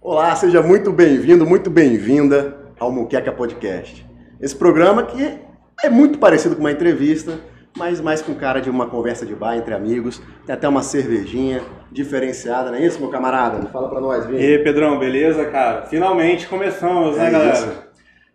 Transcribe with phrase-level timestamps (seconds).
[0.00, 4.06] Olá, seja muito bem-vindo, muito bem-vinda ao Muqueca Podcast.
[4.40, 5.38] Esse programa que
[5.82, 7.38] é muito parecido com uma entrevista,
[7.76, 10.20] mas mais com cara de uma conversa de bar entre amigos.
[10.46, 11.60] Tem até uma cervejinha
[11.92, 13.66] diferenciada, não é isso, meu camarada?
[13.68, 14.40] Fala pra nós, Vini.
[14.40, 15.82] E aí, Pedrão, beleza, cara?
[15.82, 17.52] Finalmente começamos, né, É galera?
[17.52, 17.72] isso.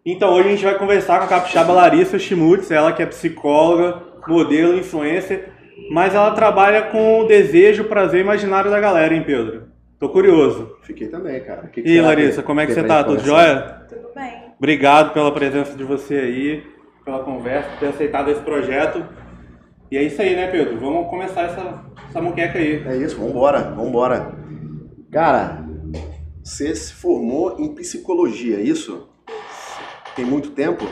[0.05, 4.03] Então, hoje a gente vai conversar com a capixaba Larissa Schmutz, ela que é psicóloga,
[4.27, 5.49] modelo, influencer,
[5.91, 9.64] mas ela trabalha com o desejo, prazer imaginário da galera, hein, Pedro?
[9.99, 10.77] Tô curioso.
[10.81, 11.63] Fiquei também, cara.
[11.65, 13.03] O que que E Larissa, como é que você tá?
[13.03, 13.85] Tudo jóia?
[13.87, 14.53] Tudo bem.
[14.57, 16.63] Obrigado pela presença de você aí,
[17.03, 19.05] pela conversa, por ter aceitado esse projeto.
[19.89, 20.79] E é isso aí, né, Pedro?
[20.79, 22.85] Vamos começar essa, essa muqueca aí.
[22.87, 24.33] É isso, vambora, vambora.
[25.11, 25.65] Cara,
[26.43, 29.07] você se formou em psicologia, é isso?
[30.15, 30.85] Tem muito tempo?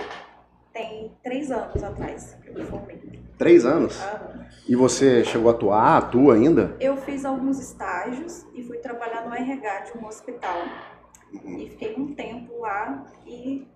[0.73, 2.99] Tem três anos atrás que eu me formei.
[3.37, 4.01] Três anos?
[4.01, 4.42] Aham.
[4.67, 6.75] E você chegou a atuar, atua ainda?
[6.79, 10.57] Eu fiz alguns estágios e fui trabalhar no RH de um hospital.
[11.33, 11.59] Uhum.
[11.59, 13.67] E fiquei um tempo lá e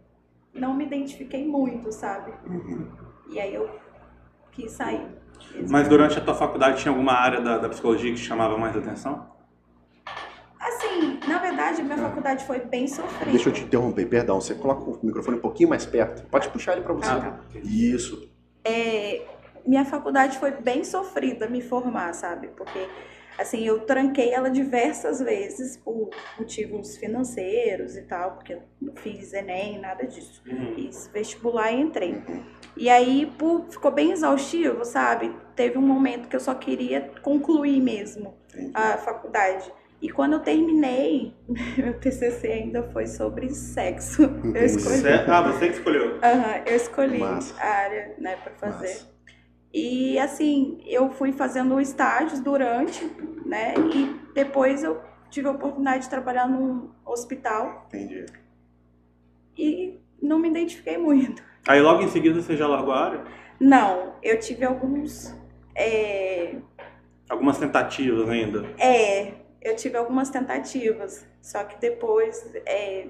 [0.54, 2.32] não me identifiquei muito, sabe?
[2.48, 2.88] Uhum.
[3.30, 3.70] E aí eu
[4.52, 5.06] quis sair.
[5.70, 8.76] Mas durante a tua faculdade tinha alguma área da, da psicologia que te chamava mais
[8.76, 9.36] atenção?
[10.60, 13.32] Assim, na verdade, minha faculdade foi bem sofrida.
[13.32, 14.40] Deixa eu te interromper, perdão.
[14.40, 16.28] Você coloca o microfone um pouquinho mais perto.
[16.30, 17.10] Pode puxar ele pra você.
[17.10, 17.40] Ah, tá.
[17.64, 18.30] Isso.
[18.64, 19.26] É,
[19.68, 22.48] minha faculdade foi bem sofrida me formar, sabe?
[22.56, 22.88] Porque
[23.38, 29.34] assim, eu tranquei ela diversas vezes por motivos financeiros e tal, porque eu não fiz
[29.34, 30.42] ENEM, nada disso.
[30.74, 32.16] Fiz vestibular e entrei.
[32.76, 35.36] E aí, por, ficou bem exaustivo, sabe?
[35.56, 38.72] Teve um momento que eu só queria concluir mesmo Entendi.
[38.74, 39.72] a faculdade.
[40.00, 41.34] E quando eu terminei,
[41.78, 44.24] meu TCC ainda foi sobre sexo.
[44.54, 44.98] Eu escolhi.
[44.98, 46.20] Cê- Ah, você que escolheu.
[46.24, 47.56] Aham, eu escolhi Massa.
[47.60, 48.88] a área, né, para fazer.
[48.94, 49.17] Massa.
[49.80, 53.06] E assim, eu fui fazendo estágios durante,
[53.46, 58.26] né, e depois eu tive a oportunidade de trabalhar num hospital Entendi.
[59.56, 61.44] e não me identifiquei muito.
[61.68, 63.24] Aí logo em seguida você já largou a área?
[63.60, 65.32] Não, eu tive alguns,
[65.76, 66.56] é,
[67.30, 68.66] Algumas tentativas ainda.
[68.80, 73.10] é, eu tive algumas tentativas, só que depois, é,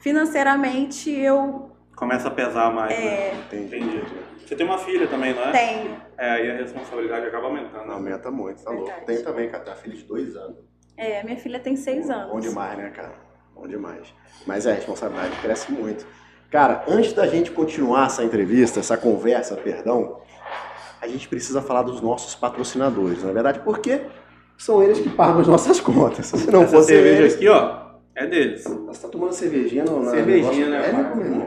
[0.00, 3.06] financeiramente eu Começa a pesar mais, né?
[3.06, 3.76] é, Entendi.
[3.76, 4.02] Entendi.
[4.46, 5.50] Você tem uma filha também, não é?
[5.50, 7.86] tenho, É, aí a responsabilidade acaba aumentando.
[7.86, 8.90] Não, aumenta muito, tá louco.
[9.04, 9.64] Tem também, cara.
[9.64, 10.56] Tem uma filha de dois anos.
[10.96, 12.30] é, minha filha tem seis anos.
[12.32, 13.12] Bom demais, né, cara?
[13.54, 14.14] Bom demais.
[14.46, 16.06] Mas é, a responsabilidade cresce muito.
[16.50, 20.20] Cara, antes da gente continuar essa entrevista, essa conversa, perdão,
[21.02, 24.00] a gente precisa falar dos nossos patrocinadores, na verdade, porque
[24.56, 26.26] são eles que pagam as nossas contas.
[26.26, 27.34] Se não Essa fosse cerveja eles...
[27.34, 27.87] aqui, ó,
[28.18, 28.64] é deles.
[28.64, 30.88] Você tá tomando cervejinha no na- Cervejinha, né?
[30.88, 31.46] É, meu irmão?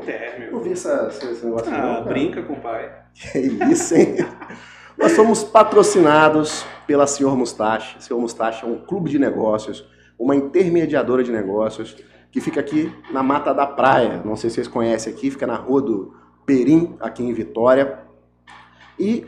[0.52, 2.92] Não vi essa, esse negócio Ah, não, brinca com o pai.
[3.14, 3.40] Que
[3.72, 4.16] isso, hein?
[4.98, 7.96] Nós somos patrocinados pela Senhor Mustache.
[8.02, 9.86] Senhor Mustache é um clube de negócios,
[10.18, 11.96] uma intermediadora de negócios,
[12.32, 14.22] que fica aqui na Mata da Praia.
[14.24, 16.14] Não sei se vocês conhecem aqui, fica na rua do
[16.46, 18.00] Perim, aqui em Vitória.
[19.00, 19.26] E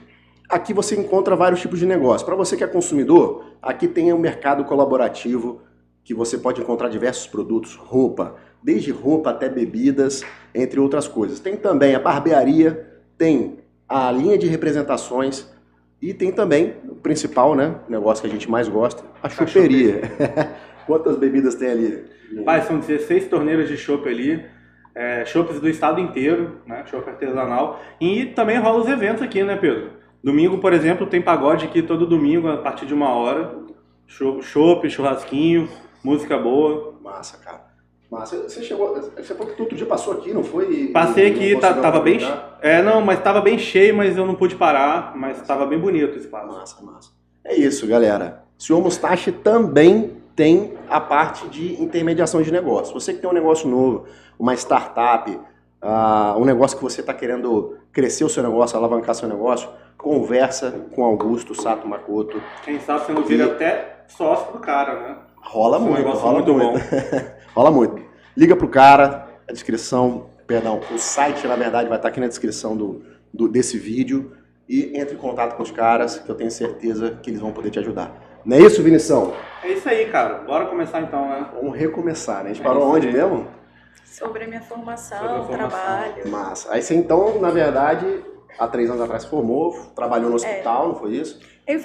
[0.48, 2.26] aqui você encontra vários tipos de negócio.
[2.26, 5.62] Para você que é consumidor, aqui tem um mercado colaborativo
[6.04, 11.40] que você pode encontrar diversos produtos, roupa, desde roupa até bebidas, entre outras coisas.
[11.40, 12.88] Tem também a barbearia,
[13.18, 15.48] tem a linha de representações
[16.02, 20.02] e tem também o principal, né, o negócio que a gente mais gosta, a choperia.
[20.86, 22.04] Quantas bebidas tem ali?
[22.44, 24.44] Pai, são 16 torneiras de chopp ali.
[24.96, 26.84] É, chopps do estado inteiro, né?
[26.86, 27.82] Chopp artesanal.
[28.00, 29.92] E também rola os eventos aqui, né, Pedro?
[30.24, 33.56] Domingo, por exemplo, tem pagode aqui todo domingo a partir de uma hora.
[34.06, 35.68] Cho- Chopp, churrasquinho,
[36.04, 36.94] música boa.
[37.02, 37.62] Massa, cara.
[38.12, 38.44] Massa.
[38.44, 40.88] Você chegou, você falou que outro dia passou aqui, não foi?
[40.94, 42.20] Passei Não aqui, tá- conseguiu tava bem.
[42.62, 45.16] É, não, mas tava bem cheio, mas eu não pude parar.
[45.16, 46.48] Mas tava bem bonito o espaço.
[46.48, 47.10] Massa, massa.
[47.44, 48.44] É isso, galera.
[48.60, 52.94] O senhor Mustache também tem a parte de intermediação de negócio.
[52.94, 54.06] Você que tem um negócio novo,
[54.40, 55.40] uma startup,
[55.82, 60.72] ah, um negócio que você está querendo crescer o seu negócio, alavancar seu negócio, conversa
[60.96, 62.42] com Augusto Sato Makoto.
[62.64, 65.16] Quem sabe você não vira E- até sócio do cara, né?
[65.44, 66.80] Rola Esse muito, rola muito muito.
[67.54, 68.02] rola muito.
[68.36, 72.76] Liga pro cara, a descrição, perdão, o site na verdade vai estar aqui na descrição
[72.76, 73.04] do,
[73.34, 74.32] do- desse vídeo
[74.68, 77.70] e entre em contato com os caras que eu tenho certeza que eles vão poder
[77.70, 78.12] te ajudar.
[78.46, 79.34] Não é isso, Vinição?
[79.64, 80.40] É isso aí, cara.
[80.40, 81.48] Bora começar então, né?
[81.54, 82.52] Vamos recomeçar, né?
[82.52, 83.14] A gente É parou onde aí.
[83.14, 83.48] mesmo?
[84.06, 85.70] Sobre a minha formação, Sobre a formação.
[85.70, 86.28] trabalho.
[86.30, 86.74] Massa.
[86.74, 88.06] Aí você então, na verdade,
[88.58, 91.40] há três anos atrás formou, trabalhou no hospital, não foi isso?
[91.66, 91.80] Eu,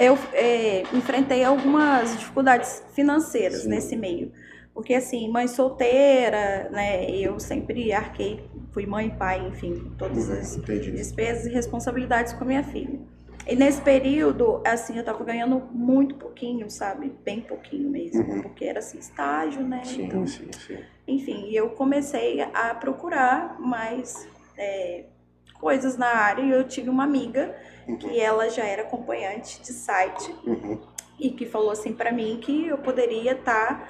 [0.00, 3.68] eu, é, enfrentei algumas dificuldades financeiras Sim.
[3.68, 4.32] nesse meio.
[4.72, 7.10] Porque, assim, mãe solteira, né?
[7.10, 10.92] Eu sempre arquei, fui mãe e pai, enfim, todas Uhum, as entendi.
[10.92, 12.98] despesas e responsabilidades com a minha filha.
[13.46, 17.12] E nesse período, assim, eu tava ganhando muito pouquinho, sabe?
[17.24, 18.22] Bem pouquinho mesmo.
[18.22, 18.42] Uhum.
[18.42, 19.82] Porque era assim, estágio, né?
[19.84, 20.78] Sim, Então, sim, sim.
[21.06, 25.06] enfim, eu comecei a procurar mais é,
[25.60, 27.54] coisas na área e eu tive uma amiga
[28.00, 30.80] que ela já era acompanhante de site Uhum.
[31.18, 33.88] e que falou assim pra mim que eu poderia estar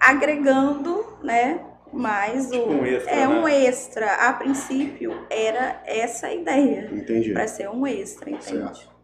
[0.00, 1.60] agregando, né,
[1.92, 3.64] mais o Tipo um extra, é um né?
[3.64, 4.14] extra.
[4.28, 7.32] A princípio era essa a ideia Entendi.
[7.32, 8.44] pra ser um extra, entende?
[8.58, 8.96] Certo.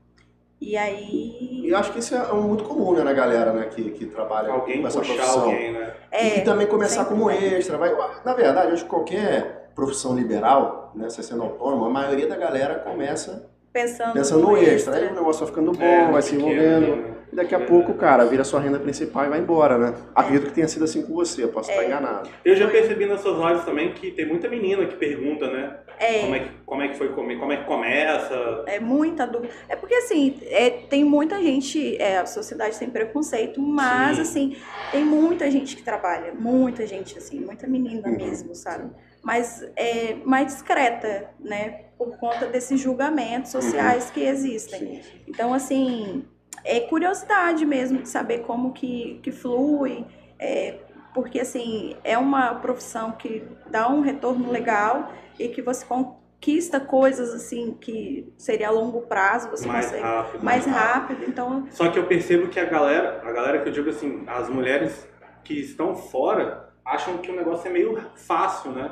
[0.61, 3.67] E aí E eu acho que isso é um muito comum, né, na galera, né,
[3.67, 5.43] que, que trabalha Alguém com essa puxar profissão.
[5.45, 5.95] alguém, né?
[6.11, 7.77] é, e também começar como extra.
[7.79, 7.95] Vai,
[8.25, 12.37] na verdade, eu acho que qualquer profissão liberal, né, você sendo autônomo, a maioria da
[12.37, 14.97] galera começa pensando, pensando no extra.
[14.97, 16.97] Aí o negócio vai ficando bom, É, vai se envolvendo.
[16.97, 17.13] né?
[17.33, 17.65] E daqui a É.
[17.65, 19.95] pouco, cara, vira sua renda principal e vai embora, né?
[20.15, 21.75] Acredito que tenha sido assim com você, eu posso É.
[21.77, 22.29] estar enganado.
[22.45, 25.79] Eu já percebi nas suas lives também que tem muita menina que pergunta, né?
[25.99, 28.65] É, Como é que, como é que foi comer, como é que começa.
[28.67, 29.51] É muita dúvida.
[29.67, 34.23] É porque, assim, é, tem muita gente, é, a sociedade tem preconceito, mas, Sim.
[34.23, 34.57] assim,
[34.91, 38.17] tem muita gente que trabalha, muita gente, assim, muita menina Uhum.
[38.17, 38.91] mesmo, sabe?
[39.23, 41.87] Mas é mais discreta, né?
[41.97, 45.03] Por conta desses julgamentos sociais que existem.
[45.03, 45.03] Sim.
[45.29, 46.25] Então, assim,
[46.65, 50.05] é curiosidade mesmo de saber como que, que flui,
[50.39, 50.79] é,
[51.15, 57.33] porque, assim, é uma profissão que dá um retorno legal e que você conquista coisas,
[57.33, 60.45] assim, que seria a longo prazo, você mais consegue rápido.
[60.45, 61.25] mais rápido.
[61.29, 64.49] Então, Só que eu percebo que a galera, a galera que eu digo assim, as
[64.49, 65.07] mulheres
[65.45, 68.91] que estão fora acham que o negócio é meio fácil, né?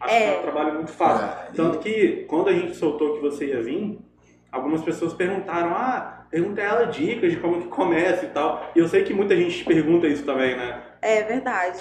[0.00, 0.20] Acham É.
[0.30, 1.26] que é um trabalho muito fácil.
[1.26, 3.98] É, Tanto que quando a gente soltou que você ia vir,
[4.50, 8.70] algumas pessoas perguntaram, ah, pergunta a ela dicas de como que começa e tal.
[8.74, 10.82] E eu sei que muita gente pergunta isso também, né?
[11.02, 11.80] é verdade.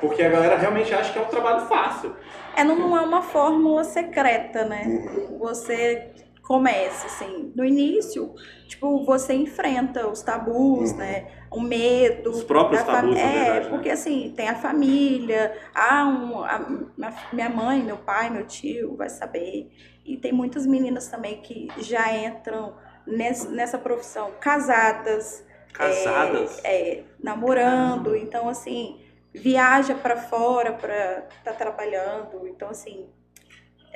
[0.00, 2.14] Porque a galera realmente acha que é um trabalho fácil.
[2.56, 4.82] É, não, não é uma fórmula secreta, né?
[4.86, 5.38] Uhum.
[5.38, 6.10] Você
[6.46, 8.34] começa, assim, no início,
[8.68, 10.96] tipo, você enfrenta os tabus, Uhum.
[10.98, 11.26] né?
[11.50, 12.30] O medo.
[12.30, 13.70] Os próprios da fam- tabus, na É, verdade, né?
[13.70, 16.86] porque assim, tem a família, há um, a-
[17.32, 19.70] minha- mãe, meu pai, meu tio vai saber.
[20.04, 22.74] E tem muitas meninas também que já entram
[23.06, 25.42] nessa, nessa profissão casadas,
[25.72, 26.60] Casadas.
[26.62, 29.00] é, namorando, então assim,
[29.32, 33.06] viaja pra fora pra tá trabalhando, então assim,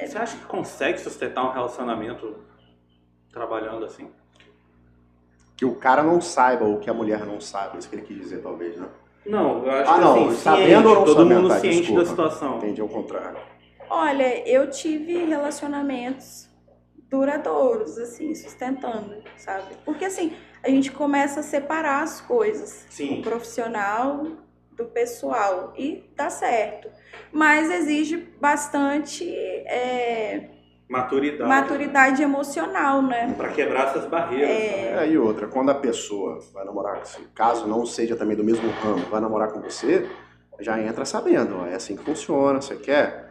[0.07, 2.37] Você acha que consegue sustentar um relacionamento
[3.33, 4.11] trabalhando assim?
[5.57, 8.17] Que o cara não saiba ou que a mulher não saiba, isso que ele quis
[8.17, 8.89] dizer, talvez, né?
[9.27, 11.61] Não, eu acho Ah, que não, assim, sabendo ciente, ou não todo sabendo, mundo tá,
[11.61, 12.03] ciente desculpa.
[12.03, 12.57] da situação.
[12.59, 13.39] Entendi ao contrário.
[13.91, 16.49] Olha, eu tive relacionamentos
[17.11, 19.75] duradouros, assim, sustentando, sabe?
[19.85, 23.21] Porque assim, a gente começa a separar as coisas, Sim.
[23.21, 24.27] o profissional
[24.73, 26.89] do pessoal, e dá certo.
[27.33, 29.25] Mas exige bastante
[29.67, 30.49] é,
[30.89, 31.49] Maturidade.
[31.49, 33.35] maturidade emocional, né?
[33.37, 34.49] Pra quebrar essas barreiras.
[34.49, 35.05] né?
[35.05, 38.43] É, e outra, quando a pessoa vai namorar com você, caso não seja também do
[38.45, 40.09] mesmo ramo, vai namorar com você,
[40.61, 43.29] já entra sabendo, ó, é assim que funciona, você quer?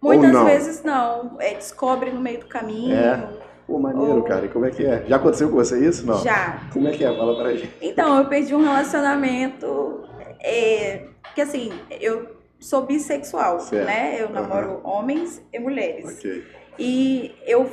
[0.00, 0.44] Muitas não?
[0.44, 3.28] vezes não, é, descobre no meio do caminho, É.
[3.66, 5.04] Pô, maneiro, Ou- cara, e como é que é?
[5.06, 6.06] Já aconteceu com você isso?
[6.06, 6.16] Não.
[6.24, 6.58] já.
[6.72, 7.14] Como é que é?
[7.14, 7.70] Fala pra gente.
[7.82, 10.04] Então, eu perdi um relacionamento
[10.42, 11.02] é,
[11.34, 11.70] que assim,
[12.00, 13.86] eu sou bissexual, Certo.
[13.86, 14.20] né?
[14.20, 16.18] Eu namoro homens e mulheres.
[16.18, 16.46] Ok.
[16.78, 17.70] E eu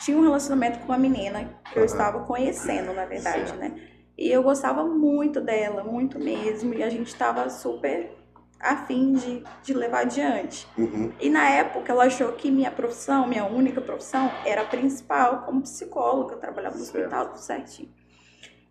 [0.00, 1.84] tinha um relacionamento com uma menina que eu Aham.
[1.84, 3.58] estava conhecendo, na verdade, Certo.
[3.58, 3.72] né?
[4.16, 8.10] E eu gostava muito dela, muito mesmo, e a gente estava super
[8.58, 10.66] afim de, de levar adiante.
[10.78, 11.12] Uhum.
[11.20, 15.62] E na época ela achou que minha profissão, minha única profissão, era a principal como
[15.62, 16.96] psicóloga, eu trabalhava no Certo.
[16.96, 17.90] hospital, tudo certinho.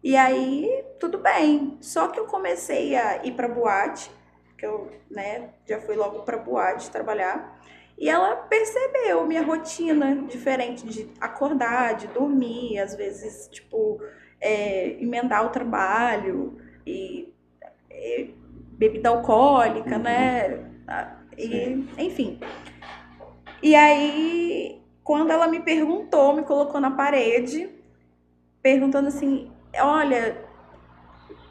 [0.03, 1.77] E aí, tudo bem.
[1.82, 4.12] Só que eu comecei a ir pra boate,
[4.57, 7.59] que eu, né, já fui logo pra boate trabalhar.
[7.97, 14.01] E ela percebeu minha rotina diferente de acordar, de dormir, às vezes, tipo,
[14.41, 17.33] é, emendar o trabalho e,
[17.89, 18.33] e
[18.77, 20.01] bebida alcoólica, Uhum.
[20.03, 20.71] né?
[21.38, 22.39] E, enfim.
[23.63, 27.69] E aí, quando ela me perguntou, me colocou na parede,
[28.62, 30.45] perguntando assim: Olha,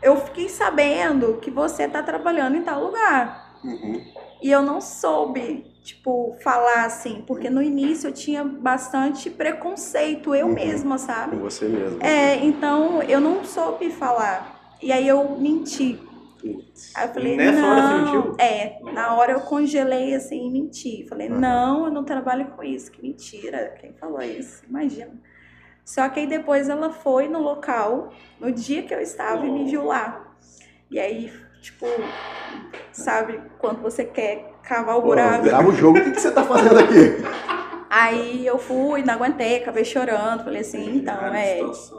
[0.03, 3.61] eu fiquei sabendo que você tá trabalhando em tal lugar.
[3.65, 4.05] Uhum.
[4.43, 10.49] E eu não soube, tipo, falar assim, porque no início eu tinha bastante preconceito, eu
[10.49, 10.55] Uhum.
[10.55, 11.37] mesma, sabe?
[11.37, 12.03] você mesmo.
[12.03, 14.77] É, então eu não soube falar.
[14.83, 15.99] E aí eu menti.
[16.95, 17.69] Aí eu falei, Nessa não.
[17.71, 18.37] hora você mentiu?
[18.39, 21.07] É, na hora eu congelei assim e menti.
[21.09, 21.41] Falei, Aham.
[21.41, 22.93] não, eu não trabalho com isso.
[22.93, 23.75] Que mentira.
[23.81, 24.65] Quem falou isso?
[24.69, 25.13] Imagina.
[25.85, 29.65] Só que aí depois ela foi no local, no dia que eu estava, e me
[29.71, 30.33] viu lá.
[30.91, 31.87] E aí, tipo,
[32.91, 35.45] sabe, quando você quer cavar o Pô, buraco.
[35.45, 37.23] grava o jogo, o que, que você tá fazendo aqui?
[37.91, 40.43] Aí eu fui, não aguentei, acabei chorando.
[40.43, 41.57] Falei assim, então, é.
[41.57, 41.93] que você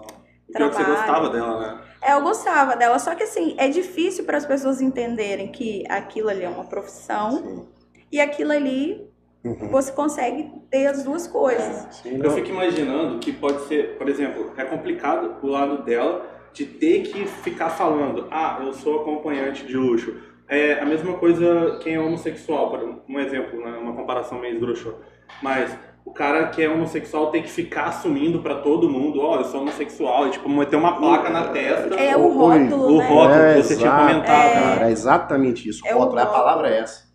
[0.51, 0.85] trabalho.
[0.87, 1.81] gostava dela, né?
[2.01, 6.29] É, eu gostava dela, só que assim, é difícil para as pessoas entenderem que aquilo
[6.29, 7.67] ali é uma profissão Sim.
[8.11, 9.09] e aquilo ali
[9.45, 9.69] Uhum.
[9.69, 11.87] você consegue ter as duas coisas.
[12.01, 16.65] Sim, Eu fico imaginando que pode ser, por exemplo, é complicado o lado dela de
[16.65, 20.15] ter que ficar falando, ah, eu sou acompanhante de luxo.
[20.47, 24.99] É a mesma coisa quem é homossexual, por um exemplo, né, uma comparação meio esdrúxula.
[25.41, 25.75] Mas
[26.05, 29.61] o cara que é homossexual tem que ficar assumindo pra todo mundo, ó, eu sou
[29.61, 31.95] homossexual, e tipo, meter uma placa na testa.
[31.95, 33.07] É o rótulo, o né?
[33.07, 33.33] rótulo.
[33.33, 35.85] É, que você tinha comentado, cara, é exatamente isso.
[35.85, 36.43] É o Rótulo, a rótulo.
[36.43, 37.05] palavra é essa.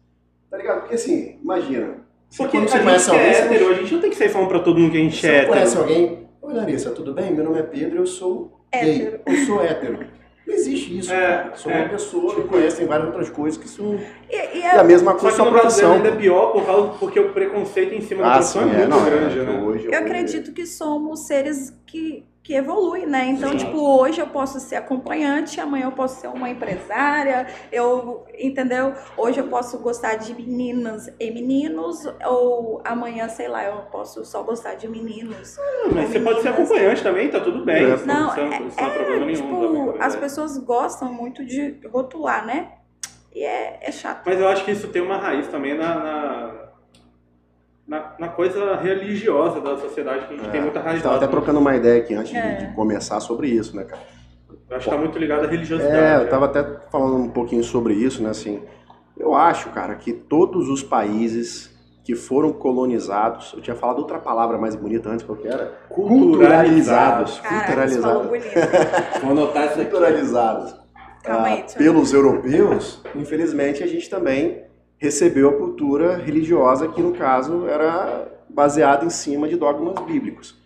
[0.50, 0.80] Tá ligado?
[0.80, 1.99] Porque assim, imagina.
[2.36, 4.00] Porque quando a você gente conhece que é alguém, você hétero, não- a gente não
[4.00, 5.48] tem que sair falando pra todo mundo que a gente Você é hétero.
[5.52, 6.28] conhece alguém?
[6.42, 7.32] Oi, Larissa, tudo bem?
[7.32, 9.02] Meu nome é Pedro, eu sou gay.
[9.02, 9.20] Hétero.
[9.26, 9.98] Eu sou hétero.
[10.46, 11.52] Não existe isso, É, cara.
[11.56, 11.76] Sou é.
[11.80, 13.94] uma pessoa que conhece várias outras coisas que são.
[14.28, 15.92] E, e E é- a mesma Só coisa que sua no profissão.
[15.92, 18.72] ainda é pior por causa, porque o preconceito em cima da Ah, profissão sim, é
[18.74, 19.62] é, muito não, é, grande, que né?
[19.62, 23.26] hoje eu acredito que somos seres que, que evoluem, né?
[23.26, 23.58] Então, Sim.
[23.58, 28.92] tipo, hoje eu posso ser acompanhante, amanhã eu posso ser uma empresária, eu, entendeu?
[29.16, 34.42] Hoje eu posso gostar de meninas e meninos, ou amanhã, sei lá, eu posso só
[34.42, 35.56] gostar de meninos.
[35.94, 37.84] Mas você pode ser acompanhante também, tá tudo bem.
[37.84, 39.36] É, Não, é, isso não é problema nenhum.
[39.36, 42.72] tipo, também, as pessoas gostam muito de rotular, né?
[43.32, 44.22] E é, é chato.
[44.26, 46.59] Mas eu acho que isso tem uma raiz também na, na,
[47.90, 51.02] na, na coisa religiosa da sociedade, que a gente tem muita É, A raiz gente
[51.02, 52.54] tava até trocando uma ideia aqui antes de- É.
[52.54, 54.00] de começar sobre isso, né, cara?
[54.70, 55.96] Eu acho que tá muito ligado à religiosidade.
[55.96, 56.24] É, eu né?
[56.26, 58.62] tava até falando um pouquinho sobre isso, né, assim.
[59.18, 61.68] Eu acho, cara, que todos os países
[62.04, 65.72] que foram colonizados, eu tinha falado outra palavra mais bonita antes, qual que era?
[65.88, 67.40] Culturalizados.
[67.40, 68.26] Culturalizados.
[68.28, 68.44] bonito.
[69.20, 69.90] Vou anotar isso aqui.
[69.90, 70.76] Culturalizados.
[71.24, 74.62] Calma aí, ah, pelos europeus, infelizmente a gente também
[75.00, 80.60] recebeu a cultura religiosa que no caso era baseada em cima de dogmas bíblicos.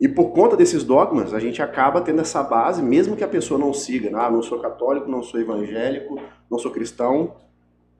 [0.00, 3.60] E por conta desses dogmas, a gente acaba tendo essa base, mesmo que a pessoa
[3.60, 6.18] não siga, ah, não sou católico, não sou evangélico,
[6.50, 7.34] não sou cristão,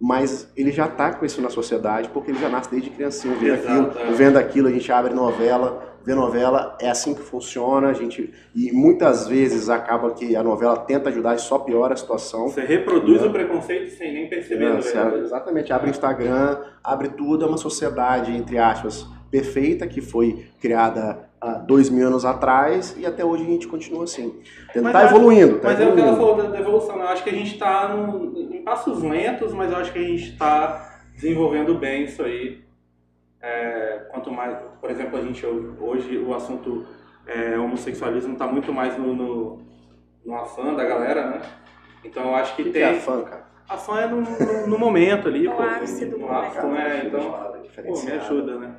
[0.00, 3.54] mas ele já está com isso na sociedade, porque ele já nasce desde criancinha, vendo
[3.54, 4.12] Exato, aquilo, é.
[4.12, 8.72] vendo aquilo, a gente abre novela, vê novela, é assim que funciona, a gente e
[8.72, 12.48] muitas vezes acaba que a novela tenta ajudar e só piora a situação.
[12.48, 14.98] Você reproduz o preconceito sem nem perceber, É, verdade.
[14.98, 21.28] abre- exatamente, abre Instagram, abre tudo, é uma sociedade, entre aspas, perfeita, que foi criada
[21.40, 24.34] há dois mil anos atrás e até hoje a gente continua assim.
[24.74, 26.16] Mas Tá evoluindo, tá Mas é o que ela evoluindo.
[26.16, 27.04] falou da, da evolução, né?
[27.04, 27.94] Eu acho que a gente está
[28.50, 32.66] em passos lentos, mas eu acho que a gente está desenvolvendo bem isso aí.
[33.40, 36.86] É, quanto mais, por exemplo, a gente hoje o assunto
[37.26, 39.62] é, homossexualismo está muito mais no, no,
[40.24, 41.42] no afã da galera, né?
[42.04, 42.82] Então eu acho que O que tem.
[42.82, 43.46] é a fã, cara?
[43.68, 45.62] A fã é no, no, no momento ali, No pô.
[45.62, 46.66] ápice do no momento.
[46.68, 47.02] né?
[47.06, 47.48] Então,
[47.86, 48.76] Pô, me ajuda, né?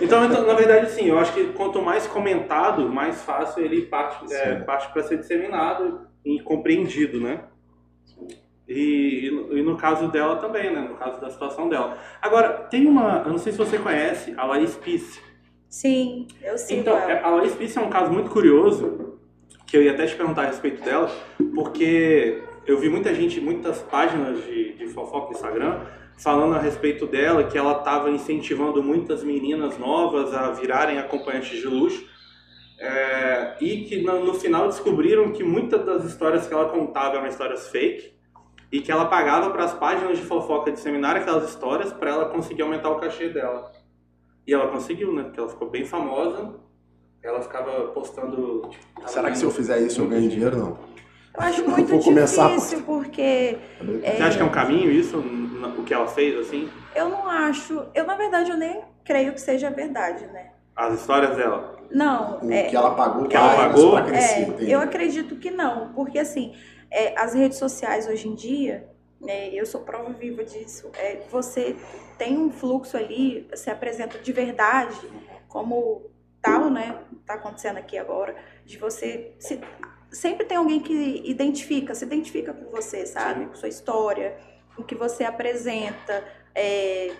[0.00, 4.32] Então, então, na verdade, sim, eu acho que quanto mais comentado, mais fácil ele parte,
[4.32, 7.44] é, parte para ser disseminado e compreendido, né?
[8.68, 10.80] E, e no- caso dela também, né?
[10.88, 11.96] No caso da situação dela.
[12.20, 15.20] Agora, tem uma, eu não sei se você conhece, a Laís Pisse.
[15.68, 17.10] Sim, eu sigo Então, ela.
[17.12, 19.16] é- a Laís Pisse é um caso muito curioso,
[19.66, 21.10] que eu ia até te perguntar a respeito dela,
[21.54, 25.80] porque eu vi muita gente, muitas páginas de, de fofoca no Instagram,
[26.18, 31.66] falando a respeito dela, que ela estava incentivando muitas meninas novas a virarem acompanhantes de
[31.66, 32.04] luxo,
[32.80, 37.26] é, e que no, no final descobriram que muitas das histórias que ela contava eram
[37.26, 38.12] histórias fake,
[38.70, 42.62] e que ela pagava para as páginas de fofoca disseminar aquelas histórias para ela conseguir
[42.62, 43.70] aumentar o cachê dela.
[44.46, 45.24] E ela conseguiu, né?
[45.24, 46.54] Porque ela ficou bem famosa.
[47.22, 48.62] Ela ficava postando.
[48.70, 50.56] tipo, Será que se eu fizer isso eu ganho dinheiro?
[50.56, 50.78] Não.
[51.34, 55.82] Eu acho Vou muito começar difícil, porque Você acha que é um caminho isso, o
[55.84, 56.68] que ela fez, assim?
[56.94, 57.84] eu não acho.
[57.94, 60.52] Eu, na verdade, eu nem creio que seja verdade, né?
[60.76, 61.76] As histórias dela.
[61.90, 63.92] Não, O é, que ela pagou, que ela pagou?
[63.92, 66.54] pra crescer, É, eu acredito que não, porque assim,
[66.90, 68.88] é, as redes sociais hoje em dia,
[69.20, 71.76] né, eu sou prova viva disso, é, você
[72.16, 74.96] tem um fluxo ali, se apresenta de verdade,
[75.48, 76.02] como
[76.40, 79.60] tal, né, tá acontecendo aqui agora, de você se-
[80.10, 84.36] sempre tem alguém que identifica, se identifica com você, sabe, com sua história,
[84.74, 87.12] com o que você apresenta, é,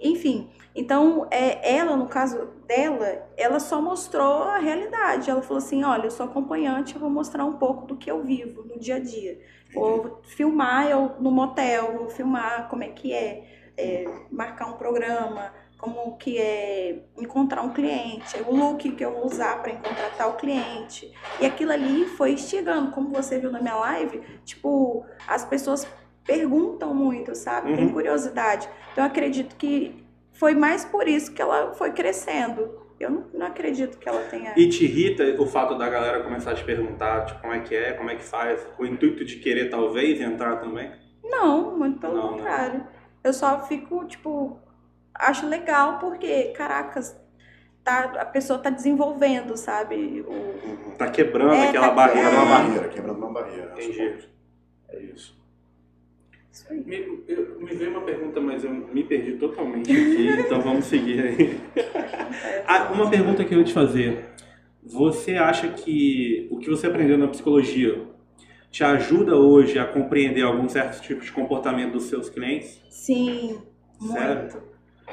[0.00, 0.50] enfim.
[0.74, 5.28] Então, é, ela, no caso dela, ela só mostrou a realidade.
[5.28, 8.22] Ela falou assim: olha, eu sou acompanhante, eu vou mostrar um pouco do que eu
[8.22, 9.40] vivo no dia a dia.
[9.74, 15.52] Vou filmar eu no motel, vou filmar como é que é, é, marcar um programa,
[15.80, 20.34] como que é encontrar um cliente, o look que eu vou usar para encontrar tal
[20.34, 21.12] cliente.
[21.40, 25.86] E aquilo ali foi instigando, como você viu na minha live, tipo, as pessoas
[26.30, 27.74] perguntam muito, sabe?
[27.74, 27.92] Tem Uhum.
[27.92, 28.68] curiosidade.
[28.92, 32.78] Então eu acredito que foi mais por isso que ela foi crescendo.
[33.00, 34.52] Eu não, não acredito que ela tenha.
[34.56, 37.74] E te irrita o fato da galera começar a te perguntar, tipo, como é que
[37.74, 40.92] é, como é que faz, com o intuito de querer talvez entrar também?
[41.24, 42.36] Não, muito pelo Não, né?
[42.36, 42.86] contrário.
[43.24, 44.58] Eu só fico, tipo,
[45.14, 47.18] acho legal porque, caracas,
[47.82, 50.22] tá, a pessoa tá desenvolvendo, sabe?
[50.26, 50.94] O, Uhum.
[50.98, 52.28] Tá quebrando É, aquela tá barreira.
[52.28, 52.62] Quebrando uma É.
[52.62, 53.72] barreira, quebrando uma barreira.
[53.72, 54.28] Entendi.
[54.90, 55.39] É isso.
[56.70, 61.20] Me, eu- me veio uma pergunta, mas eu me perdi totalmente aqui, então vamos seguir
[61.20, 61.60] aí.
[62.66, 64.24] Ah, uma pergunta que eu ia te fazer.
[64.82, 68.02] Você acha que o que você aprendeu na psicologia
[68.70, 72.80] te ajuda hoje a compreender algum certo tipo de comportamento dos seus clientes?
[72.88, 73.60] Sim,
[74.00, 74.62] muito.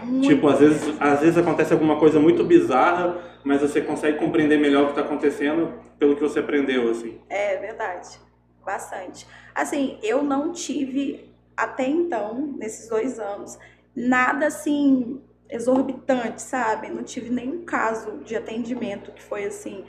[0.03, 0.27] muito.
[0.27, 4.83] Tipo, às vezes, às vezes acontece alguma coisa muito bizarra, mas você consegue compreender melhor
[4.83, 7.19] o que está acontecendo pelo que você aprendeu, assim.
[7.29, 8.19] É verdade.
[8.65, 9.25] Bastante.
[9.55, 11.26] Assim, eu não tive
[11.57, 13.57] até então, nesses dois anos,
[13.95, 16.89] nada assim exorbitante, sabe?
[16.89, 19.83] Não tive nenhum caso de atendimento que foi assim,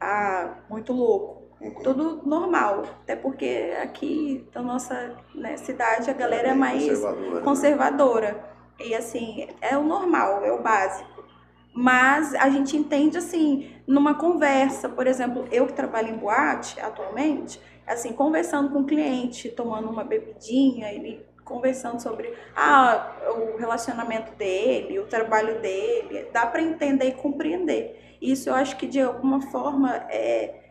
[0.00, 1.42] ah, muito louco.
[1.82, 2.82] Tudo normal.
[3.02, 7.40] Até porque aqui na nossa né, cidade a galera é mais Conservadora, né?
[7.40, 8.44] conservadora.
[8.78, 11.24] E assim, é o normal, é o básico.
[11.72, 17.60] Mas a gente entende assim, numa conversa, por exemplo, eu que trabalho em boate atualmente,
[17.86, 24.98] assim, conversando com o cliente, tomando uma bebidinha, ele conversando sobre ah, o relacionamento dele,
[24.98, 28.16] o trabalho dele, dá para entender e compreender.
[28.20, 30.62] Isso eu acho que de alguma forma é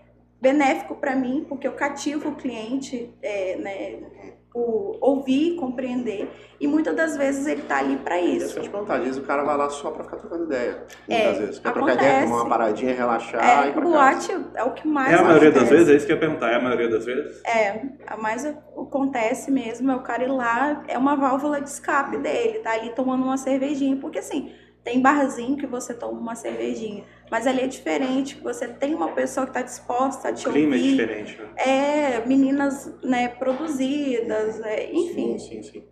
[0.42, 6.30] benéfico para mim, porque eu cativo o cliente, é, né, por ouvir, compreender,
[6.60, 9.18] e muitas das vezes ele tá ali para Isso que eu te perguntar, às vezes
[9.18, 10.84] o cara vai lá só pra ficar trocando ideia.
[11.10, 11.60] É, Muitas vezes.
[11.60, 12.32] Quer trocar ideia, acontece.
[12.32, 14.52] tomar uma paradinha, relaxar e É, ir pra boate casa.
[14.54, 15.76] é o que mais É a maioria das acontece.
[15.78, 15.90] vezes?
[15.94, 16.52] É isso que eu ia perguntar.
[16.52, 17.42] É a maioria das vezes?
[17.44, 22.18] É, a mais acontece mesmo é o cara ir lá, é uma válvula de escape
[22.18, 24.52] dele, tá ali tomando uma cervejinha, porque assim,
[24.84, 29.48] tem barzinho que você toma uma cervejinha, mas ali é diferente, você tem uma pessoa
[29.48, 31.48] que tá disposta a te O clima é ouvir, diferente, né?
[31.58, 35.84] é, meninas, né, produzidas, é, enfim, Sim, sim, sim.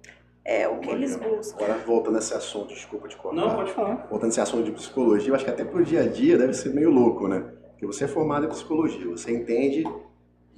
[0.46, 1.64] é o que eles buscam.
[1.66, 3.42] Agora, voltando nesse assunto, desculpa te cortar.
[3.42, 4.06] Não, pode falar.
[4.08, 6.76] Voltando nesse assunto de psicologia, eu acho que até pro dia a dia deve ser
[6.76, 7.44] meio louco, né?
[7.72, 9.84] Porque você é formado em psicologia, você entende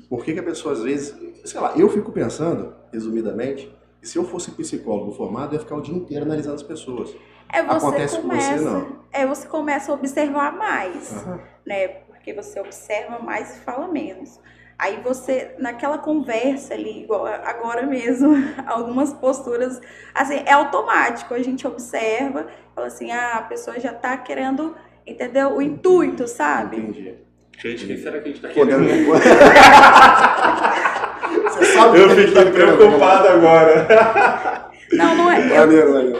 [0.09, 1.15] por que, que a pessoa às vezes.
[1.45, 5.81] Sei lá, eu fico pensando, resumidamente, se eu fosse psicólogo formado, eu ia ficar o
[5.81, 7.15] dia inteiro analisando as pessoas.
[7.51, 8.99] É você Acontece com começa, você, não?
[9.11, 11.13] é você começa a observar mais.
[11.13, 11.39] Aham.
[11.65, 11.87] né?
[11.87, 14.39] Porque você observa mais e fala menos.
[14.79, 18.33] Aí você, naquela conversa ali, igual agora mesmo,
[18.65, 19.79] algumas posturas,
[20.15, 25.55] assim, é automático, a gente observa, fala assim, ah, a pessoa já tá querendo, entendeu?
[25.55, 26.77] O intuito, sabe?
[26.77, 27.15] Entendi.
[27.57, 28.83] Gente, o que será que a gente tá querendo?
[31.43, 34.69] você sabe Eu fiquei tá preocupado agora.
[34.93, 35.39] Não, não é.
[35.39, 35.51] né?
[35.55, 36.19] Eu, Maneiro, maneiro.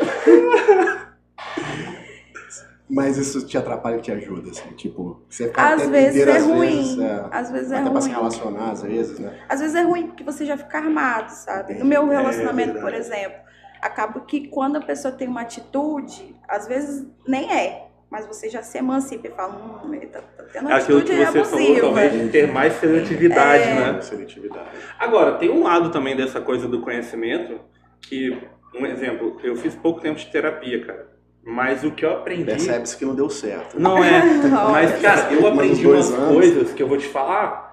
[2.89, 6.37] Mas isso te atrapalha e te ajuda, assim, tipo, você fica às até vezes é
[6.37, 6.59] às ruim.
[6.77, 8.17] vezes, é, Às vezes é até pra se ruim.
[8.17, 9.33] relacionar, às vezes, né?
[9.49, 11.73] Às vezes é ruim porque você já fica armado, sabe?
[11.75, 12.97] No meu É, relacionamento, por verdade.
[13.07, 13.37] exemplo,
[13.81, 18.62] acaba que quando a pessoa tem uma atitude, às vezes nem é, mas você já
[18.62, 21.80] se emancipa e fala, hum, ele tá, tá tendo É aquilo atitude que você falou,
[21.80, 23.73] talvez, ter mais seletividade, É.
[23.73, 24.02] né?
[24.02, 24.69] Seletividade.
[24.99, 27.60] Agora, tem um lado também dessa coisa do conhecimento,
[27.99, 28.38] que,
[28.80, 31.08] um exemplo, eu fiz pouco tempo de terapia, cara.
[31.43, 32.43] Mas o que eu aprendi.
[32.43, 33.80] Percebe-se que não deu certo.
[33.80, 34.21] Não é.
[34.71, 36.36] Mas, cara, eu aprendi umas anos.
[36.36, 37.71] coisas que eu vou te falar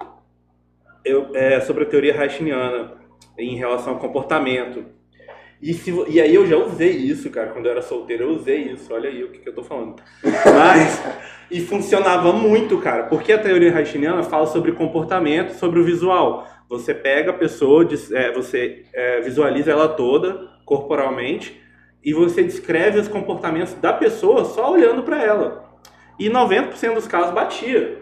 [1.05, 2.95] eu, é, sobre a teoria Reichiniana
[3.39, 4.87] em relação ao comportamento.
[5.63, 8.73] E, se, e aí eu já usei isso, cara, quando eu era solteiro, eu usei
[8.73, 9.97] isso, olha aí o que, que eu tô falando.
[10.25, 11.03] Mas,
[11.51, 16.49] e funcionava muito, cara, porque a teoria Reichiniana fala sobre comportamento, sobre o visual.
[16.69, 21.61] Você pega a pessoa, é, você é, visualiza ela toda, corporalmente,
[22.03, 25.71] e você descreve os comportamentos da pessoa só olhando para ela.
[26.19, 28.01] E 90% dos casos batia.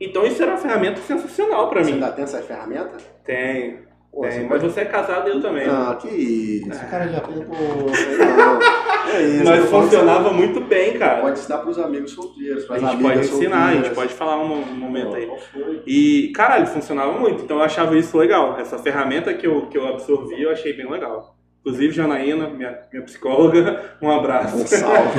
[0.00, 1.94] Então isso era uma ferramenta sensacional para Você mim.
[1.94, 2.96] ainda tem essa ferramenta?
[3.24, 3.85] Tem,
[4.16, 4.40] Pô, tem.
[4.40, 5.68] Mas pode- você é casado e eu também.
[5.68, 6.68] Ah, que isso.
[6.84, 7.20] O cara já.
[7.20, 9.44] Não, é isso.
[9.44, 11.20] Mas funcionava muito bem, cara.
[11.20, 13.98] Pode ensinar pros amigos solteiros, A pras gente amigas pode ensinar, a gente solteiras.
[13.98, 15.26] pode falar um mo- momento aí.
[15.26, 15.82] Qual foi?
[15.86, 17.42] E, caralho, funcionava muito.
[17.42, 18.58] Então eu achava isso legal.
[18.58, 21.36] Essa ferramenta que eu, que eu absorvi, eu achei bem legal.
[21.60, 24.56] Inclusive, Janaína, minha, minha psicóloga, um abraço.
[24.56, 25.18] Um salve.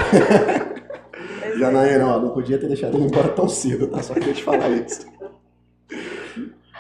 [0.74, 0.78] É.
[1.58, 4.02] Janaína, ó, não podia ter deixado ele embora tão cedo, tá?
[4.02, 5.06] Só queria te falar isso.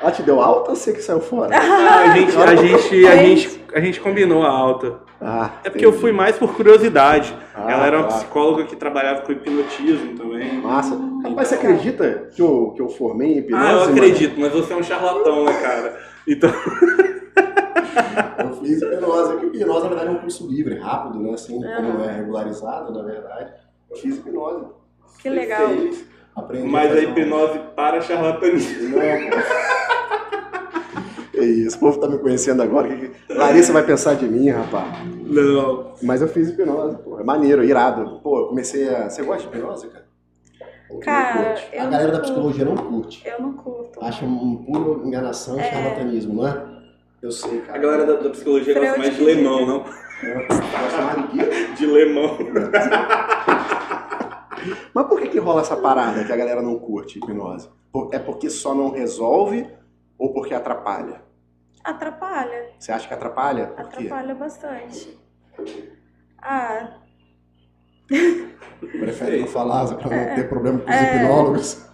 [0.02, 1.50] Ela te deu alta ou você que saiu fora?
[1.58, 5.00] Ah, a, gente, a, gente, a, gente, a gente combinou a alta.
[5.20, 7.36] Ah, É porque eu fui mais por curiosidade.
[7.56, 8.16] Ah, Ela era uma tá.
[8.18, 10.62] psicóloga que trabalhava com hipnotismo também.
[10.62, 10.96] Massa.
[11.24, 13.64] Rapaz, você acredita que eu, que eu formei em hipnose?
[13.66, 13.92] Ah, eu mano?
[13.94, 16.00] acredito, mas você é um charlatão, né, cara?
[16.28, 16.50] Então,
[18.40, 21.34] eu fiz hipnose, que hipnose na verdade é um curso livre, rápido, né?
[21.34, 23.52] Assim, como é regularizado, na verdade.
[23.90, 24.66] Eu fiz hipnose.
[25.20, 25.70] Que legal.
[26.36, 28.90] Aprendi Mas a um- hipnose para charlatanismo.
[28.90, 29.02] Não,
[31.38, 31.44] pô.
[31.44, 32.88] É isso, o povo tá me conhecendo agora.
[32.90, 34.88] que que- Larissa vai pensar de mim, rapaz.
[35.26, 35.94] Não.
[36.04, 37.20] Mas eu fiz hipnose, pô.
[37.20, 38.20] É maneiro, irado.
[38.24, 39.10] Pô, eu comecei a.
[39.10, 40.06] Você gosta de hipnose, cara?
[40.90, 43.22] Ou Cara, A não galera da psicologia não curte.
[43.28, 44.00] Eu não curto.
[44.02, 45.64] Acha um puro enganação e É.
[45.64, 46.66] charlatanismo, não é?
[47.22, 47.78] Eu sei, cara.
[47.78, 49.80] A galera da, da psicologia gosta Freud mais de lemão, não?
[49.80, 51.40] Gosta mais do quê?
[51.78, 52.38] De lemão.
[54.94, 57.70] Mas por que, que rola essa parada que a galera não curte hipnose?
[58.12, 59.68] É porque só não resolve
[60.18, 61.22] ou porque atrapalha?
[61.84, 62.72] Atrapalha.
[62.80, 63.68] Você acha que atrapalha?
[63.68, 64.06] Por quê?
[64.08, 65.18] Atrapalha bastante.
[66.42, 66.98] Ah,
[68.80, 71.04] Prefere não falar pra não ter problema com os É.
[71.16, 71.86] hipnólogos?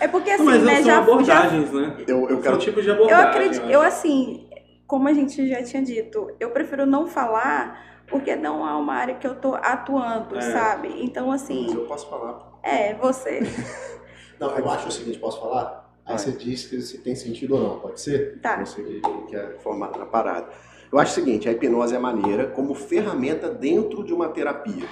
[0.00, 1.96] é porque assim, Mas né, são já, já abordagens, né?
[2.06, 2.58] Eu, eu São quero.
[2.58, 3.28] tipos de Eu abordagem.
[3.28, 3.72] acredito, acho.
[3.72, 4.48] eu assim,
[4.86, 9.14] como a gente já tinha dito, eu prefiro não falar porque não é uma área
[9.14, 10.40] que eu tô atuando, É.
[10.40, 11.02] sabe?
[11.02, 12.52] Então, Mas assim, eu posso falar.
[12.62, 13.40] é, você.
[14.38, 15.81] Não, eu acho o seguinte, posso falar?
[16.04, 18.40] Aí você diz que se tem sentido ou não, pode ser?
[18.40, 18.64] Tá.
[18.64, 20.48] Você que quer formar na parada.
[20.92, 24.86] Eu acho o seguinte, a hipnose é maneira como ferramenta dentro de uma terapia.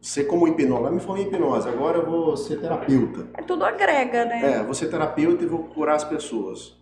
[0.00, 3.26] Você como hipnólogo, me formei em hipnose, agora eu vou ser terapeuta.
[3.32, 4.58] É tudo agrega, né?
[4.58, 6.76] É, vou ser terapeuta e vou curar as pessoas.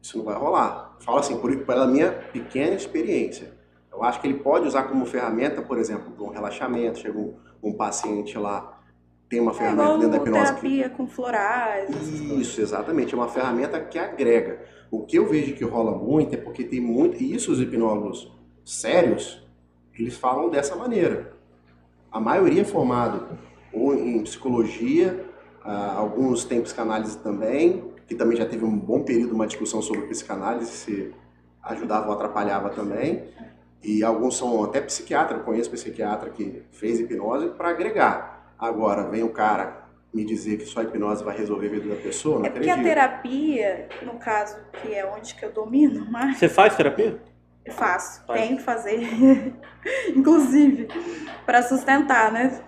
[0.00, 0.96] Isso não vai rolar.
[1.00, 3.52] Fala assim, por, pela minha pequena experiência.
[3.92, 6.98] Eu acho que ele pode usar como ferramenta, por exemplo, para um relaxamento.
[7.00, 8.73] Chega um, um paciente lá,
[9.34, 10.54] tem uma É ferramenta igual dentro da hipnose.
[10.54, 11.90] que- terapia com florais.
[12.38, 13.14] Isso, exatamente.
[13.14, 14.60] É uma ferramenta que agrega.
[14.90, 17.20] O que eu vejo que rola muito é porque tem muito.
[17.22, 18.32] E isso os hipnólogos
[18.64, 19.44] sérios,
[19.98, 21.32] eles falam dessa maneira.
[22.12, 23.26] A maioria é formado
[23.72, 25.24] ou em psicologia,
[25.64, 30.02] ah, alguns têm psicanálise também, que também já teve um bom período uma discussão sobre
[30.06, 31.12] psicanálise, se
[31.62, 33.24] ajudava ou atrapalhava também.
[33.82, 38.33] E alguns são até psiquiatra, eu conheço psiquiatra que fez hipnose para agregar.
[38.58, 42.00] Agora, vem o cara me dizer que só a hipnose vai resolver a vida da
[42.00, 42.94] pessoa, não É porque a acredito.
[42.94, 47.18] terapia, no caso, que é onde que eu domino mais, Você faz terapia?
[47.64, 48.40] eu faço, Faz.
[48.40, 49.00] tenho que fazer,
[50.14, 50.86] inclusive,
[51.46, 52.60] para sustentar, né?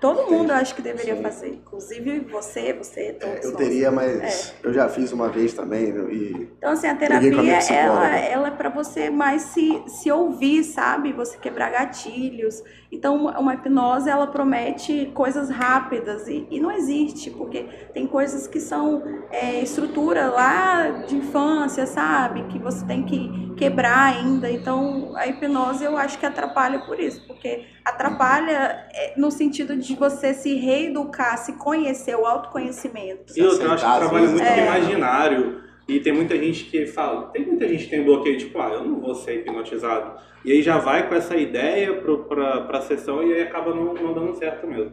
[0.00, 1.22] Todo mundo acho que deveria Sim.
[1.22, 3.56] fazer, inclusive você, você, todos É, eu nós.
[3.56, 8.06] teria, mas eu já fiz uma vez também e Então, assim, a a terapia, psicóloga.
[8.06, 11.12] ela, ela é para você mais se, se ouvir, sabe?
[11.12, 12.62] Você quebrar gatilhos.
[12.92, 18.46] Então, uma, uma hipnose, ela promete coisas rápidas e, e não existe, porque tem coisas
[18.46, 22.44] que são é, estrutura lá de infância, sabe?
[22.44, 24.50] Que você tem que quebrar ainda.
[24.50, 29.94] Então, a hipnose eu acho que atrapalha por isso, porque atrapalha é, no sentido de
[29.94, 33.32] você se reeducar, se conhecer, o autoconhecimento.
[33.36, 34.54] E outra, eu acho que trabalha vezes, muito é.
[34.54, 35.68] com imaginário.
[35.88, 38.84] E tem muita gente que fala, tem muita gente que tem bloqueio, tipo, ah, eu
[38.84, 40.20] não vou ser hipnotizado.
[40.44, 43.94] E aí já vai com essa ideia pro, pra, pra sessão e aí acaba não,
[43.94, 44.92] não dando certo mesmo.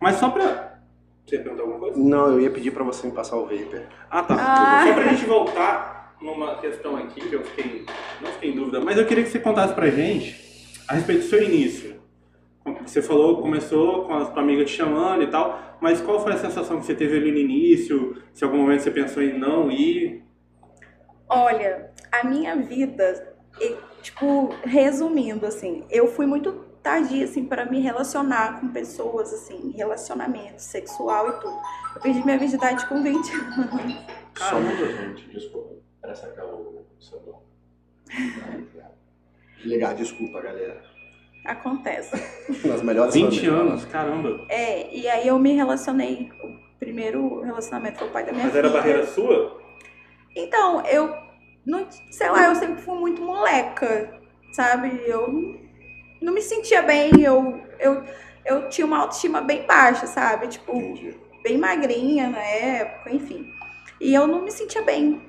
[0.00, 0.74] Mas só pra.
[1.24, 1.98] Você ia perguntar alguma coisa?
[1.98, 3.82] não, eu ia pedir pra você me passar o vapor.
[4.10, 4.36] Ah, tá.
[4.38, 4.86] Ah.
[4.86, 7.86] Só pra gente voltar numa questão aqui que eu fiquei.
[8.20, 11.28] Não fiquei em dúvida, mas eu queria que você contasse pra gente a respeito do
[11.28, 11.96] seu início.
[12.84, 16.36] Você falou, começou com a sua amiga te chamando e tal, mas qual foi a
[16.36, 18.20] sensação que você teve ali no início?
[18.34, 20.24] Se algum momento você pensou em não ir?
[21.28, 23.36] Olha, a minha vida,
[24.02, 26.52] tipo, resumindo, assim, eu fui muito
[26.82, 31.56] tardia, assim, para me relacionar com pessoas, assim, relacionamento sexual e tudo.
[31.94, 33.96] Eu perdi minha virgindade com 20 anos.
[34.36, 35.75] Só minuto, gente, desculpa.
[36.06, 37.40] Para sacar o celular.
[39.64, 40.80] Ligar, desculpa, galera.
[41.44, 42.14] Acontece.
[42.64, 43.52] Nas melhores 20 famílias.
[43.52, 44.46] anos, caramba.
[44.48, 48.52] É, e aí eu me relacionei, o primeiro relacionamento foi o pai da minha Mas
[48.52, 48.66] filha.
[48.66, 49.60] era barreira sua?
[50.36, 51.12] Então, eu,
[51.66, 54.20] não, sei lá, eu sempre fui muito moleca,
[54.52, 55.02] sabe?
[55.06, 55.58] Eu
[56.22, 58.04] não me sentia bem, eu, eu,
[58.44, 60.46] eu tinha uma autoestima bem baixa, sabe?
[60.46, 61.16] Tipo, Entendi.
[61.42, 63.52] bem magrinha na época, enfim.
[64.00, 65.25] E eu não me sentia bem.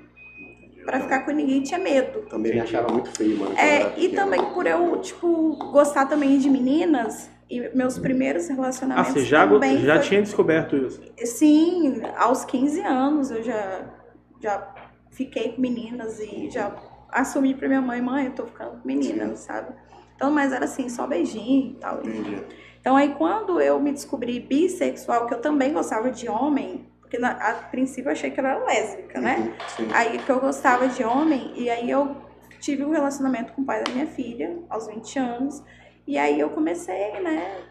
[0.96, 2.22] Eu ficar com ninguém tinha medo.
[2.30, 3.58] Também me achava muito feio, mano.
[3.58, 9.14] É, e também por eu, tipo, gostar também de meninas, e meus primeiros Ah, relacionamentos
[9.14, 11.02] você já, também já foi- tinha descoberto isso.
[11.26, 13.82] Sim, aos 15 anos eu já,
[14.42, 14.74] já
[15.12, 16.74] fiquei com meninas e já
[17.10, 19.74] assumi pra minha mãe, mãe, eu tô ficando com meninas, sabe?
[20.16, 22.00] Então, mas era assim, só beijinho e tal.
[22.00, 22.42] Entendi.
[22.82, 27.32] Então aí quando eu me descobri bissexual, que eu também gostava de homem, porque na-
[27.32, 29.38] a princípio eu achei que eu era lésbica, né?
[29.38, 29.88] Uhum, Sim.
[29.94, 32.18] Aí que eu gostava de homem, e aí eu
[32.60, 35.64] tive um relacionamento com o pai da minha filha, aos 20 anos.
[36.06, 37.62] E aí eu comecei, né?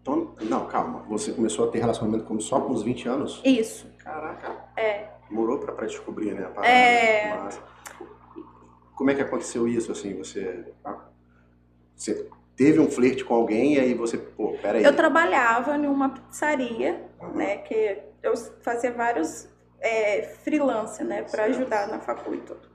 [0.00, 1.00] Então, não, calma.
[1.08, 3.42] Você começou a ter relacionamento com só com os 20 anos?
[3.44, 3.86] Isso.
[3.98, 4.56] Caraca.
[4.76, 5.06] É.
[5.28, 6.44] Demorou pra, pra descobrir, né?
[6.46, 6.72] a parada.
[6.72, 7.36] É.
[7.44, 7.60] Mas,
[8.94, 10.96] como é que aconteceu isso, assim, você, ah,
[11.94, 14.82] você teve um flerte com alguém e aí você, pô, peraí.
[14.82, 17.04] Eu trabalhava em uma pizzaria,
[17.34, 19.48] né, que eu fazia vários
[19.80, 22.70] é, freelance, né, para ajudar na facu e tudo.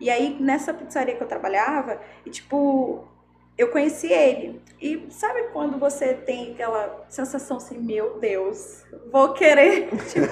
[0.00, 3.08] E aí, nessa pizzaria que eu trabalhava, e tipo,
[3.56, 4.60] eu conheci ele.
[4.82, 10.26] E sabe quando você tem aquela sensação assim, meu Deus, vou querer, tipo,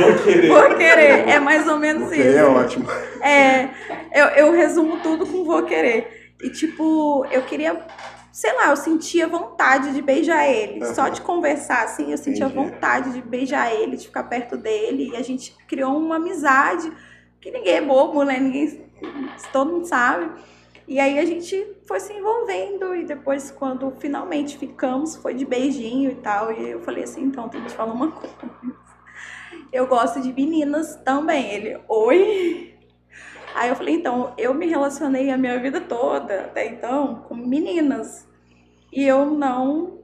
[0.00, 0.48] Vou querer.
[0.48, 1.28] vou querer.
[1.28, 2.38] É mais ou menos Porque isso.
[2.38, 2.86] é ótimo.
[3.22, 3.68] É,
[4.12, 6.32] eu, eu resumo tudo com vou querer.
[6.42, 7.86] E tipo, eu queria,
[8.36, 10.84] sei lá, eu sentia vontade de beijar ele.
[10.84, 10.94] Aham.
[10.94, 12.68] Só de conversar assim, eu sentia Entendi.
[12.68, 15.08] vontade de beijar ele, de ficar perto dele.
[15.10, 16.92] E a gente criou uma amizade
[17.40, 18.38] que ninguém é bobo, né?
[18.38, 18.84] Ninguém,
[19.50, 20.30] todo mundo sabe.
[20.86, 26.10] E aí a gente foi se envolvendo e depois quando finalmente ficamos, foi de beijinho
[26.10, 26.52] e tal.
[26.52, 28.34] E eu falei assim, então tem que te falar uma coisa.
[29.72, 31.54] Eu gosto de meninas também.
[31.54, 32.76] Ele, oi?
[33.54, 38.25] Aí eu falei, então, eu me relacionei a minha vida toda, até então, com meninas.
[38.96, 39.98] E eu não.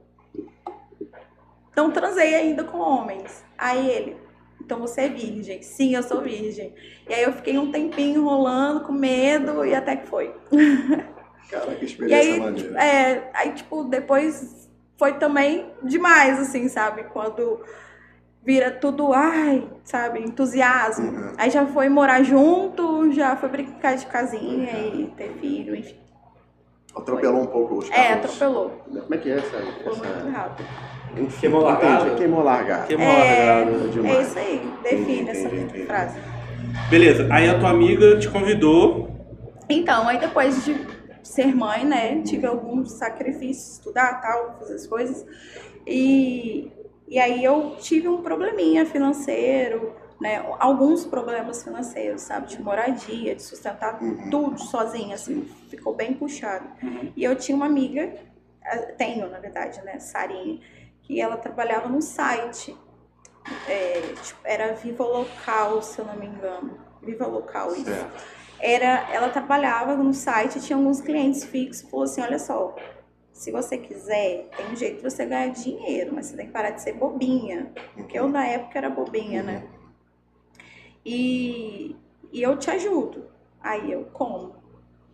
[1.75, 3.43] Não transei ainda com homens.
[3.57, 4.17] Aí ele,
[4.61, 5.63] então você é virgem.
[5.63, 6.75] Sim, eu sou virgem.
[7.09, 10.31] E aí eu fiquei um tempinho enrolando, com medo, e até que foi.
[11.49, 12.83] Cara, que E experiência aí, maneira.
[12.83, 17.05] é, aí, tipo, depois foi também demais, assim, sabe?
[17.05, 17.61] Quando
[18.45, 21.09] vira tudo, ai, sabe, entusiasmo.
[21.09, 21.33] Uhum.
[21.35, 26.02] Aí já foi morar junto, já foi brincar de casinha e ter filho, enfim.
[26.95, 28.25] Atropelou um pouco os É, carros.
[28.25, 28.71] atropelou.
[29.01, 29.49] Como é que é essa?
[29.83, 30.29] Foi muito essa...
[30.29, 30.67] rápido.
[31.17, 32.15] Enfim, Queimou entendi, largada?
[32.15, 32.83] Queimou largada.
[32.87, 33.87] Queimou É, largada.
[33.89, 34.15] demais.
[34.17, 35.85] é isso aí, define Entendi, essa entendi.
[35.85, 36.19] frase.
[36.89, 39.09] Beleza, aí a tua amiga te convidou.
[39.69, 40.75] Então, aí depois de
[41.23, 45.25] ser mãe, né, tive alguns sacrifícios, estudar, tal, fazer as coisas.
[45.87, 46.71] E,
[47.07, 53.43] e aí eu tive um probleminha financeiro, né, alguns problemas financeiros, sabe, de moradia, de
[53.43, 54.29] sustentar Uhum.
[54.29, 56.65] tudo sozinha, assim, ficou bem puxado.
[56.81, 57.11] Uhum.
[57.13, 58.09] E eu tinha uma amiga,
[58.97, 60.61] tenho na verdade, né, Sarinha,
[61.01, 62.73] que ela trabalhava num site,
[63.67, 68.23] é, tipo, era Viva Local, se eu não me engano, Viva Local, isso Certo.
[68.61, 72.73] era, ela trabalhava no site, tinha alguns clientes fixos, falou assim, olha só,
[73.33, 76.69] se você quiser, tem um jeito de você ganhar dinheiro, mas você tem que parar
[76.69, 79.63] de ser bobinha, porque eu na época era bobinha, né?
[81.05, 81.95] E,
[82.31, 83.25] e eu te ajudo.
[83.61, 84.55] Aí eu, como?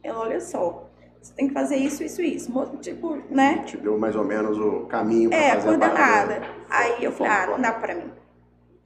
[0.04, 0.88] Ela, olha só,
[1.22, 3.64] você tem que fazer isso, isso, isso, tipo, né?
[3.64, 5.96] Te deu mais ou menos o caminho pra É, fazer a coordenada.
[6.36, 6.42] parada.
[6.70, 8.12] Aí eu falei, ah, não dá pra mim.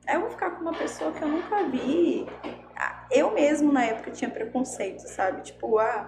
[0.07, 2.25] Aí eu vou ficar com uma pessoa que eu nunca vi.
[2.75, 5.41] Ah, Eu mesmo na época tinha preconceito, sabe?
[5.43, 6.05] Tipo, ah,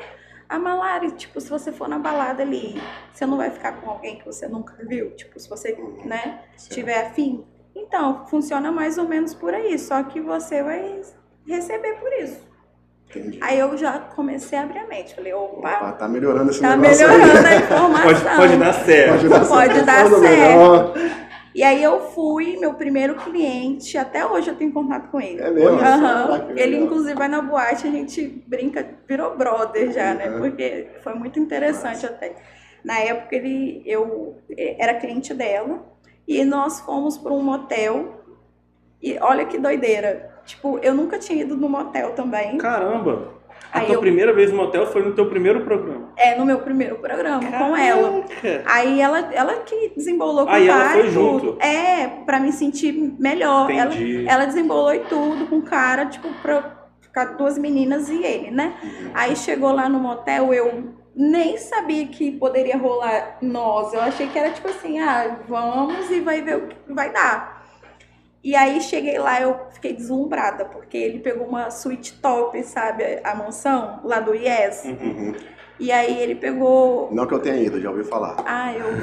[0.49, 2.75] a Malari, tipo, se você for na balada ali,
[3.13, 5.11] você não vai ficar com alguém que você nunca viu.
[5.15, 6.05] Tipo, se você, Uhum.
[6.05, 6.73] né, Certo.
[6.73, 7.45] tiver afim.
[7.75, 11.01] Então, funciona mais ou menos por aí, só que você vai
[11.45, 12.39] receber por isso.
[13.09, 13.37] Entendi.
[13.41, 15.13] Aí eu já comecei a abrir a mente.
[15.15, 17.53] Falei, opa, Opa, tá melhorando esse tá negócio melhorando aí.
[17.55, 18.03] a informação.
[18.03, 19.11] Pode, pode dar certo.
[19.11, 19.85] Pode dar Pode certo.
[19.85, 21.25] dar certo.
[21.53, 25.41] E aí eu fui, meu primeiro cliente, até hoje eu tenho contato com ele.
[25.41, 25.77] É mesmo?
[25.77, 26.85] Que Ele legal.
[26.85, 30.31] inclusive vai na boate, a gente brinca, virou brother já, né?
[30.31, 30.39] Uhum.
[30.41, 32.35] Porque foi muito interessante até.
[32.83, 34.35] Na época ele, eu
[34.77, 35.94] era cliente dela
[36.27, 38.23] e nós fomos para um motel.
[39.01, 40.31] E olha que doideira.
[40.45, 42.57] Tipo, eu nunca tinha ido no motel também.
[42.57, 43.33] Caramba.
[43.71, 46.09] A Aí tua eu- primeira vez no motel foi no teu primeiro programa.
[46.17, 48.21] É, no meu primeiro programa, com ela.
[48.23, 48.63] Caraca.
[48.65, 51.45] Aí ela, ela que desembolou com Aí o ela cara foi junto.
[51.53, 51.61] tudo.
[51.61, 53.69] É, pra me sentir melhor.
[53.69, 54.25] Ela, Entendi.
[54.27, 58.75] ela desembolou e tudo com cara, tipo, pra ficar duas meninas e ele, né?
[59.13, 63.93] Aí chegou lá no motel, eu nem sabia que poderia rolar nós.
[63.93, 67.63] Eu achei que era tipo assim, ah, vamos e vai ver o que vai dar.
[68.43, 73.19] E aí cheguei lá, eu fiquei deslumbrada, porque ele pegou uma suíte top, sabe?
[73.23, 74.83] A mansão lá do Yes.
[74.85, 74.97] Uhum.
[75.01, 75.33] Uhum.
[75.79, 78.35] E aí ele pegou Não que eu tenha ido, já ouvi falar.
[78.45, 78.85] ah, eu.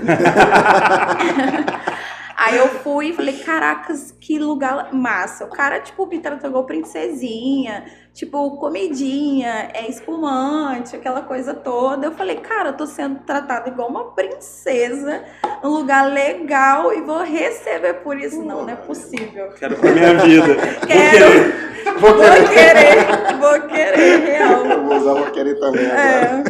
[2.44, 5.44] Aí eu fui e falei, caracas, que lugar massa.
[5.44, 12.08] O cara, tipo, me tratou igual princesinha, tipo, comidinha, é espumante, aquela coisa toda.
[12.08, 15.22] Eu falei, cara, eu tô sendo tratada igual uma princesa,
[15.62, 18.42] num lugar legal e vou receber por isso.
[18.42, 19.50] Não, não é possível.
[19.56, 20.56] Quero pra minha vida.
[20.84, 24.66] Quero, Vou vou querer, vou querer, real.
[24.66, 26.42] Eu vou usar, vou querer também agora.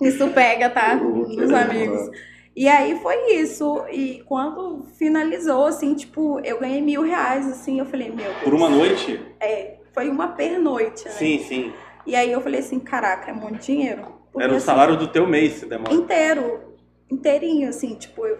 [0.00, 0.08] É.
[0.08, 0.98] Isso pega, tá?
[0.98, 2.00] Querer amigos.
[2.00, 2.33] agora.
[2.56, 3.84] E aí foi isso.
[3.90, 8.42] E quando finalizou, assim, tipo, eu ganhei mil reais, assim, eu falei, meu Deus.
[8.44, 9.20] Por uma noite?
[9.40, 11.10] É, foi uma pernoite, né?
[11.12, 11.72] Sim, sim.
[12.06, 14.02] E aí eu falei assim, caraca, é muito dinheiro.
[14.32, 15.92] Porque, Era o assim, salário do teu mês, se demora.
[15.94, 16.60] inteiro,
[17.10, 18.38] inteirinho, assim, tipo, eu,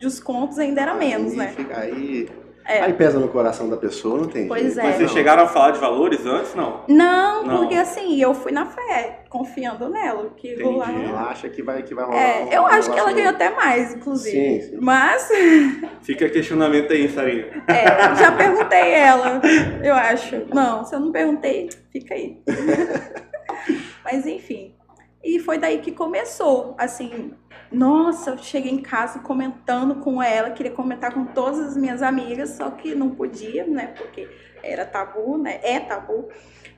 [0.00, 1.48] dos contos ainda era menos, Aí né?
[1.48, 2.28] fica- Aí
[2.66, 2.80] É.
[2.80, 4.80] Aí pesa no coração da pessoa, não tem Pois jeito.
[4.80, 4.82] é.
[4.84, 5.16] Mas vocês Não.
[5.16, 6.54] chegaram a falar de valores antes?
[6.54, 6.80] Não.
[6.88, 7.56] Não, Não.
[7.58, 10.62] porque assim, eu fui na fé, confiando nela, que Entendi.
[10.62, 10.90] rolar.
[10.94, 12.18] Ela acha que vai, que vai rolar.
[12.22, 14.62] É, um eu acho que ela ganhou até mais, inclusive.
[14.62, 14.78] Sim, sim.
[14.80, 15.28] Mas,
[16.02, 17.46] Fica questionamento aí, Sarinha.
[17.68, 19.42] é, já perguntei ela,
[19.82, 20.42] eu acho.
[20.54, 22.38] Não, se eu não perguntei, fica aí.
[24.04, 24.74] Mas enfim.
[25.22, 27.32] E foi daí que começou, assim,
[27.72, 32.50] nossa, eu cheguei em casa comentando com ela, queria comentar com todas as minhas amigas,
[32.50, 34.28] só que não podia, né, porque
[34.62, 36.28] era tabu, né, é tabu.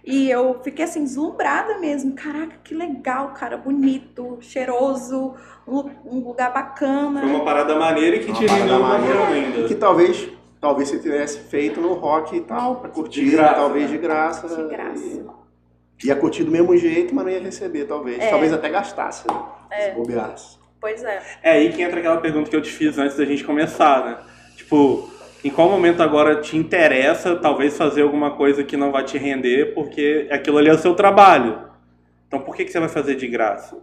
[0.05, 2.13] E eu fiquei assim, deslumbrada mesmo.
[2.15, 5.35] Caraca, que legal, cara, bonito, cheiroso,
[5.67, 5.91] um lu-
[6.27, 7.21] lugar bacana.
[7.23, 9.15] Foi uma parada maneira e que te rendeu uma maneira.
[9.15, 9.67] grana ainda.
[9.67, 10.29] Que talvez,
[10.61, 13.97] talvez você tivesse feito no rock e tal, pra curtir, De graça, talvez né?
[13.97, 14.49] de graça.
[14.49, 15.05] De graça.
[15.05, 18.21] E- Ia curtir do mesmo jeito, mas não ia receber, talvez.
[18.23, 18.31] É.
[18.31, 19.43] Talvez até gastasse, né?
[19.71, 19.89] É.
[19.91, 20.57] Se bobeasse.
[20.87, 21.21] Pois é.
[21.43, 24.19] É aí que entra aquela pergunta que eu te fiz antes da gente começar, né?
[24.55, 25.11] Tipo,
[25.45, 29.75] em qual momento agora te interessa talvez fazer alguma coisa que não vai te render,
[29.75, 31.59] porque aquilo ali é o seu trabalho.
[32.29, 33.77] Então por que, que você vai fazer de graça?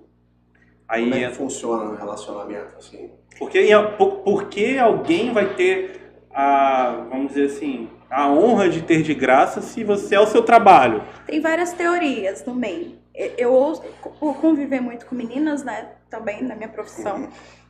[0.87, 3.09] Aí Como é que entra- funciona o relacionamento, assim?
[3.37, 5.99] porque, por, por que alguém vai ter
[6.33, 10.41] a, vamos dizer assim, a honra de ter de graça se você é o seu
[10.43, 11.03] trabalho?
[11.27, 12.93] Tem várias teorias no meio.
[13.37, 13.83] Eu ouço,
[14.19, 17.27] por conviver muito com meninas, né, também na minha profissão,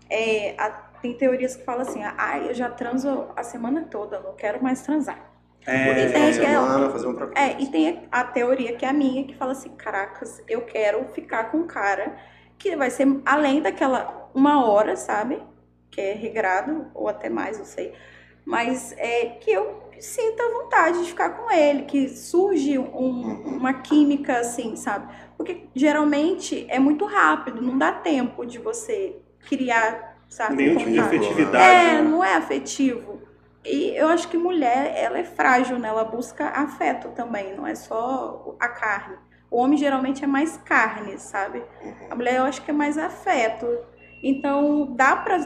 [0.09, 0.69] é, a-
[1.01, 4.81] tem teorias que falam assim, ah, eu já transo a semana toda, não quero mais
[4.81, 5.19] transar.
[5.65, 5.73] É,
[6.09, 7.33] E tem semana, fazer coisa.
[7.35, 11.05] É, e tem a teoria que é a minha, que fala assim, caracas, eu quero
[11.13, 12.17] ficar com um cara
[12.57, 15.41] que vai ser além daquela uma hora, sabe?
[15.91, 17.93] Que é regrado, ou até mais, não sei.
[18.45, 24.39] Mas é que eu sinta vontade de ficar com ele, que surge um- uma química
[24.39, 25.07] assim, sabe?
[25.43, 30.55] Porque geralmente é muito rápido, não dá tempo de você criar, sabe?
[30.55, 31.57] nenhum um tipo de afetividade.
[31.57, 32.01] É, né?
[32.01, 33.21] não é afetivo.
[33.65, 35.89] E eu acho que mulher, ela é frágil, né?
[35.89, 39.17] Ela busca afeto também, não é só a carne.
[39.51, 41.61] O homem geralmente é mais carne, sabe?
[42.09, 43.67] A mulher eu acho que é mais afeto.
[44.23, 45.39] Então dá pra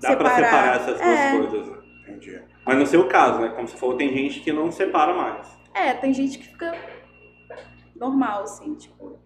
[0.00, 1.68] Dá pra separar essas duas é, coisas.
[1.68, 1.78] né?
[2.08, 2.42] Entendi.
[2.64, 3.48] Mas no seu caso, né?
[3.48, 5.46] Como você falou, tem gente que não separa mais.
[5.74, 6.72] É, tem gente que fica
[8.02, 9.21] normal, assim, tipo.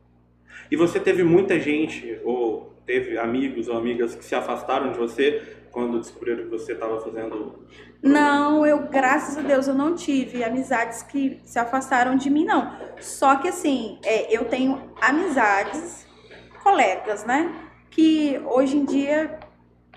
[0.71, 5.43] E você teve muita gente, ou teve amigos ou amigas que se afastaram de você
[5.73, 7.67] quando descobriram que você estava fazendo.
[8.03, 12.73] Não, eu, graças a Deus, eu não tive amizades que se afastaram de mim, não.
[12.99, 16.07] Só que assim, é, eu tenho amizades,
[16.63, 17.55] colegas, né?
[17.91, 19.39] Que hoje em dia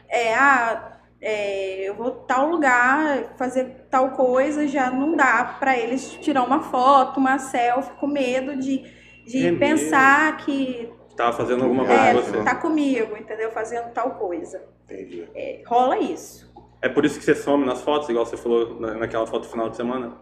[0.09, 6.11] é, ah, é, eu vou tal lugar, fazer tal coisa, já não dá pra eles
[6.13, 8.83] tirar uma foto, uma selfie, com medo de,
[9.29, 9.59] de É mesmo?
[9.59, 12.43] pensar que Estava fazendo alguma coisa é, com você.
[12.43, 13.51] tá comigo, entendeu?
[13.51, 14.63] Fazendo tal coisa.
[14.85, 15.27] Entendi.
[15.35, 16.49] É, rola isso.
[16.81, 19.69] É por isso que você some nas fotos, igual você falou na- naquela foto final
[19.69, 20.13] de semana?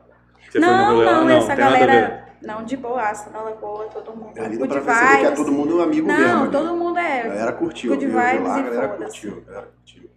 [0.49, 1.23] Você Não, lá?
[1.23, 2.25] não, essa a galera.
[2.41, 4.39] Não, de boaça, na lagoa, todo mundo.
[4.39, 5.37] Ali dá Good pra perceber que é vibes.
[5.39, 6.45] todo mundo amigo Não, mesmo.
[6.45, 6.49] né?
[6.51, 7.23] todo mundo A é.
[7.23, 7.91] galera curtiu.
[7.91, 8.15] good viu?
[8.15, 9.21] De lá, vibes a e galera foda-se.
[9.21, 9.37] curtiu.
[9.37, 10.09] a galera curtiu.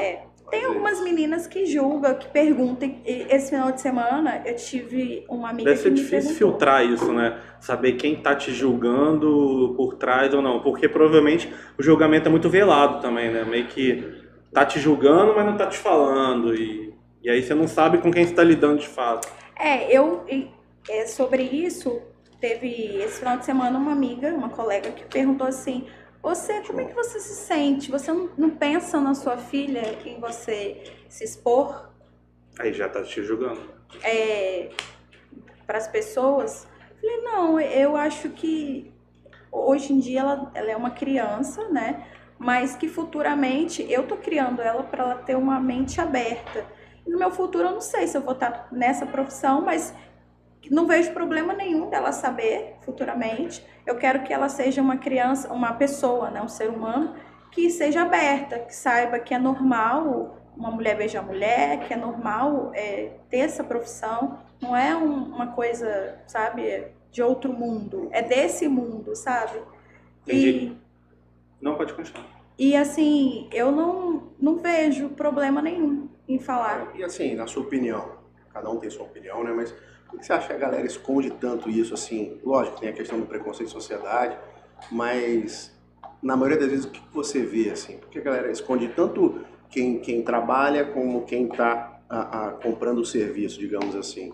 [0.00, 0.22] É.
[0.50, 2.94] Tem é algumas meninas que julgam, que perguntam.
[3.04, 6.36] Esse final de semana eu tive uma amiga Deve ser difícil perguntou.
[6.36, 7.38] filtrar isso, né?
[7.60, 10.60] Saber quem tá te julgando por trás ou não.
[10.60, 13.44] Porque provavelmente o julgamento é muito velado também, né?
[13.44, 14.02] Meio que
[14.52, 16.54] tá te julgando, mas não tá te falando.
[16.54, 19.28] E, e aí você não sabe com quem você tá lidando de fato.
[19.58, 20.24] É, eu.
[20.88, 22.00] é, sobre isso,
[22.40, 25.86] teve esse final de semana uma amiga, uma colega, que perguntou assim:
[26.22, 27.90] Você, como é que você se sente?
[27.90, 31.88] Você não, não pensa na sua filha em você se expor
[32.58, 33.60] Aí já tá te julgando.
[35.66, 36.66] para as pessoas?
[37.00, 38.92] Falei, não, eu acho que
[39.52, 42.08] hoje em dia ela, ela é uma criança, né?
[42.36, 46.66] Mas que futuramente eu tô criando ela para ela ter uma mente aberta.
[47.06, 49.94] E no meu futuro eu não sei se eu vou estar nessa profissão, mas
[50.70, 53.64] não vejo problema nenhum dela saber futuramente.
[53.86, 57.14] Eu quero que ela seja uma criança, uma pessoa, né, um ser humano
[57.50, 62.72] que seja aberta, que saiba que é normal uma mulher beijar mulher, que é normal
[62.74, 64.40] é, ter essa profissão.
[64.60, 68.08] Não é um- uma coisa, sabe, de outro mundo.
[68.10, 69.60] É desse mundo, sabe?
[70.26, 70.76] Entendi.
[71.60, 72.26] Não pode continuar.
[72.58, 76.90] E, e assim, eu não, não vejo problema nenhum em falar.
[76.96, 78.16] E assim, na sua opinião,
[78.52, 79.52] cada um tem sua opinião, né?
[79.52, 79.72] Mas
[80.08, 82.38] por que você acha que a galera esconde tanto isso assim?
[82.44, 84.36] Lógico, tem a questão do preconceito em sociedade,
[84.90, 85.74] mas
[86.22, 87.98] na maioria das vezes o que você vê assim?
[87.98, 92.00] Por que a galera esconde tanto quem, quem trabalha como quem está
[92.62, 94.32] comprando o serviço, digamos assim?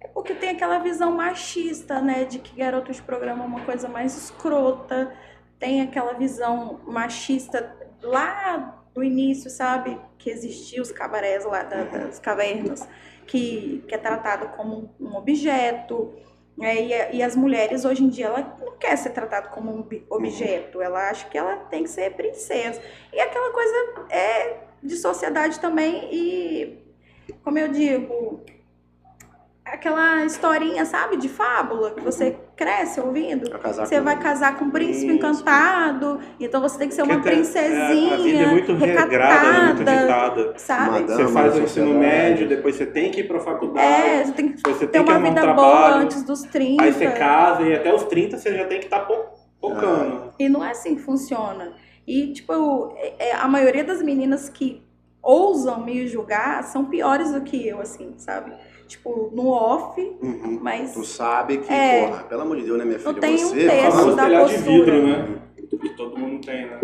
[0.00, 3.88] É porque tem aquela visão machista, né, de que garoto de programa é uma coisa
[3.88, 5.12] mais escrota.
[5.58, 9.98] Tem aquela visão machista lá do início, sabe?
[10.16, 12.88] Que existia os cabarés lá da- das cavernas.
[13.28, 16.12] Que, que é tratado como um objeto.
[16.56, 16.74] né?
[16.74, 20.82] e, e as mulheres hoje em dia ela não quer ser tratada como um objeto,
[20.82, 22.82] ela acha que ela tem que ser princesa.
[23.12, 26.88] E aquela coisa é de sociedade também e
[27.44, 28.40] como eu digo,
[29.64, 33.48] aquela historinha, sabe, de fábula que você cresce ouvindo.
[33.62, 35.14] Você com- vai casar com um príncipe Isso.
[35.14, 38.74] encantado, então você tem que ser uma Porque até- princesinha, é, a vida é muito
[38.74, 40.58] regrada, né, muito recatada, ditada.
[40.58, 40.90] sabe?
[40.90, 41.06] Madame.
[41.24, 43.86] Você faz o ensino médio, depois você tem que ir pra faculdade.
[43.86, 46.02] É, você tem que Você ter tem que uma um vida boa trabalho.
[46.02, 46.82] antes dos 30.
[46.82, 49.14] Aí você casa e até os 30 você já tem que estar tá
[49.60, 50.32] focando.
[50.38, 51.72] E não é assim que funciona.
[52.06, 54.82] E, tipo, é- é, a maioria das meninas que
[55.22, 58.52] ousam me julgar são piores do que eu, assim, sabe?
[58.88, 60.58] Tipo, no off, Uhum.
[60.60, 62.08] mas Tu sabe que, É.
[62.08, 63.12] porra, pelo amor de Deus, né, minha filha?
[63.12, 64.92] Não tem um você texto O famoso da telhado de postura.
[64.92, 65.38] vidro, né?
[65.80, 66.80] Que todo mundo tem, né?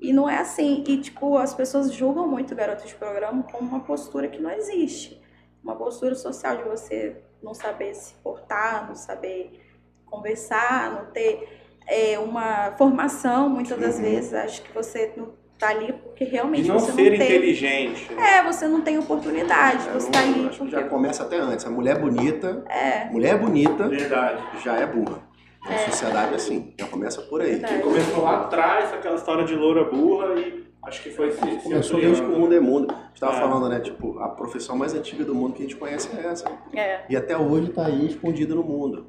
[0.00, 0.84] E não é assim.
[0.86, 5.20] E, tipo, as pessoas julgam muito garoto de programa como uma postura que não existe.
[5.62, 9.60] Uma postura social de você não saber se portar, não saber
[10.06, 14.02] conversar, não ter é, uma formação, muitas das Uhum.
[14.02, 14.32] vezes.
[14.34, 17.26] Acho que você não tá ali porque realmente E não você ser não tem.
[17.26, 18.08] inteligente.
[18.16, 19.88] É, você não tem oportunidade.
[19.88, 20.70] É, Você tá ali acho que porque.
[20.70, 21.66] já começa até antes.
[21.66, 24.42] A mulher bonita, É, mulher bonita Verdade.
[24.64, 25.26] já é burra.
[25.62, 27.50] A sociedade é assim, já começa por aí.
[27.52, 27.82] Verdade.
[27.82, 32.22] Começou lá atrás, aquela história de loura burra e acho que foi se, Começou desde
[32.22, 32.38] que o ampliando.
[32.40, 32.86] mundo é mundo.
[32.90, 33.40] A gente tava É.
[33.40, 33.80] falando, né?
[33.80, 36.50] Tipo, a profissão mais antiga do mundo que a gente conhece é essa.
[36.74, 37.00] é.
[37.10, 39.08] E até hoje tá aí escondida no mundo.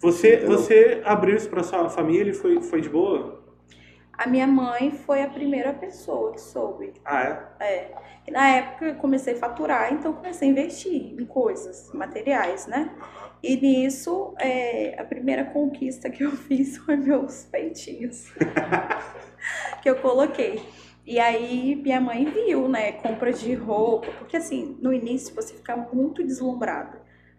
[0.00, 0.56] Você, Entendeu?
[0.58, 3.39] você abriu isso pra sua família e foi, foi de boa?
[4.20, 6.92] A minha mãe foi a primeira pessoa que soube.
[7.02, 7.64] Ah, é?
[7.64, 7.94] É.
[8.28, 12.66] E na época eu comecei a faturar, então eu comecei a investir em coisas, materiais,
[12.66, 12.94] né?
[13.42, 18.30] E nisso, é, a primeira conquista que eu fiz foi meus peitinhos.
[19.80, 20.68] que eu coloquei.
[21.06, 22.92] E aí minha mãe viu, né?
[22.92, 24.12] Compra de roupa.
[24.18, 26.98] Porque assim, no início você fica muito deslumbrado.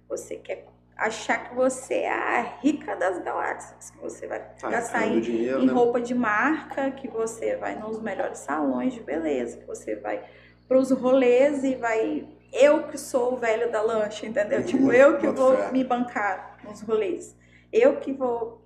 [0.10, 0.66] Você quer
[1.06, 3.90] achar que você é a rica das galáxias.
[3.92, 5.74] Que você vai Tá gastar em dinheiro, em né?
[5.74, 10.24] roupa de marca, que você vai nos melhores salões de beleza, que você vai
[10.68, 12.28] para os rolês e vai.
[12.54, 14.60] Eu que sou o velho da lancha, entendeu?
[14.60, 15.72] Uhum, Tipo, eu que vou fé.
[15.72, 17.36] me bancar nos rolês.
[17.72, 18.62] Eu que vou.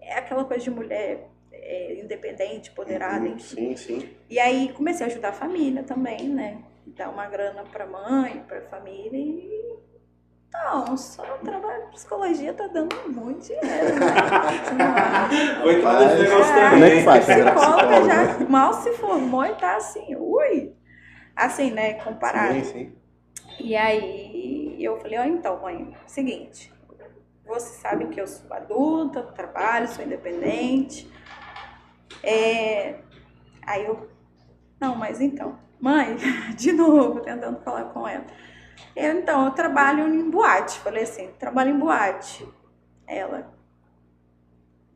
[0.00, 3.74] É aquela coisa de mulher é, independente, empoderada, Uhum, enfim.
[3.74, 4.08] Sim, sim.
[4.30, 6.58] E aí comecei a ajudar a família também, né?
[6.86, 9.76] Dar uma grana pra mãe, pra família e.
[10.52, 14.86] Não, só trabalho de psicologia tá dando muito dinheiro, né?
[15.76, 16.70] Entrar nesse Rapaz, negócio também.
[16.70, 20.72] Como é que faz psicóloga já mal se formou e tá assim, ui.
[21.34, 22.54] Assim, né, comparado.
[22.54, 22.96] Sim, sim.
[23.60, 26.72] E aí eu falei, ó, então, mãe, seguinte,
[27.46, 31.10] você sabe que eu sou adulta, trabalho, sou independente.
[32.22, 32.96] É...
[33.66, 34.08] Aí eu,
[34.80, 36.16] não, mas então, mãe,
[36.56, 38.24] de novo, tentando falar com ela.
[38.94, 40.78] Eu, então, eu trabalho em boate.
[40.80, 42.46] Falei assim, trabalho em boate.
[43.06, 43.52] Ela,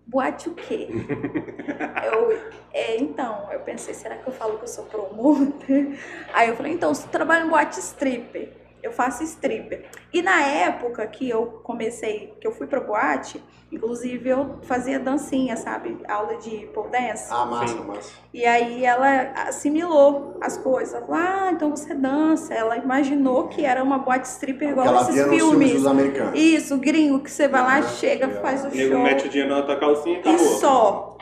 [0.06, 0.88] boate o quê?
[2.04, 2.32] eu,
[2.72, 5.98] é, então, eu pensei, será que eu falo que eu sou promoter?
[6.32, 8.59] Aí eu falei, então, você trabalha em boate stripper.
[8.82, 9.84] Eu faço stripper.
[10.12, 15.56] E na época que eu comecei, que eu fui pra boate, inclusive eu fazia dancinha,
[15.56, 15.98] sabe?
[16.08, 17.28] Aula de pole dance.
[17.30, 17.84] Ah, massa, Sim.
[17.84, 18.12] massa.
[18.32, 20.94] E aí ela assimilou as coisas.
[20.94, 22.54] Ela falou, ah, então você dança.
[22.54, 25.72] Ela imaginou que era uma boate stripper igual ela esses via nos filmes filmes.
[25.82, 26.32] dos americanos.
[26.40, 29.02] Isso, gringo, que você vai lá, Ah, chega, faz o O nego show.
[29.02, 30.38] mete o dinheiro na tua calcinha e E acabou.
[30.58, 31.16] só.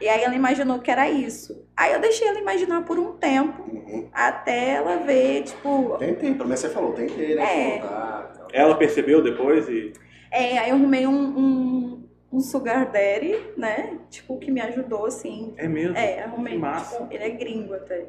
[0.00, 1.66] E aí ela imaginou que era isso.
[1.76, 4.08] Aí eu deixei ela imaginar por um tempo, Uhum.
[4.12, 5.96] até ela ver, tipo.
[5.98, 7.42] Tentei, pelo menos você falou, tentei, né?
[7.76, 7.80] É.
[7.80, 8.46] Voltar.
[8.52, 9.92] Ela percebeu depois e.
[10.30, 13.98] É, aí eu arrumei um, um, um sugar daddy, né?
[14.10, 15.54] Tipo, que me ajudou, assim.
[15.56, 15.96] É mesmo?
[15.96, 16.52] É, arrumei.
[16.54, 16.98] Que massa.
[16.98, 18.04] Tipo, ele é gringo até.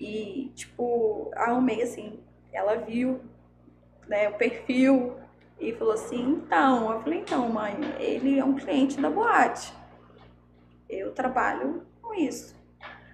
[0.00, 2.18] E, tipo, arrumei assim.
[2.52, 3.20] Ela viu,
[4.08, 5.14] né, o perfil
[5.60, 6.92] e falou assim: então.
[6.92, 9.72] Eu falei: então, mãe, ele é um cliente da boate.
[10.88, 12.54] Eu trabalho com isso.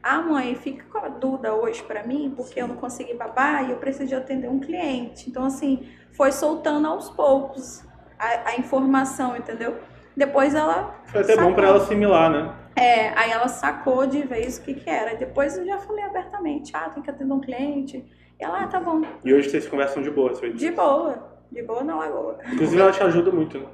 [0.02, 3.72] Ah, mãe, fica com a Duda hoje pra mim, porque eu não consegui babar e
[3.72, 5.28] eu preciso de atender um cliente.
[5.28, 7.84] Então, assim, foi soltando aos poucos
[8.18, 9.76] a, a informação, entendeu?
[10.16, 10.94] Depois ela.
[11.06, 11.54] Foi até bom sacou.
[11.54, 12.54] pra ela assimilar, né?
[12.76, 15.16] É, aí ela sacou de vez o que que era.
[15.16, 18.04] Depois eu já falei abertamente, ah, tem que atender um cliente.
[18.38, 19.02] E ela, ah, tá bom.
[19.24, 21.30] E hoje vocês conversam de boa, De boa.
[21.52, 22.38] De boa na lagoa.
[22.52, 23.66] Inclusive ela te ajuda muito, né?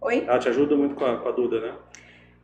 [0.00, 0.24] Oi?
[0.26, 1.74] Ela te ajuda muito com a, com a Duda, né?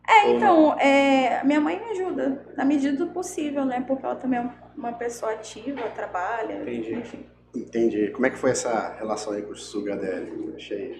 [0.08, 3.84] É, então, é, minha mãe me ajuda na medida do possível, né?
[3.86, 6.94] Porque ela também é uma pessoa ativa, trabalha, Entendi.
[6.94, 7.26] enfim.
[7.54, 8.08] Entendi.
[8.08, 10.54] Como é que foi essa relação aí com o Sugar Daddy?
[10.56, 10.96] Achei.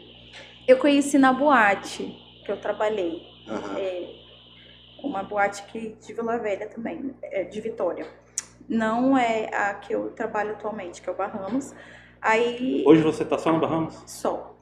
[0.67, 3.23] Eu conheci na boate que eu trabalhei.
[3.49, 3.79] Aham.
[3.79, 4.09] É,
[5.03, 8.07] uma boate que de Vila Velha também, é, de Vitória.
[8.69, 11.75] Não é a que eu trabalho atualmente, que é o Bahamas,
[12.21, 14.03] Aí, Hoje você tá só no Bahamas?
[14.07, 14.58] só.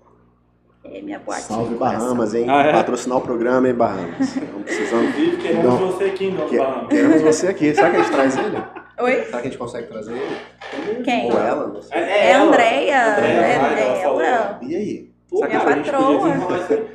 [0.93, 1.43] É minha boate.
[1.43, 1.75] Salve.
[1.75, 2.47] Bahamas, hein?
[2.49, 2.73] Ah, é?
[2.73, 4.21] Patrocinar o programa, hein, Bahamas.
[4.37, 5.05] Estamos precisando.
[5.09, 5.77] Inclusive, queremos Não.
[5.79, 6.89] você aqui no Que- Bahamas.
[6.89, 7.75] Queremos você aqui.
[7.75, 8.57] Será que a gente traz ele?
[8.99, 9.13] Oi?
[9.25, 11.03] Será que a gente consegue trazer ele?
[11.05, 11.31] Quem?
[11.33, 11.67] Ou ela?
[11.67, 11.99] Não sei.
[11.99, 12.45] É ela.
[12.47, 13.13] Andréia.
[13.13, 14.59] Andréia, É, é ela.
[14.63, 15.11] E aí?
[15.29, 16.29] Pô, Minha patroa.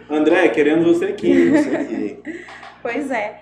[0.10, 1.50] André, queremos você aqui.
[1.52, 2.24] Você aqui.
[2.82, 3.42] Pois é.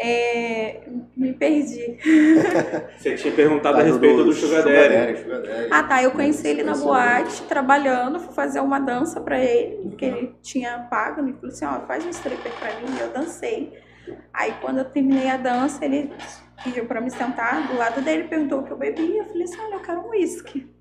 [0.00, 0.80] É,
[1.16, 1.98] Me perdi.
[2.96, 5.18] Você tinha perguntado a Tá, respeito do Sugar Daddy.
[5.22, 5.68] Sugar Daddy.
[5.72, 6.02] Ah, tá.
[6.02, 8.20] Eu conheci ele na boate, trabalhando.
[8.20, 11.20] Fui fazer uma dança pra ele, que ele tinha pago.
[11.20, 12.96] Ele falou assim: ó, faz um stripper pra mim.
[12.96, 13.72] E eu dancei.
[14.32, 16.12] Aí, quando eu terminei a dança, ele
[16.62, 19.22] pediu pra me sentar do lado dele, perguntou o que eu bebia.
[19.22, 20.72] Eu falei assim: olha, eu quero um uísque.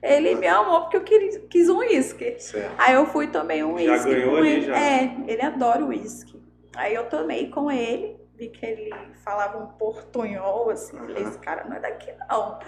[0.00, 2.36] Ele me amou porque eu queria, quis um uísque.
[2.78, 4.60] Aí eu fui e tomei um Já uísque ganhou com ali, ele.
[4.66, 4.78] já.
[4.78, 6.40] É, ele adora uísque.
[6.76, 8.90] Aí eu tomei com ele, vi que ele
[9.24, 12.58] falava um portunhol, assim, falei, esse cara não é daqui não.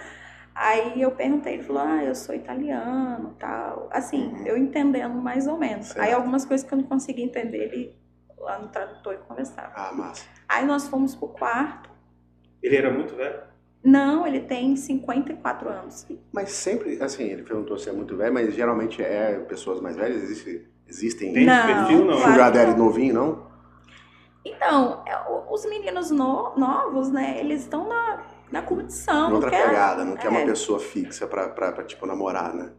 [0.55, 3.87] Aí eu perguntei, ele falou, ah, eu sou italiano, tal.
[3.91, 4.47] Assim, Uhum.
[4.47, 5.87] eu entendendo mais ou menos.
[5.87, 6.01] Certo.
[6.03, 7.95] Aí algumas coisas que eu não conseguia entender, ele
[8.39, 9.71] lá no tradutor e conversava.
[9.75, 10.25] Ah, massa.
[10.49, 11.89] Aí nós fomos pro quarto.
[12.63, 13.39] Ele era muito velho?
[13.83, 16.07] Não, ele tem 54 anos.
[16.31, 20.23] Mas sempre, assim, ele perguntou se é muito velho, mas geralmente é pessoas mais velhas.
[20.23, 22.17] Existe, existem Tem Não, perfil, não?
[22.17, 22.31] claro.
[22.33, 23.47] Sugar novinho, não?
[24.55, 25.15] Então, é,
[25.51, 29.33] os meninos no- novos, né, eles estão na, na curtição.
[29.33, 30.45] Outra não quer- pegada, não quer uma é.
[30.45, 32.71] pessoa fixa pra, pra, pra, tipo, namorar, né?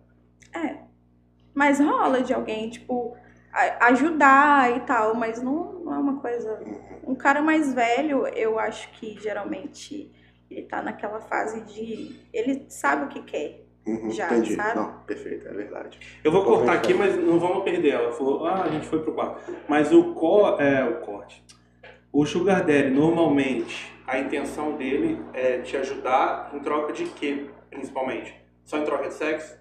[1.54, 3.16] Mas rola de alguém, tipo,
[3.52, 6.60] a- ajudar e tal, mas não, não é uma coisa.
[7.04, 10.12] Um cara mais velho, eu acho que geralmente
[10.50, 12.20] ele tá naquela fase de.
[12.32, 13.64] Ele sabe o que quer.
[13.86, 14.54] Uhum, Já, entendi.
[14.54, 14.76] sabe?
[14.78, 15.98] Não, perfeito, é verdade.
[16.22, 17.94] Eu vou cortar aqui, mas não vamos perder.
[17.94, 19.40] Ela falou, ah, a gente foi pro quarto.
[19.66, 21.42] Mas o, co é, o corte.
[22.11, 28.34] O Sugar Daddy, normalmente, a intenção dele é te ajudar em troca de quê, principalmente?
[28.64, 29.59] Só em troca de sexo?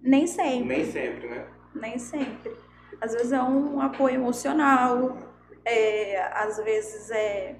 [0.00, 0.64] Nem sempre.
[0.64, 1.46] Nem sempre, né?
[1.74, 2.52] Nem sempre.
[3.00, 5.18] Às vezes é um apoio emocional,
[5.64, 7.56] é, às vezes é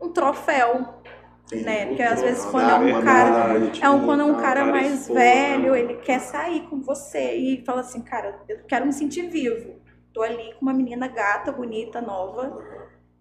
[0.00, 1.00] um troféu,
[1.46, 1.64] Entendi.
[1.64, 1.86] né?
[1.86, 2.60] Porque às vezes troféu.
[2.60, 3.54] quando é um cara.
[3.80, 7.80] É um, quando é um cara mais velho, ele quer sair com você e fala
[7.80, 9.80] assim, cara, eu quero me sentir vivo.
[10.12, 12.62] Tô ali com uma menina gata, bonita, nova,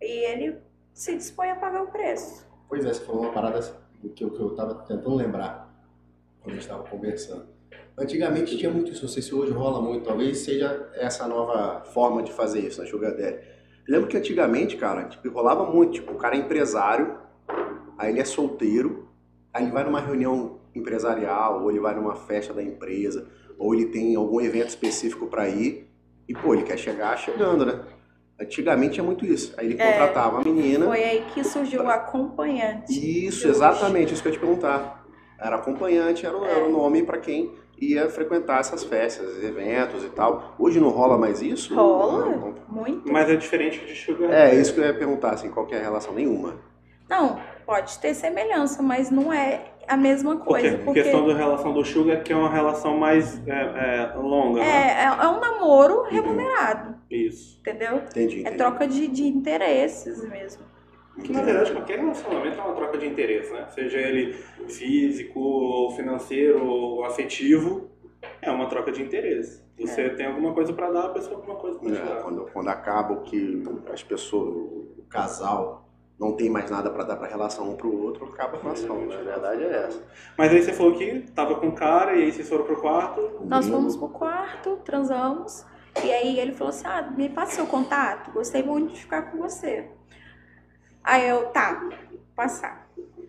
[0.02, 0.58] e ele
[0.94, 2.46] se dispõe a pagar o preço.
[2.68, 3.60] Pois é, você falou uma parada
[4.16, 5.72] que eu, que eu tava tentando lembrar
[6.42, 7.46] quando a gente tava conversando.
[7.98, 12.24] Antigamente tinha muito isso, não sei se hoje rola muito, talvez seja essa nova forma
[12.24, 13.40] de fazer isso na Sugar Daddy.
[13.88, 17.18] Lembro que antigamente, cara, tipo, rolava muito, tipo, o cara é empresário,
[17.98, 19.10] aí ele é solteiro,
[19.54, 23.28] aí ele vai numa reunião empresarial, ou ele vai numa festa da empresa,
[23.58, 25.90] ou ele tem algum evento específico pra ir,
[26.28, 27.84] e pô, ele quer chegar chegando, né?
[28.42, 29.54] Antigamente tinha muito isso.
[29.58, 29.88] Aí ele É.
[29.92, 30.86] contratava a menina.
[30.86, 32.92] Foi aí que surgiu o acompanhante.
[33.28, 35.06] Isso, exatamente, isso que eu ia te perguntar.
[35.40, 40.10] Era acompanhante, era, o- era o nome pra quem ia frequentar essas festas, eventos e
[40.10, 40.56] tal.
[40.60, 41.74] Hoje não rola mais isso?
[41.76, 42.26] Rola.
[42.30, 42.56] Não.
[42.70, 43.12] Muito.
[43.12, 45.80] Mas é diferente de Sugar É, isso que eu ia perguntar, assim, qual que é
[45.80, 46.14] a relação?
[46.14, 46.56] Nenhuma.
[47.10, 50.78] Não, pode ter semelhança, mas não é a mesma coisa.
[50.78, 50.84] quê?
[50.84, 54.14] Porque A questão da relação do Sugar é que é uma relação mais é, é,
[54.18, 54.66] longa, né?
[54.66, 57.60] é, é, é um namoro remunerado, Isso.
[57.60, 57.98] entendeu?
[57.98, 58.58] Entendi, É entendi.
[58.58, 60.64] troca de, de interesses mesmo.
[61.24, 63.68] Que na verdade qualquer relacionamento é uma troca de interesse, né?
[63.70, 64.34] Seja ele
[64.70, 67.90] físico, ou financeiro, ou afetivo,
[68.42, 69.62] é uma troca de interesse.
[69.78, 72.22] Você tem alguma coisa pra dar, a pessoa tem alguma coisa pra te É, dar.
[72.24, 73.62] quando, quando acaba o que
[73.92, 75.90] as pessoas, o casal,
[76.22, 79.16] não tem mais nada pra dar pra relação um pro outro, acaba a relação, né?
[79.16, 80.04] A verdade é essa.
[80.38, 83.40] Mas aí você falou que tava com o cara e aí vocês foram pro quarto.
[83.44, 85.66] Nós fomos pro quarto, transamos,
[86.04, 89.40] e aí ele falou assim: ah, me passa seu contato, gostei muito de ficar com
[89.40, 89.90] você.
[91.04, 91.90] Aí eu, tá,
[92.36, 92.81] passar.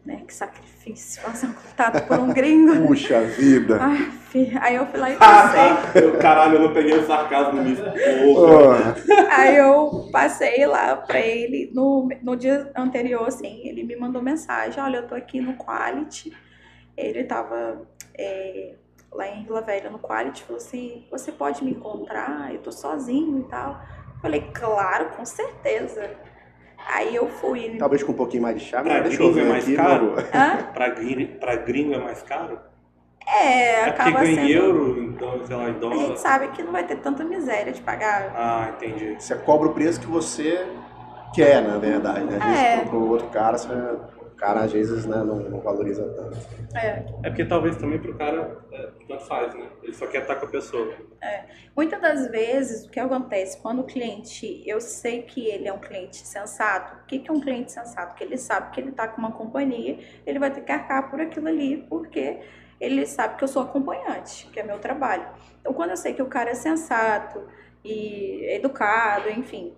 [0.05, 0.24] Né?
[0.26, 2.88] Que sacrifício, passar um contato por um gringo.
[2.88, 3.78] Puxa vida!
[3.80, 4.59] Ai, filho.
[4.61, 6.03] Aí eu fui lá e passei.
[6.03, 7.84] Eu, Caralho, eu não peguei o sarcasmo nisso.
[7.84, 8.96] Porra.
[9.30, 14.82] Aí eu passei lá pra ele, no, no dia anterior, assim, ele me mandou mensagem,
[14.82, 16.36] olha, eu tô aqui no Quality.
[16.96, 17.86] Ele tava
[18.18, 18.74] é,
[19.12, 22.53] lá em Vila Velha no Quality, falou assim, você pode me encontrar?
[22.53, 23.80] Eu tô sozinho e tal.
[24.20, 26.11] Falei, claro, com certeza.
[26.86, 27.60] Aí eu fui.
[27.64, 29.48] ele- Talvez com um pouquinho mais de chave, Pra mas deixa eu gringo é ver
[29.50, 30.14] mais aqui, caro?
[30.34, 30.56] Hã?
[30.74, 32.58] Pra, gri- pra gringo é mais caro?
[33.26, 34.50] É, É porque acaba ganha em sendo.
[34.50, 35.96] euro, então, sei lá, em A dólar.
[35.96, 38.32] gente sabe que não vai ter tanta miséria de pagar.
[38.36, 39.14] Ah, entendi.
[39.18, 40.66] Você cobra o preço que você
[41.32, 42.38] quer, na verdade, né?
[42.40, 42.78] Às vezes, É.
[42.84, 46.36] pro outro cara, você, o cara às vezes né, não, não valoriza tanto.
[46.76, 47.05] É.
[47.22, 49.68] É porque talvez também pro cara é, tanto faz, né?
[49.80, 50.93] Ele só quer estar com a pessoa.
[51.76, 55.78] Muitas das vezes, o que acontece quando o cliente, eu sei que ele é um
[55.78, 57.03] cliente sensato.
[57.03, 58.16] O que que é um cliente sensato?
[58.16, 61.20] Que ele sabe que ele está com uma companhia, ele vai ter que arcar por
[61.20, 62.40] aquilo ali, porque
[62.80, 65.26] ele sabe que eu sou acompanhante, que é meu trabalho.
[65.61, 67.40] Então, quando eu sei que o cara é sensato
[67.84, 69.72] e educado, enfim,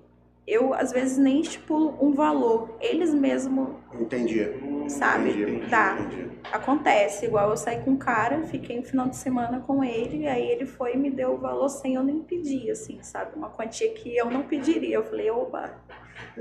[0.47, 2.77] eu às vezes nem estipulo um valor.
[2.81, 3.69] Eles mesmos
[3.99, 4.47] Entendi.
[4.89, 5.31] Sabe?
[5.31, 5.69] Entendi.
[5.69, 5.99] Tá.
[5.99, 6.31] Entendi.
[6.53, 7.27] acontece.
[7.27, 10.47] Igual eu saí com um cara, fiquei um final de semana com ele, e aí
[10.47, 13.37] ele foi e me deu o valor sem eu nem pedir, assim, sabe?
[13.37, 14.97] Uma quantia que eu não pediria.
[14.97, 15.75] Eu falei, oba,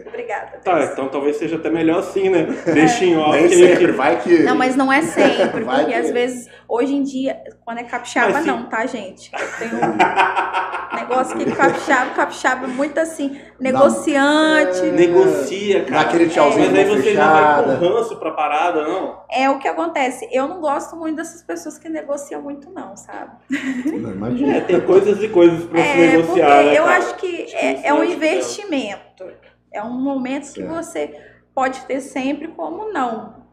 [0.05, 0.57] obrigada.
[0.63, 2.45] Tá, então talvez seja até melhor assim, né?
[2.73, 3.31] Deixa em off.
[3.31, 4.43] Nem que- sempre, vai que.
[4.43, 7.83] Não, mas não é sempre, Vai porque que- às vezes, hoje em dia, quando é
[7.83, 9.31] capixaba, Mas se- não, tá, gente?
[9.59, 14.81] Tem um negócio que capixaba, capixaba é muito assim, negociante.
[14.91, 16.01] Negocia, Dá cara.
[16.01, 19.19] aquele tchauzinho Mas aí você não vai com ranço pra parada, não?
[19.31, 20.27] É o que acontece.
[20.31, 23.31] Eu não gosto muito dessas pessoas que negociam muito, não, sabe?
[23.49, 24.61] Não, É, imagina.
[24.61, 26.97] tem coisas e coisas pra se É, porque negociar, né, eu cara?
[26.97, 29.25] acho que Acho é, é um investimento.
[29.73, 30.69] É um momento que Certo.
[30.73, 31.21] você
[31.53, 33.43] pode ter sempre, como não.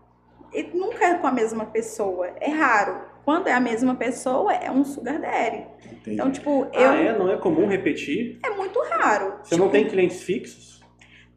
[0.52, 2.28] E nunca é com a mesma pessoa.
[2.40, 3.08] É raro.
[3.24, 5.66] Quando é a mesma pessoa, é um sugar daddy.
[5.84, 6.14] Entendi.
[6.14, 6.90] Então, tipo, eu.
[6.90, 7.16] Ah, é?
[7.16, 8.38] Não é comum repetir?
[8.44, 9.34] é muito raro.
[9.42, 10.80] Você não tem clientes fixos?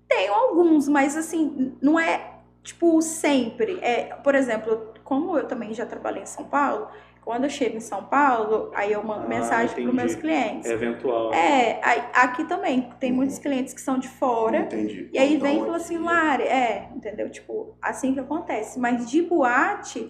[0.07, 3.79] Tenho alguns, mas assim, não é tipo sempre.
[3.81, 6.87] É, por exemplo, como eu também já trabalhei em São Paulo,
[7.23, 9.95] quando eu chego em São Paulo, aí eu mando Ah, mensagem para entendi.
[9.97, 10.69] meus clientes.
[10.69, 11.33] É eventual.
[11.33, 14.59] É, aí- aqui também tem muitos clientes que são de fora.
[14.59, 15.09] Entendi.
[15.11, 17.29] E aí Então, vem e fala assim, Lari, é, entendeu?
[17.29, 18.79] Tipo, assim que acontece.
[18.79, 20.09] Mas de boate,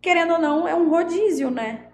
[0.00, 1.84] querendo ou não, é um rodízio, né?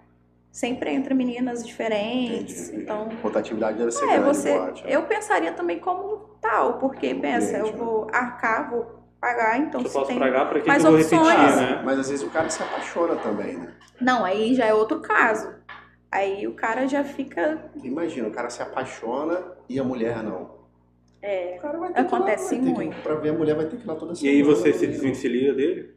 [0.51, 2.67] Sempre entra meninas diferentes.
[2.69, 2.83] Entendi.
[2.83, 4.53] Então, A rotatividade deve ser é, grande, você.
[4.57, 4.89] boate, né?
[4.95, 9.79] Eu pensaria também como tal, porque Como pensa, cliente, eu vou arcar, vou pagar, então
[9.81, 10.19] Se se posso tem.
[10.19, 11.27] pagar, pra que, que mais opções.
[11.27, 11.81] repetir, né?
[11.85, 13.73] Mas às vezes o cara se apaixona também, né?
[14.01, 15.53] Não, aí já é outro caso.
[16.11, 17.71] Aí o cara já fica.
[17.83, 20.61] Imagina, o cara se apaixona e a mulher não.
[21.21, 22.95] É, O cara vai ter Acontece lá, muito.
[22.97, 24.35] Que, pra ver a mulher vai ter que ir lá toda E semana.
[24.37, 24.91] aí você se né?
[24.91, 25.95] desvencilha dele?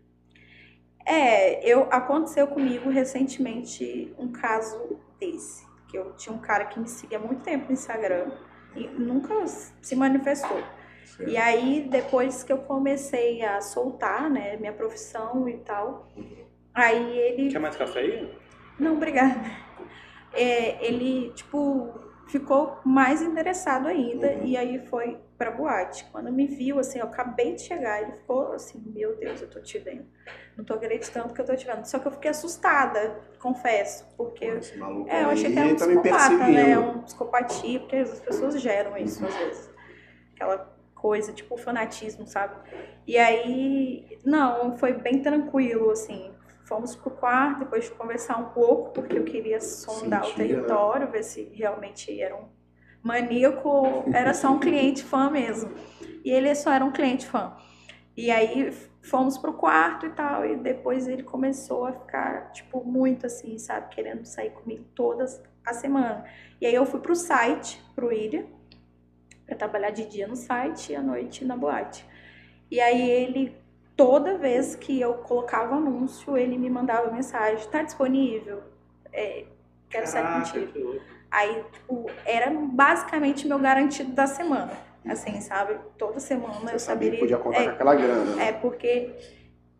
[1.05, 6.89] É, eu aconteceu comigo recentemente um caso desse, que eu tinha um cara que me
[6.89, 8.27] seguia há muito tempo no Instagram
[8.77, 10.59] e nunca se manifestou.
[11.07, 11.31] Certo.
[11.31, 16.09] E aí depois que eu comecei a soltar, né, minha profissão e tal,
[16.75, 18.39] aí ele Quer mais café aí?
[18.79, 19.41] não, obrigada.
[20.33, 21.95] É, ele, tipo,
[22.29, 24.45] ficou mais interessado ainda Uhum.
[24.45, 26.05] e aí foi pra boate.
[26.11, 29.61] Quando me viu, assim, eu acabei de chegar, ele ficou assim, meu Deus, eu tô
[29.61, 30.07] te vendo.
[30.57, 31.85] Não tô acreditando que eu tô te vendo.
[31.85, 35.77] Só que eu fiquei assustada, confesso, porque Esse maluco é, eu achei que era um
[35.77, 36.79] tá psicopata, né?
[36.79, 39.71] Um psicopatia, porque as pessoas geram isso às vezes.
[40.35, 40.76] Aquela
[41.07, 42.57] coisa, tipo fanatismo, sabe?
[43.07, 46.33] E aí, não, foi bem tranquilo, assim.
[46.65, 51.09] Fomos pro quarto, depois de conversar um pouco, porque eu queria sondar Sentia, o território,
[51.09, 52.49] ver se realmente era um
[53.05, 55.73] maníaco ou era só um cliente fã mesmo.
[56.25, 57.57] E ele só era um cliente fã.
[58.17, 63.27] E aí fomos pro quarto e tal, e depois ele começou a ficar, tipo, muito
[63.27, 66.25] assim, sabe, querendo sair comigo todas a semana.
[66.61, 68.45] E aí eu fui pro site, pro Ilha,
[69.47, 72.05] pra trabalhar de dia no site e à noite na boate.
[72.71, 73.57] E aí ele,
[73.97, 78.63] toda vez que eu colocava anúncio, ele me mandava mensagem, tá disponível?
[79.13, 79.45] É,
[79.89, 80.73] quero sair contigo.
[80.73, 81.01] que.
[81.31, 84.73] Aí, tipo, era basicamente meu garantido da semana.
[85.09, 85.79] Assim, sabe?
[85.97, 88.35] Toda semana Você eu sabia que podia contar é, com aquela grana.
[88.35, 88.49] né?
[88.49, 89.15] é, porque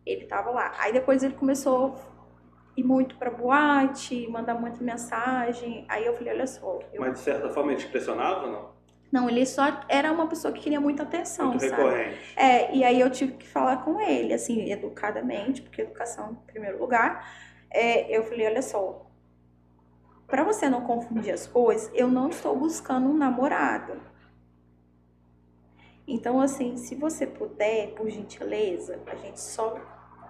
[0.05, 0.71] ele tava lá.
[0.79, 5.85] Aí depois ele começou a ir muito pra boate, mandar muita mensagem.
[5.89, 6.79] Aí eu falei, olha só.
[6.93, 8.76] eu- Mas de certa forma ele te pressionava ou não?
[9.11, 11.81] Não, ele só era uma pessoa que queria muita atenção, Muito sabe?
[11.81, 12.33] recorrente.
[12.35, 16.77] É, e aí eu tive que falar com ele, assim, educadamente, porque educação em primeiro
[16.77, 17.25] lugar.
[17.69, 19.09] É, eu falei, olha só,
[20.27, 23.93] pra você não confundir as coisas, eu não estou buscando um namorado.
[26.05, 29.77] Então, assim, se você puder, por gentileza, a gente só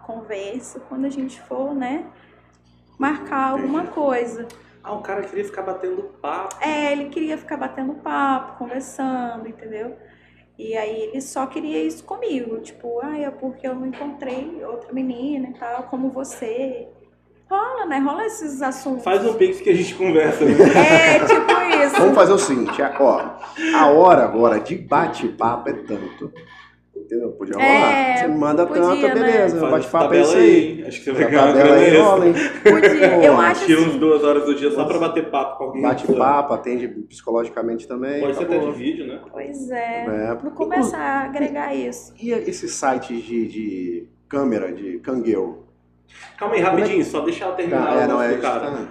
[0.05, 2.09] conversa quando a gente for, né,
[2.97, 4.47] marcar alguma coisa.
[4.87, 6.55] Ah, o cara queria ficar batendo papo.
[6.61, 9.97] É, ele queria ficar batendo papo, conversando, entendeu?
[10.57, 14.93] E aí ele só queria isso comigo, tipo, ah, é porque eu não encontrei outra
[14.93, 16.87] menina e tal, como você.
[17.51, 17.99] Rola, né?
[17.99, 19.03] Rola esses assuntos.
[19.03, 20.45] Faz um pix que a gente conversa.
[20.45, 20.51] Né?
[20.73, 21.95] É, tipo isso.
[21.97, 23.39] Vamos fazer o seguinte, a- ó,
[23.77, 26.31] a hora agora de bate-papo é tanto.
[27.07, 27.31] Entendeu?
[27.31, 27.91] Podia rolar.
[27.93, 29.13] É, Você me manda tanto, né?
[29.13, 29.59] beleza.
[29.61, 30.83] Faz Bate-papo é isso aí.
[30.85, 32.33] Acho que você vai A ganhar uma grana aí rola, hein?
[32.63, 33.23] Podia.
[33.23, 33.97] Eu acho Tira uns assim.
[33.99, 35.81] duas horas do dia só pra bater papo com alguém.
[35.83, 38.19] Bate-papo, atende psicologicamente também.
[38.19, 39.21] Pode ser até de vídeo, né?
[39.31, 40.05] Pois é.
[40.05, 40.35] É.
[40.35, 42.13] Vou começar a agregar isso.
[42.21, 45.63] E esses sites de, de câmera, de cangueu?
[46.37, 48.59] Calma aí, rapidinho, só deixa ela terminar Tá, é, o não, é, do cara.
[48.59, 48.87] tá-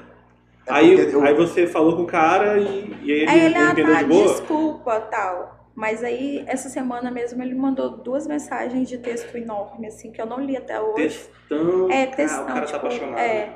[0.68, 3.46] é aí, eu- aí você falou com o cara e, e aí ele, Aí ele,
[3.46, 4.26] ele ah, entendeu tá, de boa?
[4.28, 5.55] desculpa, tal.
[5.76, 10.24] Mas aí, essa semana mesmo, ele mandou duas mensagens de texto enorme, assim, que eu
[10.26, 11.08] não li até hoje.
[11.48, 11.90] Textão.
[11.90, 13.18] É, Ah, textão, o cara tá tipo, apaixonado.
[13.18, 13.50] é.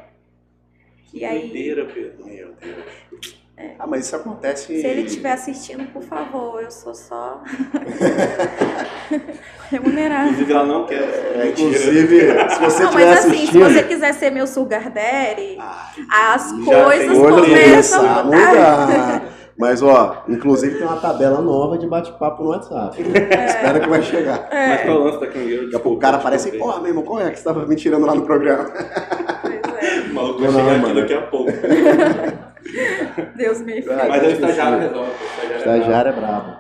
[1.07, 1.89] Que E aí- Pedro.
[2.25, 3.41] Meu Deus.
[3.79, 4.67] Ah, mas isso acontece.
[4.67, 7.43] Se ele estiver assistindo, por favor, eu sou só
[9.71, 10.29] remunerado.
[10.31, 11.03] Inclusive, ela não quer.
[11.03, 13.65] É, inclusive, se você Não, mas assim, se assistindo.
[13.65, 15.93] você quiser ser meu sugar daddy, Ah,
[16.35, 18.87] as coisas começam a a mudar.
[18.87, 19.20] mudar.
[19.61, 22.99] Mas, ó, inclusive tem uma tabela nova de bate-papo no WhatsApp.
[22.99, 24.49] Espera que vai chegar.
[24.51, 25.65] Mas qual é o lance da cangueira?
[25.65, 27.67] Daqui a pouco o cara aparece e, porra, meu irmão, qual é que você tava
[27.67, 28.71] me tirando lá no programa?
[28.71, 30.95] Pois é, O maluco vai Não, chegar aqui mano.
[31.01, 31.51] daqui a pouco.
[33.37, 33.93] Deus me livre.
[33.93, 34.89] Ah, Mas é o estagiário Sim.
[34.89, 35.11] resolve.
[35.11, 36.57] o estagiário é brabo.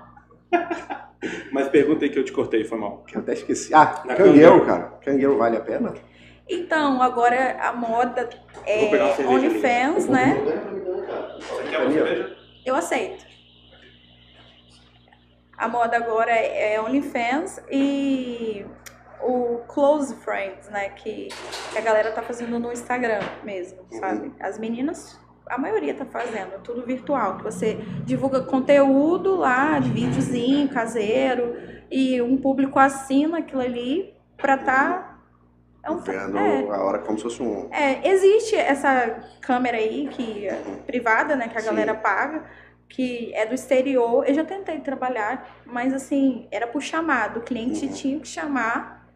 [0.52, 1.00] Estagiário é.
[1.52, 3.04] Mas pergunta aí que eu te cortei, foi mal.
[3.14, 3.74] Eu até esqueci.
[3.74, 4.92] Ah, Na cangueiro, cara.
[5.04, 5.94] Cangueiro vale a pena?
[6.48, 8.28] Então, agora a moda
[8.66, 9.26] Vou pegar uma é.
[9.26, 10.36] OnlyFans, né?
[11.38, 12.39] Você quer uma cerveja?
[12.64, 13.26] Eu aceito.
[15.56, 18.64] A moda agora é é OnlyFans e
[19.22, 20.88] o Close Friends, né?
[20.90, 21.28] Que,
[21.76, 24.32] a galera tá fazendo no Instagram mesmo, sabe?
[24.40, 27.36] As meninas, a maioria tá fazendo, tudo virtual.
[27.36, 31.56] Que você divulga conteúdo lá, de videozinho caseiro,
[31.90, 35.09] e um público assina aquilo ali pra tá.
[35.82, 37.68] É um, Vendo é, a hora como se fosse um.
[37.72, 40.54] é, existe essa câmera aí que é
[40.86, 41.66] privada, né, que a Sim.
[41.66, 42.44] galera paga,
[42.88, 44.24] que é do exterior.
[44.28, 47.38] Eu já tentei trabalhar, mas assim, era por chamado.
[47.38, 47.92] O cliente Uhum.
[47.92, 49.08] tinha que chamar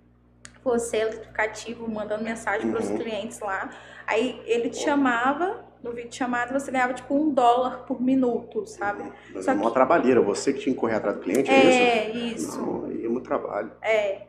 [0.62, 2.96] você, aplicativo, mandando mensagem para os Uhum.
[2.96, 3.68] clientes lá.
[4.06, 9.04] Aí ele te chamava, no vídeo chamado você ganhava tipo um dólar por minuto, sabe?
[9.34, 10.22] Mas Só é uma que- trabalheira.
[10.22, 12.48] Você que tinha que correr atrás do cliente, é, É, isso?
[12.48, 12.62] isso.
[12.62, 13.72] Não, é muito trabalho.
[13.82, 14.22] É.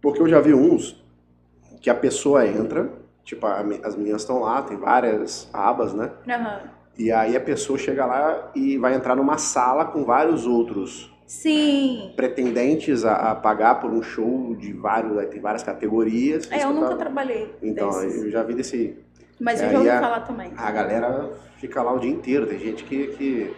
[0.00, 1.03] Porque eu já vi uns
[1.84, 2.88] que a pessoa entra,
[3.22, 6.10] tipo, a as meninas estão lá, tem várias abas, né?
[6.26, 6.60] Aham.
[6.98, 12.14] E aí a pessoa chega lá e vai entrar numa sala com vários outros Sim.
[12.16, 16.50] pretendentes a, a pagar por um show de vários, aí tem várias categorias.
[16.50, 18.22] É, eu nunca trabalhei Então, desses.
[18.24, 18.96] eu já vi desse.
[19.38, 20.52] Mas é, eu já ouvi a- falar também.
[20.56, 22.46] A galera fica lá o dia inteiro.
[22.46, 23.54] Tem gente que, que,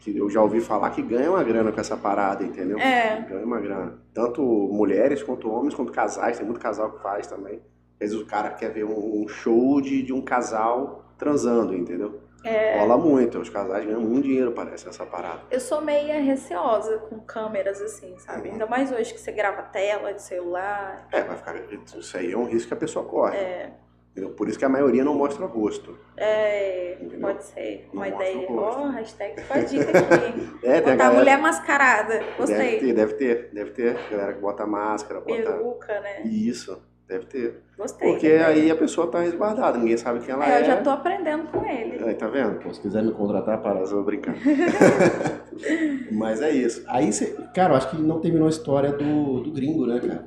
[0.00, 2.78] que eu já ouvi falar que ganha uma grana com essa parada, entendeu?
[2.78, 3.20] É.
[3.20, 3.98] Ganha uma grana.
[4.14, 6.38] Tanto mulheres, quanto homens, quanto casais.
[6.38, 7.56] Tem muito casal que faz também.
[7.94, 12.18] Às vezes o cara quer ver um, um show de, de um casal transando, entendeu?
[12.42, 12.78] É.
[12.78, 13.38] Rola muito.
[13.38, 15.42] Os casais ganham muito dinheiro, parece, nessa parada.
[15.50, 18.48] Eu sou meia receosa com câmeras assim, sabe?
[18.48, 18.52] Uhum.
[18.54, 21.06] Ainda mais hoje que você grava tela de celular.
[21.12, 21.54] É, vai ficar.
[21.56, 23.36] Isso aí é um risco que a pessoa corre.
[23.36, 23.72] É,
[24.10, 24.30] entendeu?
[24.30, 25.96] Por isso que a maioria não mostra o rosto.
[26.16, 27.20] é Entendeu?
[27.20, 28.46] pode ser Não uma ideia.
[28.50, 30.50] Ó, hashtag fica a dica aqui.
[30.62, 31.18] É, tem a Botar galera.
[31.18, 32.14] mulher mascarada.
[32.18, 32.78] Deve Gostei.
[32.80, 33.96] ter, deve ter, deve ter.
[34.10, 35.32] Galera que bota máscara, bota.
[35.42, 36.22] Peruca, né?
[36.24, 37.62] Isso, deve ter.
[37.78, 38.10] Gostei.
[38.12, 40.60] Porque aí a pessoa tá resguardada, ninguém sabe quem ela É, é.
[40.60, 42.04] eu já tô aprendendo com ele.
[42.04, 42.58] Aí, tá vendo?
[42.60, 44.34] Pô, se quiser me contratar, para, eu vou brincar.
[46.12, 46.84] Mas é isso.
[46.88, 47.36] Aí você.
[47.54, 50.24] Cara, eu acho que não terminou a história do, do gringo, né, cara?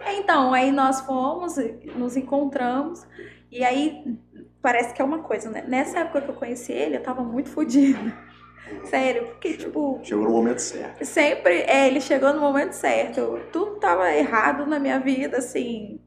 [0.00, 1.56] É, Então, aí nós fomos,
[1.96, 3.06] nos encontramos,
[3.50, 4.18] e aí
[4.62, 5.64] parece que é uma coisa, né?
[5.66, 7.98] Nessa época que eu conheci ele, eu tava muito fodida.
[8.84, 11.02] Sério, porque, tipo, Chegou no momento certo.
[11.04, 13.40] sempre, é, ele chegou no momento certo.
[13.50, 15.98] Tudo tava errado na minha vida, assim.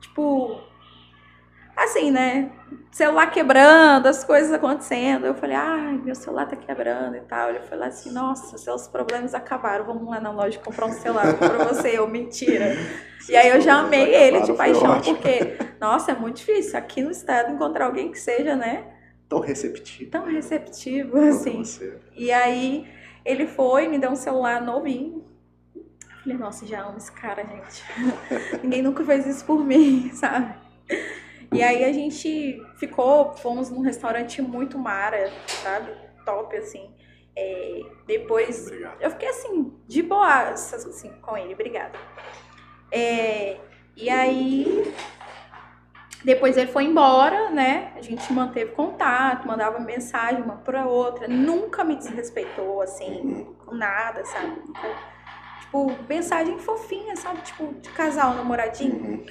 [0.00, 0.60] Tipo.
[1.82, 2.50] Assim, né?
[2.92, 5.24] Celular quebrando, as coisas acontecendo.
[5.26, 7.50] Eu falei, ai, meu celular tá quebrando e tal.
[7.50, 9.84] Ele falou assim, nossa, seus problemas acabaram.
[9.86, 11.96] Vamos lá na loja comprar um celular pra você.
[11.98, 12.76] Eu, mentira.
[13.28, 17.10] E aí eu já amei ele de paixão, porque, nossa, é muito difícil aqui no
[17.10, 18.84] estado encontrar alguém que seja, né,
[19.28, 20.10] Tão receptivo.
[20.10, 21.58] tão receptivo, quanto assim.
[21.58, 21.98] você.
[22.16, 22.88] E aí
[23.24, 25.24] ele foi, me deu um celular novinho.
[26.24, 27.84] Falei, nossa, já amo esse cara, gente.
[28.62, 30.52] Ninguém nunca fez isso por mim, sabe?
[31.52, 35.92] E aí a gente ficou, fomos num restaurante muito mara, sabe?
[36.24, 36.90] Top, assim.
[37.36, 39.00] É, depois Obrigado.
[39.00, 41.98] eu fiquei assim, de boa, assim, com ele, obrigada.
[42.92, 43.56] É,
[43.96, 44.94] e aí,
[46.24, 47.92] depois ele foi embora, né?
[47.96, 51.26] A gente manteve contato, mandava mensagem uma pra outra.
[51.28, 54.60] Nunca me desrespeitou, assim, com nada, sabe?
[54.66, 55.10] Nunca-
[55.60, 57.42] Tipo, mensagem fofinha, sabe?
[57.42, 58.94] Tipo, de casal, namoradinho.
[58.94, 59.26] Uhum.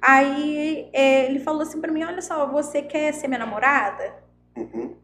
[0.00, 4.14] Aí é, ele falou assim pra mim: Olha só, você quer ser minha namorada?
[4.56, 4.96] Uhum.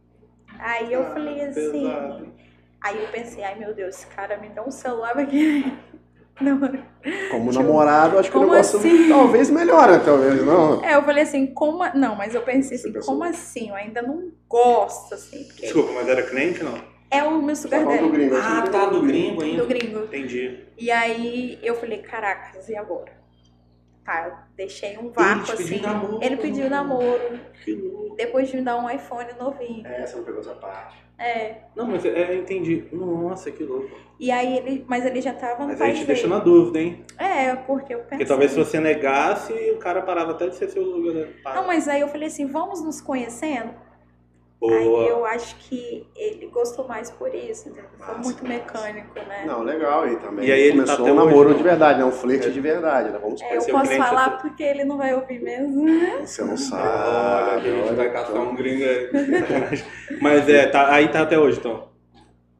[0.59, 1.71] Aí eu Ah, falei assim.
[1.83, 2.33] pesado.
[2.81, 5.65] Aí eu pensei, ai meu Deus, esse cara me dá um celular querer.
[6.41, 6.61] Não.
[7.31, 9.09] Como Tipo, namorado, acho que o negócio assim?
[9.09, 10.85] talvez melhora, talvez não.
[10.85, 11.83] É, eu falei assim, como.
[11.83, 13.15] a- Não, mas eu pensei assim, pensou?
[13.15, 13.71] como assim?
[13.71, 16.75] Eu ainda não gosto, assim, porque Desculpa, mas era cliente não?
[17.11, 18.35] é o meu Tá sugar daddy, gringo.
[18.37, 19.63] Ah, tá, do gringo ainda.
[19.63, 20.05] do gringo.
[20.05, 20.67] Entendi.
[20.77, 23.13] E aí eu falei, caracas, e agora?
[24.07, 25.81] Tá, eu deixei um Ele vácuo pediu assim.
[25.81, 26.19] namoro.
[26.23, 28.15] Ele pediu namoro, Que louco.
[28.17, 29.87] depois de me dar um iPhone novinho.
[29.87, 31.05] É, você não pegou essa parte.
[31.19, 31.57] É.
[31.75, 32.85] Não, mas é, eu entendi.
[32.93, 33.89] Nossa, que louco.
[34.21, 34.85] E aí ele.
[34.87, 37.05] Mas ele já tava no Mas aí te deixou na dúvida, hein?
[37.19, 38.19] É, porque eu pensei.
[38.19, 41.27] Porque talvez se você negasse, o cara parava até de ser seu lugar.
[41.55, 43.71] Não, mas aí eu falei assim, vamos nos conhecendo?
[44.63, 45.03] Aí Boa.
[45.05, 47.91] eu acho que ele gostou mais por isso, entendeu?
[47.99, 49.45] Foi muito mecânico, né?
[49.47, 50.09] Não, legal.
[50.09, 51.57] E também E aí ele tá começou até um hoje, namoro não?
[51.59, 52.05] de verdade, né?
[52.07, 53.19] Um flerte de verdade, né?
[53.23, 55.87] Vamos É, eu posso falar até- porque ele não vai ouvir mesmo.
[56.27, 57.69] Você não Olha, sabe.
[57.69, 58.51] a gente vai caçar então.
[58.51, 59.11] um gringo aí.
[60.23, 61.89] Mas é, tá, aí tá até hoje, então.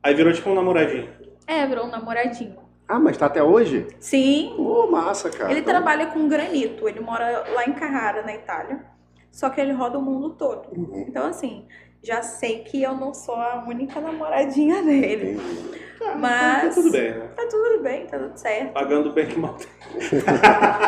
[0.03, 1.09] Aí virou tipo um namoradinho.
[1.47, 2.57] É, virou um namoradinho.
[2.89, 3.85] Ah, mas tá até hoje?
[3.99, 5.51] Sim, Pô, massa, cara.
[5.51, 8.85] ele Então, trabalha com granito, ele mora lá em Carrara, na Itália.
[9.33, 10.69] Só que ele roda o mundo todo.
[10.73, 11.67] Uhum, Então, assim,
[12.07, 15.33] já sei que eu não sou a única namoradinha dele.
[15.33, 15.87] entendi.
[16.21, 17.29] Mas Tá tudo bem, né?
[17.35, 18.73] tá tudo bem, tá tudo certo.
[18.73, 19.57] Pagando bem que mal.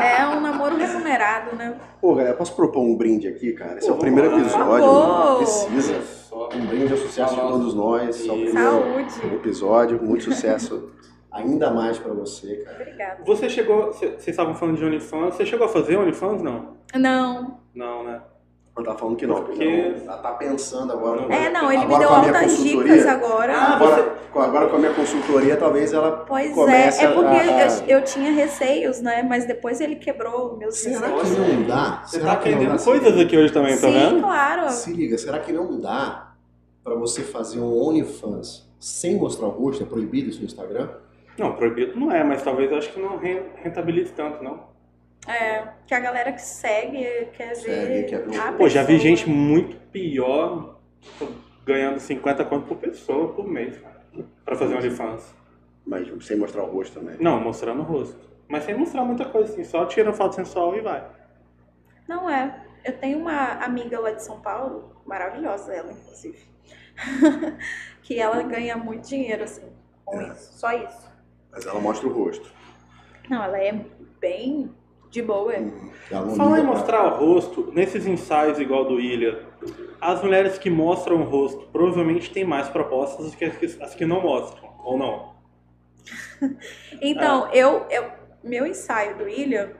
[0.00, 1.76] É um namoro remunerado, né?
[2.00, 3.78] Pô, galera, posso propor um brinde aqui, cara?
[3.78, 5.36] Esse é Pô, o primeiro episódio.
[5.38, 6.18] Precisa.
[6.54, 8.08] Um brinde ao sucesso de todos nós.
[8.10, 9.34] Esse é o primeiro Saúde.
[9.34, 10.90] episódio, muito sucesso.
[11.32, 12.76] Ainda mais pra você, cara.
[12.80, 13.22] Obrigada.
[13.24, 13.92] Você chegou.
[13.92, 15.34] cê- Vocês estavam falando de OnlyFans.
[15.34, 16.42] Você chegou a fazer OnlyFans?
[16.42, 16.76] Não.
[16.94, 17.60] Não.
[17.74, 18.20] Não, né?
[18.78, 21.22] Eu tava falando que não, porque não, ela tá pensando agora.
[21.34, 23.52] É, não, ele me Agora deu com a minha altas consultoria- dicas agora.
[23.56, 24.02] Ah, Agora,
[24.32, 27.98] com- agora com a minha consultoria, talvez ela Pois comece é, é porque a- eu,
[27.98, 29.24] eu tinha receios, né?
[29.28, 31.30] Mas depois ele quebrou meus Será receios.
[31.34, 32.02] que não dá?
[32.04, 34.20] Você Será tá que aprendendo coisas aqui hoje também, tá Sim, vendo?
[34.22, 34.70] claro.
[34.70, 36.32] Se liga, será que não dá
[36.84, 39.82] pra você fazer um OnlyFans sem mostrar o rosto?
[39.82, 40.88] É proibido isso no Instagram?
[41.36, 44.67] Não, proibido não é, mas talvez eu acho que não ren- rentabilize tanto, não.
[45.26, 48.06] É, que a galera que segue quer Segue, ver.
[48.06, 48.40] quer ver.
[48.40, 49.08] a Pô, já vi pessoa.
[49.10, 50.78] gente muito pior
[51.66, 53.78] ganhando 50 conto por pessoa por mês,
[54.44, 55.34] pra fazer OnlyFans.
[55.86, 57.16] Mas sem mostrar o rosto também.
[57.20, 58.18] Não, mostrando o rosto.
[58.46, 61.06] Mas sem mostrar muita coisa, assim, só tira foto sensual e vai.
[62.06, 62.64] Não é.
[62.84, 66.38] Eu tenho uma amiga lá de São Paulo, maravilhosa ela, inclusive.
[68.02, 69.66] que ela ganha muito dinheiro, assim,
[70.04, 70.28] com É.
[70.32, 70.58] isso.
[70.58, 71.10] Só isso.
[71.50, 72.50] Mas ela mostra o rosto.
[73.28, 73.72] Não, ela é
[74.20, 74.70] bem
[75.10, 75.54] de boa.
[75.58, 79.38] Hum, Ela não Falar em pra- mostrar o rosto, nesses ensaios igual do William,
[80.00, 83.94] as mulheres que mostram o rosto provavelmente têm mais propostas do que as que, as
[83.94, 85.34] que não mostram, ou não?
[87.02, 87.50] Então, Ah.
[87.56, 88.04] eu, eu,
[88.42, 89.70] meu ensaio do William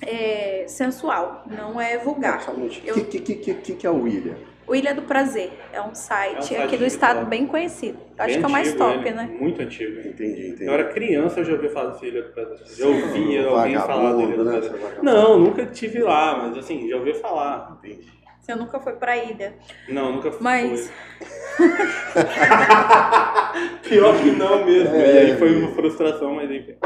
[0.00, 2.44] é sensual, não é vulgar.
[2.84, 4.36] Eu- O que, que, que, que, que é o William?
[4.72, 7.98] O Ilha do Prazer é um site, É um site aqui do estado bem conhecido.
[8.16, 9.36] Acho Bem que é o mais antigo top, ele, né?
[9.38, 10.00] Muito antigo.
[10.00, 10.64] Entendi, entendi.
[10.64, 12.58] Eu era criança, eu já ouvi falar desse William do Prazer.
[12.78, 14.32] Já ouvia alguém falar dele.
[14.34, 14.60] do né?
[14.60, 15.02] Prazer.
[15.02, 17.78] Não, nunca tive lá, mas assim, já ouvi falar.
[17.84, 18.08] Entendi.
[18.40, 19.52] Você nunca foi pra ilha.
[19.90, 20.42] Não, nunca fui.
[20.42, 20.90] Mas-
[23.86, 24.96] Pior que não mesmo.
[24.96, 25.58] É, e aí foi é.
[25.58, 26.76] uma frustração, mas enfim.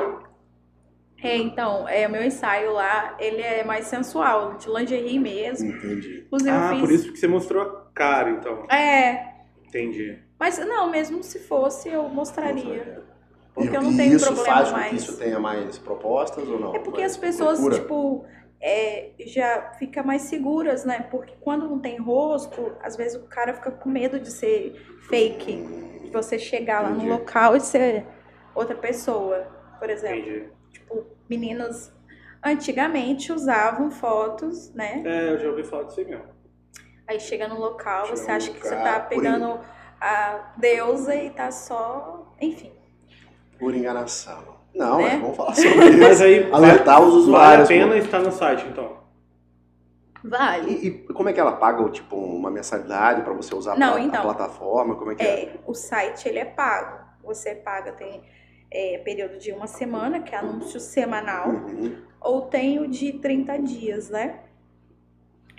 [1.22, 5.70] É, então, é, o meu ensaio lá, ele é mais sensual, de lingerie mesmo.
[5.70, 6.24] Entendi.
[6.26, 6.80] Inclusive Ah, fiz.
[6.80, 8.66] por isso que você mostrou a cara, então.
[8.70, 9.32] É,
[9.66, 10.18] Entendi.
[10.38, 13.02] mas não, mesmo se fosse, eu mostraria.
[13.54, 14.90] Porque e, eu não tenho isso problema faz com mais.
[14.90, 16.74] que isso tenha mais propostas ou não?
[16.76, 17.80] É porque Mais as pessoas, procura?
[17.80, 18.24] tipo,
[18.60, 21.06] é, já ficam mais seguras, né?
[21.10, 24.74] Porque quando não tem rosto, às vezes o cara fica com medo de ser
[25.08, 25.52] fake.
[26.04, 27.10] De você chegar lá no Entendi.
[27.10, 28.04] local e ser
[28.54, 29.46] outra pessoa,
[29.78, 30.18] por exemplo.
[30.20, 30.44] Entendi.
[31.28, 31.92] Meninas
[32.44, 35.02] antigamente usavam fotos, né?
[35.04, 36.24] É, eu já ouvi falar disso aí mesmo.
[37.08, 39.60] Aí chega no local, Chega você acha que você tá pegando
[40.00, 42.34] a deusa e tá só.
[42.40, 42.72] Enfim.
[43.58, 44.56] Por enganação.
[44.74, 45.12] Não, Né?
[45.12, 45.98] mas vamos falar sobre isso.
[45.98, 47.68] Mas aí Alertar os vale a usuários.
[47.68, 48.96] pena estar no site, então.
[50.22, 50.70] Vale.
[50.72, 53.94] E, e como é que ela paga, tipo, uma mensalidade pra você usar a Não,
[53.94, 54.22] a então.
[54.22, 54.96] plataforma?
[54.96, 55.44] Como é que é?
[55.44, 56.98] É, o site ele é pago.
[57.22, 58.22] Você paga, tem
[58.78, 61.96] é, período de uma semana, que é anúncio semanal, Uhum.
[62.20, 64.40] ou tem o de 30 dias, né?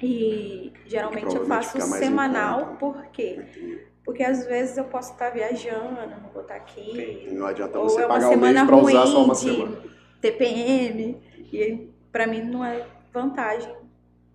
[0.02, 3.40] E geralmente eu faço semanal, por quê?
[3.40, 3.88] Entendi.
[4.06, 6.92] Porque às vezes eu posso estar viajando, não vou estar aqui.
[6.92, 7.36] Entendi.
[7.36, 9.78] Não adianta Ou você é uma pagar um mês ruim usar só uma de semana.
[10.22, 11.18] TPM.
[11.52, 13.74] E pra mim não é vantagem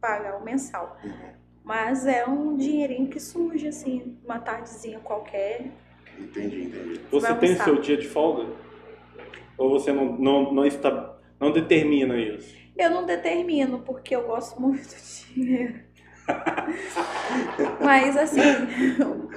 [0.01, 0.99] pagar o mensal.
[1.05, 1.33] Uhum.
[1.65, 5.67] Mas é um dinheirinho que surge, assim, uma tardezinha qualquer.
[6.19, 7.01] Entendi, entendi.
[7.11, 7.65] Você Vai tem almoçar.
[7.65, 8.47] seu dia de folga?
[9.59, 12.55] Ou você não, não, não, está, não determina isso?
[12.77, 15.81] Eu não determino, porque eu gosto muito de dinheiro.
[17.81, 18.41] Mas assim,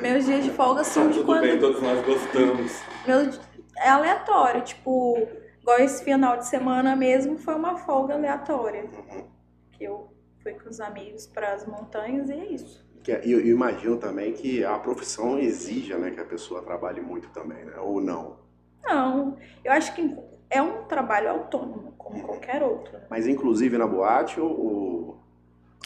[0.01, 1.59] meus dias de folga surgem quando.
[1.59, 2.81] todos nós gostamos.
[3.05, 3.29] Meu,
[3.77, 5.27] é aleatório, tipo,
[5.61, 8.89] igual esse final de semana mesmo foi uma folga aleatória.
[9.73, 12.85] Que eu fui com os amigos para as montanhas e é isso.
[13.03, 17.01] Que é- Eu, eu imagino também que a profissão exija né, que a pessoa trabalhe
[17.01, 17.73] muito também, né?
[17.79, 18.44] Ou não.
[18.85, 20.15] Não, eu acho que
[20.49, 22.97] é um trabalho autônomo, como qualquer outro.
[23.09, 24.49] Mas inclusive na boate ou...
[24.49, 25.19] ou-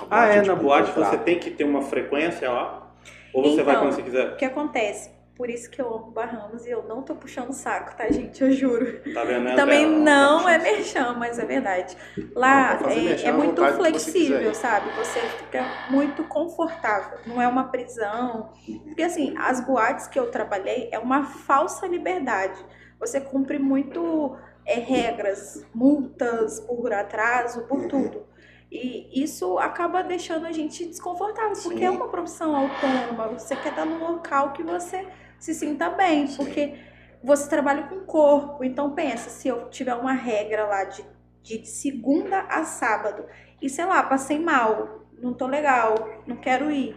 [0.09, 1.11] Ah, é, tipo, na boate contrato?
[1.11, 2.91] você tem que ter uma frequência lá?
[3.33, 4.33] Ou você vai Então, quando você quiser?
[4.33, 5.17] O que acontece?
[5.35, 8.43] Por isso que eu amo Bahamas e eu não tô puxando o saco, tá, gente?
[8.43, 8.99] Eu juro.
[9.13, 9.45] Tá vendo?
[9.45, 10.03] né, Também Bela?
[10.03, 11.95] não é merchan, mas é verdade.
[12.35, 14.53] Lá Não, é, merchan é muito você flexível, quiser.
[14.55, 14.89] sabe?
[14.97, 17.19] Você fica muito confortável.
[17.25, 18.49] Não é uma prisão.
[18.83, 22.59] Porque assim, as boates que eu trabalhei é uma falsa liberdade.
[22.99, 24.35] Você cumpre muito
[24.65, 27.87] é, regras, multas por atraso, por Uhum.
[27.87, 28.25] tudo.
[28.71, 31.95] E isso acaba deixando a gente desconfortável, porque é Sim.
[31.95, 33.29] uma profissão autônoma.
[33.29, 35.07] Você quer estar num local que você
[35.39, 36.37] se sinta bem, Sim.
[36.37, 36.75] porque
[37.23, 38.63] você trabalha com o corpo.
[38.63, 41.03] Então pensa, se eu tiver uma regra lá de,
[41.41, 43.25] de segunda a sábado
[43.59, 45.95] e sei lá, passei mal, não tô legal,
[46.27, 46.95] não quero ir,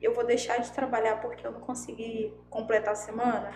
[0.00, 3.52] eu vou deixar de trabalhar porque eu não consegui completar a semana?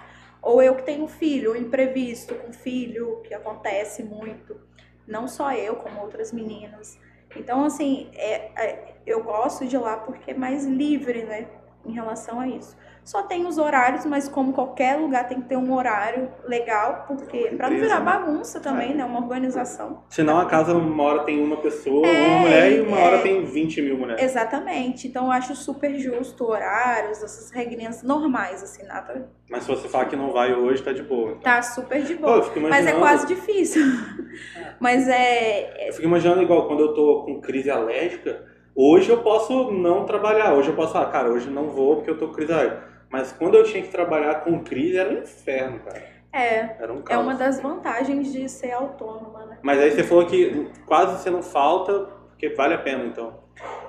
[0.47, 4.57] Ou eu que tenho filho, um imprevisto com filho, que acontece muito,
[5.05, 6.97] não só eu, como outras meninas.
[7.34, 11.49] Então, assim, é, é- eu gosto de lá porque é mais livre, né,
[11.84, 12.76] em relação a isso.
[13.07, 17.52] Só tem os horários, mas como qualquer lugar tem que ter um horário legal, porque
[17.57, 18.04] pra não virar né?
[18.04, 20.02] bagunça também, né, uma organização.
[20.11, 23.04] Senão a casa uma hora tem uma pessoa, É, uma mulher, e uma é.
[23.04, 24.20] hora tem 20 mil mulheres.
[24.24, 25.07] Exatamente.
[25.07, 29.28] Então eu acho super justo horários, essas regrinhas normais, assim, nada.
[29.48, 31.28] Mas se você falar que não vai hoje, tá de boa.
[31.30, 31.42] então.
[31.42, 32.42] Tá super de Pô, boa.
[32.42, 33.82] fico Mas é imaginando- quase difícil.
[34.80, 35.88] Mas é.
[35.88, 38.44] Eu fico imaginando igual quando eu tô com crise alérgica,
[38.74, 42.18] hoje eu posso não trabalhar, hoje eu posso falar, cara, hoje não vou porque eu
[42.18, 42.95] tô com crise alérgica.
[43.17, 46.05] Mas quando eu tinha que trabalhar com crise era um inferno, cara.
[46.31, 46.77] É.
[46.79, 49.59] Era um É uma das vantagens de ser autônoma, né?
[49.62, 53.41] Mas aí você falou que quase você não falta, porque vale a pena então.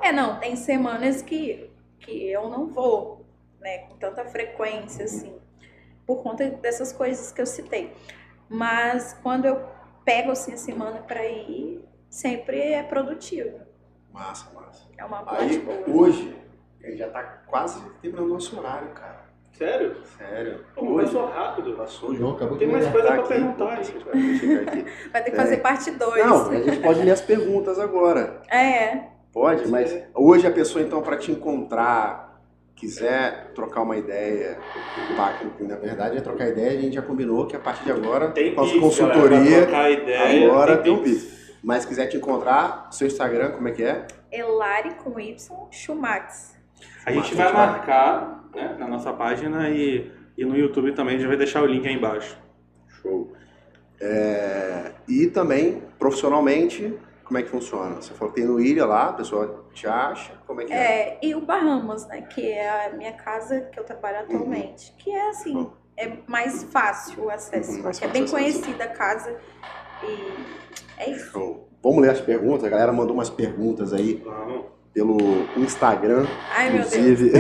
[0.02, 1.70] É, não, tem semanas que,
[2.00, 3.26] que eu não vou,
[3.60, 5.36] né, com tanta frequência, assim,
[6.06, 7.92] por conta dessas coisas que eu citei.
[8.48, 9.62] Mas quando eu
[10.06, 13.60] pego, assim, a semana pra ir, sempre é produtivo.
[14.14, 14.88] Massa, massa.
[14.98, 15.84] É uma parte Aí, boa.
[15.90, 16.34] hoje,
[16.88, 19.17] gente já tá quase terminando o nosso horário, cara.
[19.58, 19.96] Sério?
[20.18, 20.60] Sério.
[20.76, 21.74] Pô, Hoje passou rápido.
[21.74, 23.80] passou, O João acabou Tem mais coisa pra aqui, perguntar pô, aí.
[23.80, 24.86] aqui.
[25.12, 25.40] Vai ter que É.
[25.40, 26.26] fazer parte 2.
[26.26, 28.42] Não, a gente pode ler as perguntas agora.
[28.52, 32.42] É, Pode, mas hoje a pessoa, então, para te encontrar,
[32.76, 34.58] quiser trocar uma ideia,
[35.16, 38.30] tá, na verdade é trocar ideia, a gente já combinou que a partir de agora,
[38.32, 41.56] Tem nossa Pix, galera, consultoria, trocar ideia, agora tem um Pix.
[41.64, 44.06] Mas quiser te encontrar, seu Instagram, como é que é?
[44.32, 45.38] Elari com Y.
[47.06, 51.28] A gente vai marcar né, na nossa página e, e no YouTube também, a gente
[51.28, 52.38] vai deixar o link aí embaixo.
[53.02, 53.34] Show.
[54.00, 57.96] É, e também, profissionalmente, como é que funciona?
[57.96, 60.78] Você falou que tem no Ilha lá, a pessoa te acha, como é que é?
[60.78, 65.12] É, e o Bahamas, né, que é a minha casa que eu trabalho atualmente, que
[65.12, 68.36] é assim, é mais fácil o acesso, Uhum, é fácil bem o acesso.
[68.36, 69.36] conhecida a casa
[70.04, 71.32] e é isso.
[71.32, 71.68] Show.
[71.84, 74.66] Vamos ler as perguntas, a galera mandou umas perguntas aí Vamos.
[74.98, 76.26] Pelo Instagram,
[76.56, 76.96] Ai, meu Deus.
[76.96, 77.32] inclusive...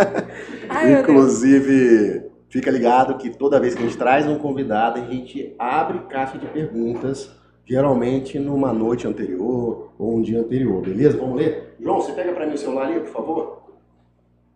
[0.70, 1.00] Ai, Deus.
[1.00, 5.98] Inclusive, fica ligado que toda vez que a gente traz um convidado, a gente abre
[6.08, 7.30] caixa de perguntas,
[7.66, 11.18] geralmente numa noite anterior ou um dia anterior, beleza?
[11.18, 11.76] Vamos ler?
[11.78, 13.62] João, você pega pra mim o celular ali, por favor?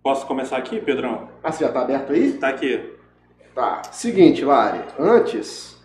[0.03, 1.29] Posso começar aqui, Pedrão?
[1.45, 2.33] Ah, você já tá aberto aí?
[2.33, 2.95] Tá aqui.
[3.55, 3.83] Tá.
[3.93, 5.79] Seguinte, Lari, antes,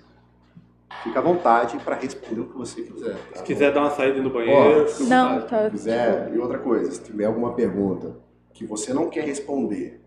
[1.03, 3.13] fica à vontade para responder o que você quiser.
[3.13, 3.43] tá Se bom?
[3.45, 5.65] quiser dar uma saída no banheiro, à Não, tá.
[5.65, 8.17] Se quiser, e outra coisa, se tiver alguma pergunta
[8.53, 10.01] que você não quer responder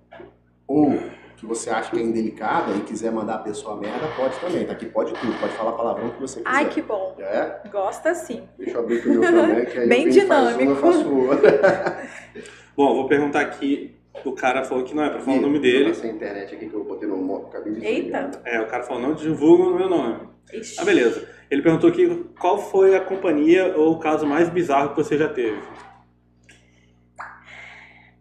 [0.66, 0.98] ou
[1.36, 4.66] que você acha que é indelicada e quiser mandar a pessoa a merda, pode também,
[4.66, 6.50] tá aqui pode tudo, pode falar palavrão que você quiser.
[6.52, 7.14] Ai, que bom.
[7.18, 7.60] É?
[7.70, 8.42] Gosta sim.
[8.58, 10.62] Deixa eu abrir o meu também, que aí Bem eu dinâmico.
[10.62, 12.08] uma, eu faço outra.
[12.76, 13.97] Bom, vou perguntar aqui.
[14.24, 15.90] O cara falou que não é pra falar o nome dele.
[15.90, 18.30] Essa internet aqui que eu botei no modo, acabei de Eita.
[18.44, 20.28] É, o cara falou, não divulga o meu nome.
[20.52, 20.80] Ixi.
[20.80, 21.28] Ah, beleza.
[21.50, 25.28] Ele perguntou aqui qual foi a companhia ou o caso mais bizarro que você já
[25.28, 25.60] teve.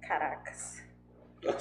[0.01, 0.83] Caracas.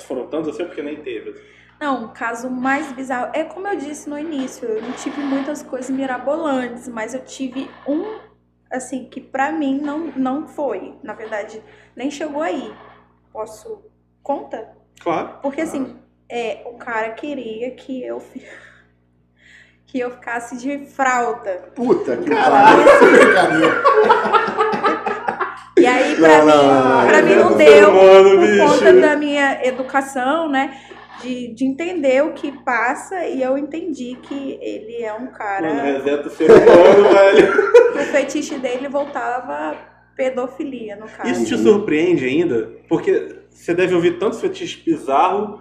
[0.06, 1.34] Foram tantos assim porque nem teve.
[1.80, 3.30] Não, o caso mais bizarro.
[3.34, 7.68] É como eu disse no início, eu não tive muitas coisas mirabolantes, mas eu tive
[7.86, 8.18] um,
[8.70, 10.94] assim, que pra mim não, não foi.
[11.02, 11.62] Na verdade,
[11.94, 12.72] nem chegou aí.
[13.32, 13.84] Posso.
[14.26, 14.68] Conta?
[15.00, 15.38] Claro.
[15.40, 15.94] Porque assim,
[16.28, 18.20] é, o cara queria que eu
[19.86, 21.70] que eu ficasse de fralda.
[21.76, 23.06] Puta que Caralho, pariu.
[23.22, 23.82] brincadeira.
[25.78, 28.66] E aí, pra Não, mim, não, pra mim não, não deu Mano, por bicho.
[28.66, 30.76] conta da minha educação, né?
[31.22, 35.72] De, de entender o que passa e eu entendi que ele é um cara.
[35.72, 37.92] Mano, reseta o ser humano, velho.
[37.92, 39.76] que o fetiche dele voltava
[40.16, 41.30] pedofilia, no caso.
[41.30, 42.72] Isso te surpreende ainda?
[42.88, 45.60] Porque você deve ouvir tantos fetiches bizarros,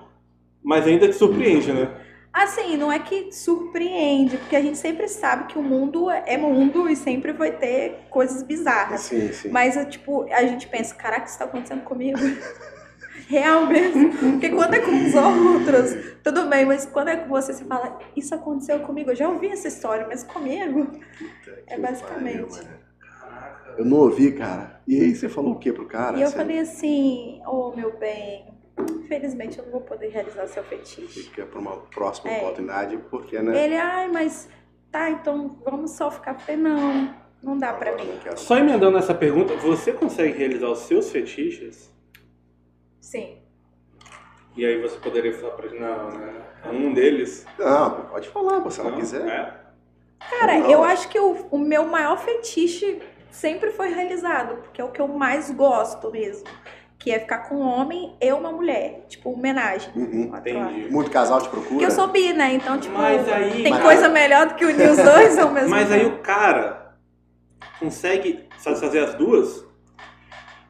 [0.63, 1.89] mas ainda te surpreende, né?
[2.33, 6.89] Assim, não é que surpreende, porque a gente sempre sabe que o mundo é mundo
[6.89, 9.01] e sempre vai ter coisas bizarras.
[9.01, 9.49] Sim, sim.
[9.49, 12.19] Mas, tipo, a gente pensa, caraca, isso tá acontecendo comigo?
[13.29, 14.11] Real mesmo.
[14.17, 17.97] Porque quando é com os outros, tudo bem, mas quando é com você, você fala,
[18.17, 19.11] isso aconteceu comigo.
[19.11, 20.91] Eu já ouvi essa história, mas comigo.
[21.67, 22.59] É basicamente.
[22.59, 22.85] Pariu.
[23.77, 24.81] Eu não ouvi, cara.
[24.87, 26.17] E aí você falou o que pro cara?
[26.17, 28.45] E eu Você falei assim, oh meu bem,
[28.79, 31.23] infelizmente eu não vou poder realizar seu fetiche.
[31.23, 32.37] Fica pra uma próxima É.
[32.39, 33.63] oportunidade, porque, né?
[33.65, 34.49] Ele, ai, mas
[34.91, 36.35] tá, então vamos só ficar.
[36.39, 38.05] Falei, não, não dá pra mim.
[38.05, 38.37] Não quero.
[38.37, 41.91] Só emendando essa pergunta, você consegue realizar os seus fetiches?
[42.99, 43.37] Sim.
[44.57, 46.41] E aí você poderia falar pra gente, não, né?
[46.71, 47.45] Um deles.
[47.59, 49.27] Não, pode falar, se ela quiser.
[49.27, 49.65] É?
[50.39, 50.71] Cara, Não.
[50.71, 52.99] eu acho que o, o meu maior fetiche
[53.35, 56.47] sempre foi realizado, porque é o que eu mais gosto mesmo.
[56.97, 59.05] Que é ficar com um homem e uma mulher.
[59.09, 59.91] Tipo, homenagem.
[59.95, 60.31] Uhum.
[60.35, 60.87] Entendi.
[60.89, 61.69] Muito casal te procura?
[61.71, 62.53] Porque eu sou bi, né?
[62.53, 65.69] Então, tipo, Mas aí- tem Mas- coisa melhor do que unir os dois ao mesmo
[65.69, 66.15] Mas aí tempo.
[66.15, 66.95] o cara
[67.79, 69.65] consegue fazer as duas?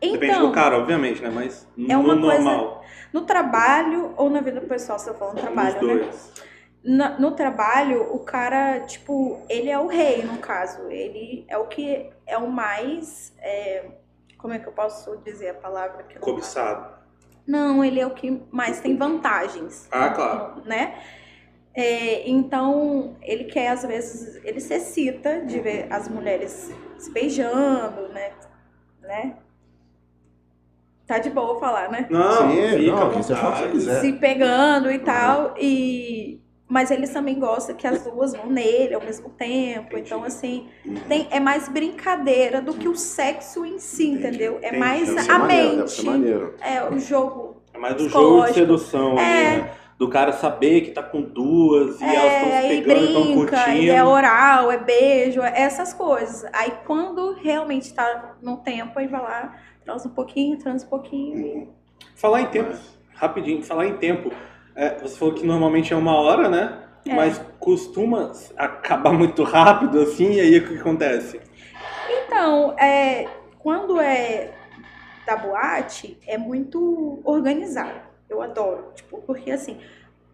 [0.02, 1.30] Depende Então, do cara, obviamente, né?
[1.34, 2.84] Mas É uma no coisa- normal.
[3.14, 6.10] no trabalho ou na vida pessoal, você tá falando trabalho, os né?
[6.86, 10.88] Na- no trabalho, o cara, tipo, ele é o rei, no caso.
[10.90, 13.34] Ele é o que é o mais.
[13.40, 13.86] é,
[14.38, 16.04] como é que eu posso dizer a palavra?
[16.04, 16.94] Que Cobiçado.
[17.48, 19.88] Não, ele é o que mais tem vantagens.
[19.92, 20.62] Ah, claro.
[20.66, 20.96] Né?
[21.74, 28.08] É, então, ele quer, às vezes, ele se excita de ver as mulheres se beijando,
[28.10, 28.32] né?
[29.02, 29.38] né?
[31.06, 32.08] Tá de boa falar, né?
[32.10, 34.02] Não, Sim, fica não, fala o que você quiser.
[34.02, 35.54] se pegando e tal.
[35.60, 39.88] E mas eles também gostam que as duas vão nele ao mesmo tempo.
[39.94, 40.02] Entendi.
[40.08, 40.68] Então, assim,
[41.08, 44.54] tem, é mais brincadeira do que o sexo em si, Entendi, entendeu?
[44.62, 44.78] É entendi.
[44.80, 46.54] mais Deve ser a maneiro, deve ser mente.
[46.62, 47.58] É o jogo.
[47.74, 49.58] É mais do jogo de sedução, ali, É.
[49.60, 49.72] né?
[49.98, 53.58] Do cara saber que tá com duas e elas estão É, se pegando, estão brinca,
[53.64, 53.84] curtindo.
[53.84, 56.46] e é oral, é beijo, é essas coisas.
[56.52, 59.56] Aí quando realmente tá no tempo, aí vai lá,
[59.86, 61.70] transa um pouquinho, transa um pouquinho.
[62.14, 62.76] Falar em tempo,
[63.14, 64.32] rapidinho, falar em tempo.
[64.76, 66.82] É, você falou que normalmente é uma hora, né?
[67.08, 67.16] É.
[67.16, 71.40] Mas costuma acabar muito rápido, assim, e aí o que acontece?
[72.10, 73.28] Então, é,
[73.60, 74.52] quando é
[75.26, 78.02] da boate, é muito organizado.
[78.30, 78.92] Eu adoro.
[78.96, 79.80] Tipo, porque assim,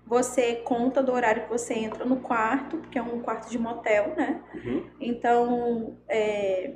[0.06, 4.14] você conta do horário que você entra no quarto, porque é um quarto de motel,
[4.18, 4.42] né?
[4.56, 4.86] Uhum.
[5.00, 6.76] Então, é,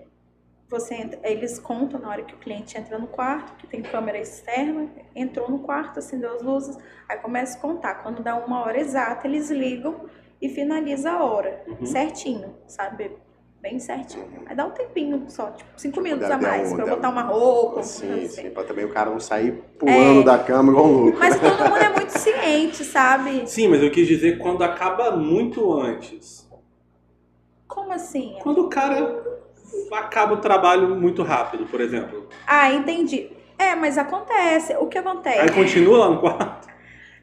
[0.69, 4.17] você entra- eles contam na hora que o cliente entra no quarto, que tem câmera
[4.17, 7.95] externa, entrou no quarto, acendeu as luzes, aí começa a contar.
[8.03, 10.01] Quando dá uma hora exata, eles ligam
[10.41, 11.85] e finaliza a hora, Uhum.
[11.85, 13.11] certinho, sabe?
[13.61, 14.27] Bem certinho.
[14.45, 17.09] Aí dá um tempinho só, tipo, cinco minutos Deve a mais, um- pra deve- botar
[17.09, 18.49] uma roupa, Sim, coisa sim, assim.
[18.51, 21.17] pra também o cara não sair pulando da cama igual um louco.
[21.17, 23.47] Mas todo mundo é muito ciente, sabe?
[23.49, 26.47] Sim, mas eu quis dizer quando acaba muito antes.
[27.67, 28.37] Como assim?
[28.43, 29.24] Quando o cara
[29.93, 32.27] acaba o trabalho muito rápido, por exemplo.
[32.45, 33.29] Ah, entendi.
[33.57, 34.75] É, mas acontece.
[34.75, 35.39] O que acontece?
[35.39, 36.67] Aí continua lá no quarto.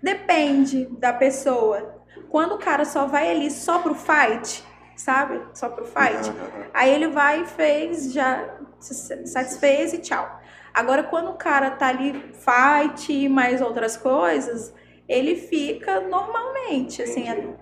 [0.02, 2.02] Depende da pessoa.
[2.28, 4.64] Quando o cara só vai ali só pro fight,
[4.96, 5.40] sabe?
[5.54, 6.30] Só pro fight.
[6.30, 6.66] Aham.
[6.72, 10.40] Aí ele vai e fez, já se satisfez e tchau.
[10.74, 14.74] Agora, quando o cara tá ali fight e mais outras coisas,
[15.08, 17.54] ele fica normalmente, assim, Entendi.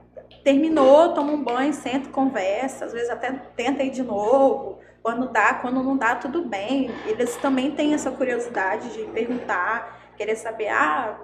[0.43, 4.79] Terminou, toma um banho, senta, conversa, às vezes até tenta ir de novo.
[5.03, 6.91] Quando dá, quando não dá, tudo bem.
[7.07, 11.19] Eles também têm essa curiosidade de perguntar, querer saber, ah,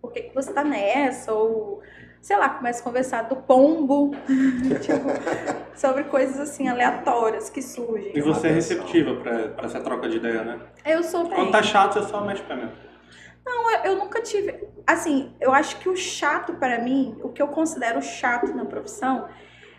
[0.00, 1.32] por que, que você tá nessa?
[1.32, 1.80] Ou,
[2.20, 4.10] sei lá, começa a conversar do pombo,
[4.82, 8.12] tipo, sobre coisas assim aleatórias que surgem.
[8.14, 10.58] E você é receptiva pra essa troca de ideia, né?
[10.84, 11.36] Eu sou bem.
[11.36, 12.70] Quando tá chato, você só mexe pra mim.
[13.84, 14.68] Eu nunca tive.
[14.86, 19.28] Assim, eu acho que o chato para mim, o que eu considero chato na profissão,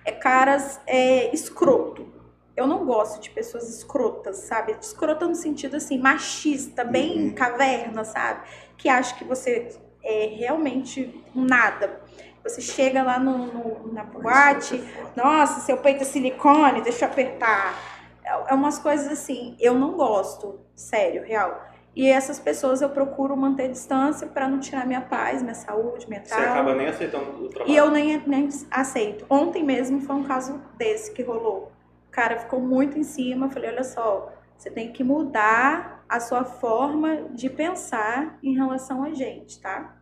[0.06, 2.12] é caras é, escroto.
[2.56, 4.76] Eu não gosto de pessoas escrotas, sabe?
[4.80, 7.36] Escrota no sentido assim, machista, bem Uhum.
[7.36, 8.42] caverna, sabe?
[8.78, 9.70] Que acha que você
[10.04, 12.02] é realmente nada.
[12.44, 15.12] Você chega lá no, no- na boate, foda.
[15.16, 17.76] nossa, seu peito é silicone, deixa eu apertar.
[18.24, 21.71] É, é umas coisas assim, eu não gosto, sério, real.
[21.96, 26.10] E essas pessoas eu procuro manter distância para não tirar minha paz, minha saúde Você
[26.10, 26.40] mental.
[26.40, 27.72] acaba nem aceitando o trabalho.
[27.72, 29.26] E eu nem, nem aceito.
[29.30, 31.72] Ontem mesmo foi um caso desse que rolou.
[32.08, 33.48] O cara ficou muito em cima.
[33.48, 39.04] Eu falei: olha só, você tem que mudar a sua forma de pensar em relação
[39.04, 39.98] a gente, tá?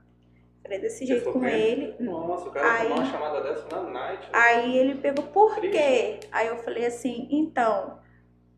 [0.62, 1.96] Falei desse Você jeito com ele.
[2.00, 4.22] Nossa, o cara Aí- tomou uma chamada dessa na night.
[4.24, 4.30] né?
[4.32, 5.76] Aí ele pegou, por Triste.
[5.76, 6.20] quê?
[6.32, 7.98] Aí eu falei assim, então,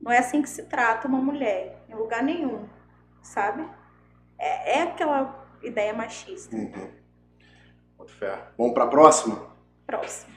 [0.02, 2.66] não é assim que se trata uma mulher, em lugar nenhum,
[3.22, 3.66] sabe?
[4.38, 6.56] É, é aquela ideia machista.
[6.56, 6.90] Uhum.
[7.98, 8.38] Boto fé.
[8.58, 9.52] Vamos pra próxima?
[9.86, 10.32] próxima.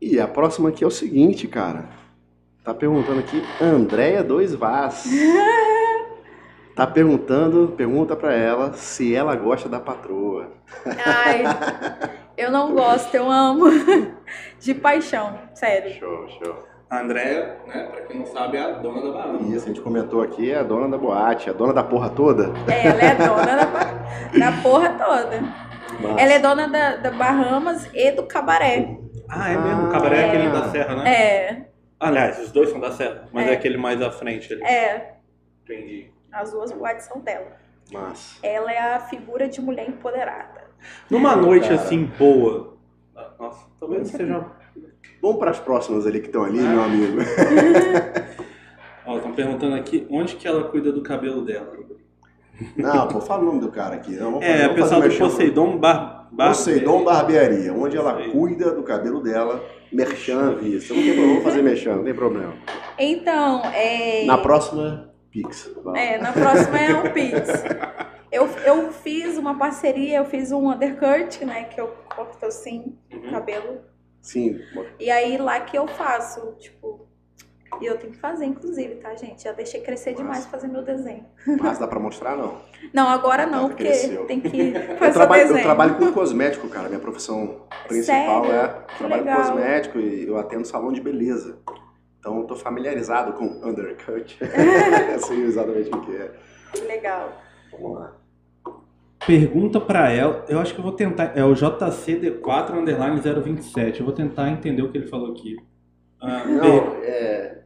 [0.00, 1.88] E a próxima aqui é o seguinte, cara.
[2.64, 5.06] Tá perguntando aqui, Andréia 2 Vaz.
[6.74, 10.52] Tá perguntando, pergunta pra ela se ela gosta da patroa.
[11.04, 11.44] Ai,
[12.34, 13.66] eu não gosto, eu amo.
[14.58, 15.92] De paixão, sério.
[15.92, 16.71] Show, show.
[16.92, 19.40] A Andréia, né, pra quem não sabe, é a dona da Bahama.
[19.48, 22.52] Isso, a gente comentou aqui, é a dona da boate, a dona da porra toda.
[22.70, 25.40] É, ela é dona da, da porra toda.
[26.02, 28.98] Mas- Ela é dona da, da Bahamas e do cabaré.
[29.26, 29.88] Ah, é mesmo.
[29.88, 31.14] O cabaré é aquele da Serra, né?
[31.14, 31.66] É,
[31.98, 33.54] Aliás, os dois são da Serra, mas é, É.
[33.54, 34.62] aquele mais à frente ali.
[34.62, 35.14] é.
[35.64, 36.10] Entendi.
[36.30, 37.52] As duas boates são dela.
[37.90, 40.62] Mas, Ela é a figura de mulher empoderada.
[41.08, 41.80] Numa noite Cara.
[41.80, 42.76] assim boa.
[43.38, 44.44] Nossa, talvez seja.
[45.22, 47.18] Vamos pras próximas ali que estão ali, meu amigo.
[49.06, 51.72] Ó, estão perguntando aqui onde que ela cuida do cabelo dela.
[52.76, 54.12] Não, pô, fala o nome do cara aqui.
[54.12, 55.24] Não, vamos É, fazer- vamos pessoal do merchan.
[55.24, 56.28] Poseidon Bar...
[56.30, 56.48] Bar...
[56.48, 58.30] Poseidon Barbearia, onde ela Isso aí.
[58.30, 59.62] cuida do cabelo dela.
[59.92, 60.94] Merchan, vista.
[60.94, 62.54] Não tem problema, vamos fazer merchan, não tem problema.
[62.98, 64.24] Então, é.
[64.24, 65.70] Na próxima, Pix.
[65.82, 65.98] Vamos.
[65.98, 67.64] É, na próxima é um Pix.
[68.30, 71.64] Eu, eu fiz uma parceria, eu fiz um undercut, né?
[71.64, 73.30] Que eu corto assim o Uhum.
[73.32, 73.80] cabelo.
[74.22, 74.60] Sim,
[75.00, 77.06] E aí lá que eu faço, tipo.
[77.80, 79.42] E eu tenho que fazer, inclusive, tá, gente?
[79.42, 81.26] Já deixei crescer demais fazer meu desenho.
[81.60, 82.60] mas dá pra mostrar, não.
[82.92, 84.26] Não, agora não, porque cresceu.
[84.26, 85.64] tem que Eu fazer o trabalho, eu desenho.
[85.64, 86.88] trabalho com cosmético, cara.
[86.88, 88.60] Minha profissão principal Sério?
[88.60, 89.42] é Que trabalho com legal.
[89.46, 91.58] cosmético e eu atendo salão de beleza.
[92.20, 94.38] Então eu tô familiarizado com undercut.
[95.12, 96.30] eu sei exatamente o que é.
[96.74, 97.32] Que legal.
[97.72, 98.16] Vamos lá.
[99.26, 104.06] Pergunta pra ela, eu acho que eu vou tentar, é o JCD4 underline 027, eu
[104.06, 105.56] vou tentar entender o que ele falou aqui.
[106.20, 107.62] Ah, per- Não, é.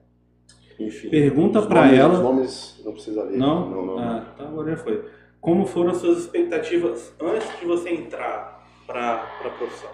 [0.78, 1.08] Enfim.
[1.08, 3.38] Pergunta nomes- ela- Os nomes não precisa ler.
[3.38, 3.70] Não?
[3.70, 3.98] Não, não.
[3.98, 5.04] Ah, tá, agora já foi.
[5.40, 9.14] Como foram as suas expectativas antes de você entrar para
[9.44, 9.90] a profissão?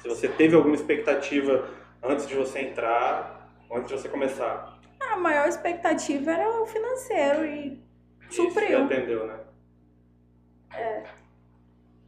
[0.00, 1.68] Se você teve alguma expectativa
[2.02, 4.78] antes de você entrar, antes de você começar?
[5.00, 7.78] A maior expectativa era o financeiro e
[8.28, 8.84] você Supriu.
[8.84, 9.34] atendeu, né?
[10.76, 11.02] É.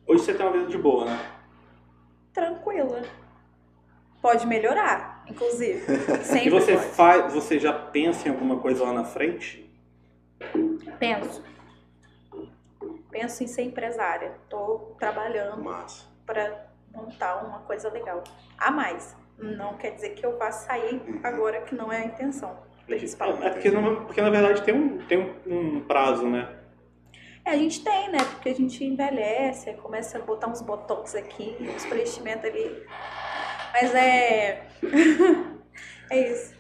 [0.07, 1.33] Hoje você tem uma vida de boa, né?
[2.33, 3.01] tranquila.
[4.21, 5.81] Pode melhorar, inclusive.
[6.23, 6.87] Sempre E você pode.
[6.89, 9.71] faz, você já pensa em alguma coisa lá na frente?
[10.99, 11.43] Penso.
[13.11, 14.33] Penso em ser empresária.
[14.51, 15.65] Tô trabalhando
[16.27, 18.23] para montar uma coisa legal.
[18.59, 19.17] A mais.
[19.39, 22.57] Não quer dizer que eu vá sair agora, que não é a intenção.
[22.87, 23.45] Principalmente.
[23.47, 26.55] É porque, na- porque na verdade tem um, tem um prazo, né?
[27.47, 28.19] É, a gente tem, né?
[28.19, 32.83] Porque a gente envelhece, começa a botar uns botox aqui, uns preenchimentos ali.
[33.73, 34.67] Mas é.
[36.11, 36.57] é isso.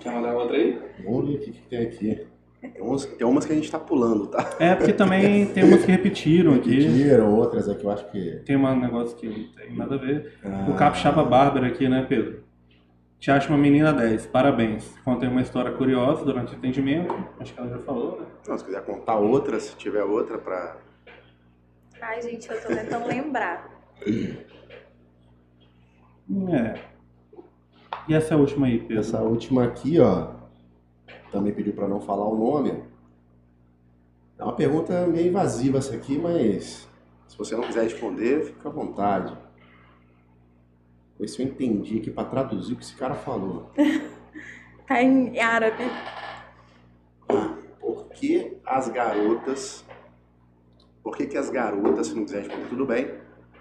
[0.00, 0.78] Quer mandar outra aí?
[1.02, 2.26] Vamos ver o que, que tem aqui.
[2.60, 4.56] Tem umas, tem umas que a gente tá pulando, tá?
[4.58, 6.78] É, porque também tem umas que repetiram aqui.
[6.78, 8.42] Repetiram, outras aqui eu acho que.
[8.44, 10.34] Tem um negócio que não tem nada a ver.
[10.44, 12.44] Ah, O Capixaba Bárbara aqui, né, Pedro?
[13.18, 14.96] Te acho uma menina 10, parabéns.
[15.04, 17.14] Contei uma história curiosa durante o atendimento.
[17.40, 18.26] Acho que ela já falou, né?
[18.46, 20.76] Não, se quiser contar outra, se tiver outra pra.
[22.00, 23.68] Ai, gente, eu tô tentando lembrar.
[26.50, 26.74] É.
[28.08, 28.98] E essa última aí, Pedro?
[28.98, 30.34] Essa última aqui, ó,
[31.32, 32.84] também pediu para não falar o nome.
[34.38, 36.86] É uma pergunta meio invasiva essa aqui, mas
[37.26, 39.36] Se você não quiser responder, fica à vontade.
[41.18, 43.70] Ver se eu entendi aqui para traduzir o que esse cara falou.
[44.86, 45.82] Tá em árabe.
[47.80, 49.84] por que as garotas.
[51.02, 53.10] Por que, que as garotas, se não quiser responder, tudo bem,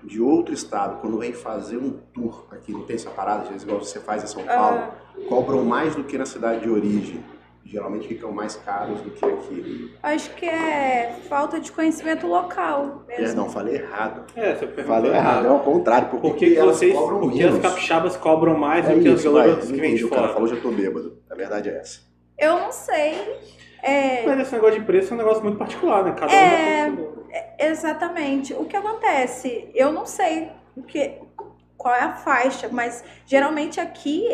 [0.03, 3.63] de outro estado, quando vem fazer um tour aqui, não tem essa parada, às vezes,
[3.63, 4.95] igual você faz em São Paulo, Ah,
[5.27, 7.23] cobram mais do que na cidade de origem.
[7.65, 9.95] Geralmente ficam mais caros do que aqui.
[10.03, 13.25] acho que é falta de conhecimento local mesmo.
[13.25, 14.23] Perdão, falei errado.
[14.35, 16.09] É, você perguntou Falei errado, é ao contrário.
[16.09, 19.07] Por que, Por que, vocês, cobram por que as capixabas cobram mais É do que
[19.09, 20.33] as isso, garotas que vêm Entendi, de o cara fora?
[20.33, 21.17] falou, já tô bêbado.
[21.29, 22.01] A verdade é essa.
[22.37, 23.15] Eu não sei.
[23.81, 26.11] É, Mas esse negócio de preço é um negócio muito particular, né?
[26.17, 26.81] Cada um É.
[26.81, 27.25] é consumidor.
[27.59, 28.53] Exatamente.
[28.53, 29.69] O que acontece?
[29.73, 31.13] Eu não sei o que,
[31.75, 34.27] qual é a faixa, mas geralmente aqui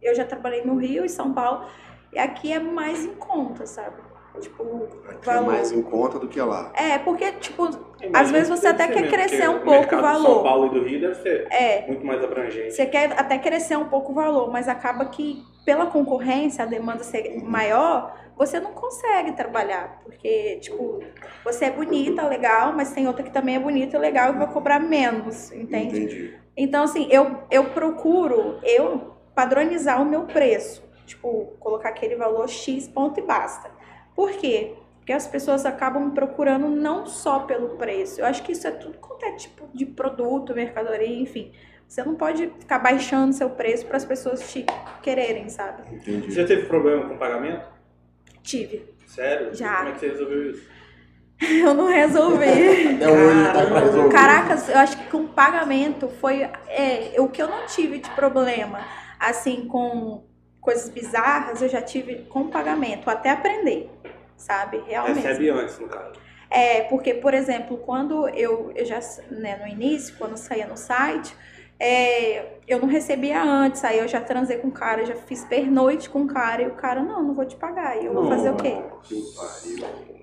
[0.00, 1.66] eu já trabalhei no Rio e São Paulo
[2.12, 3.96] e aqui é mais em conta, sabe?
[4.40, 5.46] Tipo, Aqui é valor.
[5.46, 6.70] mais em conta do que lá.
[6.74, 7.68] É, porque, tipo,
[8.00, 10.22] É, às vezes você até quer crescer um o pouco o de valor.
[10.34, 12.70] São Paulo e do Rio deve ser é, muito mais abrangente.
[12.72, 17.02] você quer até crescer um pouco o valor, mas acaba que pela concorrência, a demanda
[17.02, 21.00] ser maior, você não consegue trabalhar, porque, tipo,
[21.44, 24.46] você é bonita, legal, mas tem outra que também é bonita e legal e vai
[24.52, 25.98] cobrar menos, entende?
[26.04, 26.34] Entendi.
[26.56, 30.87] Então, assim, eu, eu procuro, eu padronizar o meu preço.
[31.08, 33.70] Tipo, colocar aquele valor X ponto e basta.
[34.14, 34.74] Por quê?
[34.98, 38.20] Porque as pessoas acabam procurando não só pelo preço.
[38.20, 41.52] Eu acho que isso é tudo quanto é tipo de produto, mercadoria, enfim.
[41.88, 44.66] Você não pode ficar baixando seu preço para as pessoas te
[45.02, 45.82] quererem, sabe?
[45.94, 46.30] Entendi.
[46.30, 47.66] Você já teve problema com pagamento?
[48.42, 48.94] Tive.
[49.06, 49.54] Sério?
[49.54, 49.76] Já.
[49.78, 50.68] Como é que você resolveu isso?
[51.40, 52.44] Eu não resolvi.
[52.96, 54.12] Até hoje tá pra resolver.
[54.12, 58.80] Caracas, eu acho que com pagamento foi é, o que eu não tive de problema,
[59.20, 60.24] assim, com
[60.68, 63.90] coisas bizarras, eu já tive com pagamento, até aprender,
[64.36, 64.82] sabe?
[64.86, 65.20] Realmente.
[65.20, 66.12] Recebe antes, no caso.
[66.50, 69.00] É, porque, por exemplo, quando eu, eu já,
[69.30, 71.34] né, no início, quando saía no site,
[71.80, 76.10] é, eu não recebia antes, aí eu já transei com o cara, já fiz pernoite
[76.10, 78.50] com o cara, e o cara, não, não vou te pagar, e eu vou fazer
[78.50, 78.76] o quê?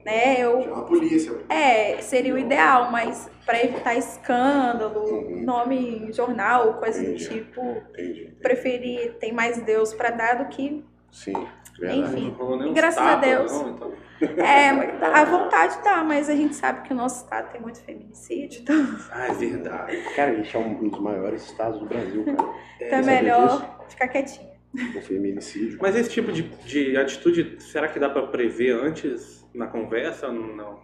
[0.06, 1.34] Né, eu, Chama a polícia.
[1.50, 5.44] é, seria o ideal, mas para evitar escândalo, Uhum.
[5.44, 7.28] nome em jornal, coisa do Entendi.
[7.30, 7.62] tipo,
[7.92, 8.38] Entendi.
[8.42, 10.84] preferi tem mais Deus para dar do que.
[11.16, 11.48] Sim,
[11.80, 12.12] verdade.
[12.12, 12.36] Enfim.
[12.38, 13.52] Não Graças a tapas, Deus.
[13.52, 13.94] Não, então.
[14.38, 14.70] É,
[15.06, 18.76] a vontade dá, mas a gente sabe que o nosso estado tem muito feminicídio, então,
[19.12, 19.98] Ah, é verdade.
[20.16, 22.38] Cara, a gente é um dos maiores estados do Brasil, cara.
[22.76, 24.56] então é sabia melhor ficar quietinha.
[24.74, 25.80] O feminicídio.
[25.82, 30.30] Mas esse tipo de, de atitude, será que dá pra prever antes na conversa?
[30.30, 30.82] Não.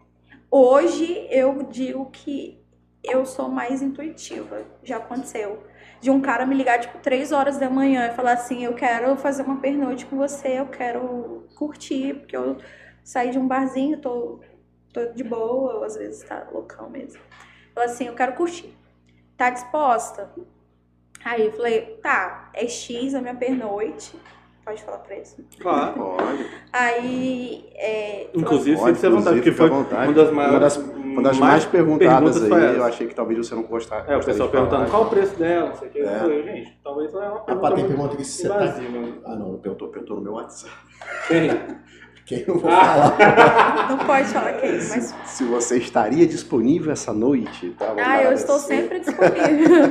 [0.50, 2.58] Hoje eu digo que
[3.04, 4.66] eu sou mais intuitiva.
[4.82, 5.62] Já aconteceu.
[6.02, 9.16] De um cara me ligar, tipo, três horas da manhã e falar assim, eu quero
[9.16, 12.58] fazer uma pernoite com você, eu quero curtir, porque eu
[13.04, 14.40] saí de um barzinho, tô,
[14.92, 17.22] tô de boa, ou às vezes tá local mesmo.
[17.74, 18.76] Falei assim, eu quero curtir.
[19.38, 20.30] Tá disposta?
[21.24, 24.14] Aí eu falei, tá, é X a minha pernoite.
[24.66, 25.44] Pode falar preço?
[25.60, 25.94] Claro.
[25.94, 26.50] Pode.
[26.72, 30.08] Aí, é, Inclusive, Pode, fique à vontade, porque foi vontade.
[30.08, 30.78] uma das maiores.
[30.78, 32.78] Uma das, uma das mais, perguntadas perguntas foi aí, essa.
[32.78, 34.12] eu achei que talvez você não gostasse.
[34.12, 36.00] É, o pessoal perguntando qual o preço dela, não sei o que.
[36.00, 36.20] Eu É.
[36.20, 38.56] falei, gente, talvez não é uma pergunta tem muito pergunta aqui se você tá...
[38.64, 39.08] invasiva.
[39.26, 40.74] Ah, não, perguntou, perguntou no meu WhatsApp.
[41.28, 41.52] Quem?
[42.26, 42.86] Quem eu vou Ah.
[42.86, 43.90] falar?
[43.90, 47.88] não pode falar quem, mas Se você estaria disponível essa noite, tá?
[47.88, 49.86] Vamos Ah, eu estou sempre disponível.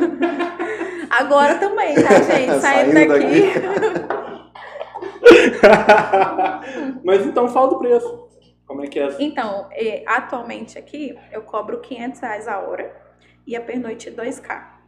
[1.11, 2.61] Agora também, tá, gente?
[2.61, 3.53] Saindo, Saindo daqui.
[7.05, 8.30] Mas então fala do preço.
[8.71, 9.09] Como é que é?
[9.19, 9.69] Então,
[10.07, 12.95] atualmente aqui, eu cobro 500 reais a hora
[13.45, 14.79] e a pernoite 2K.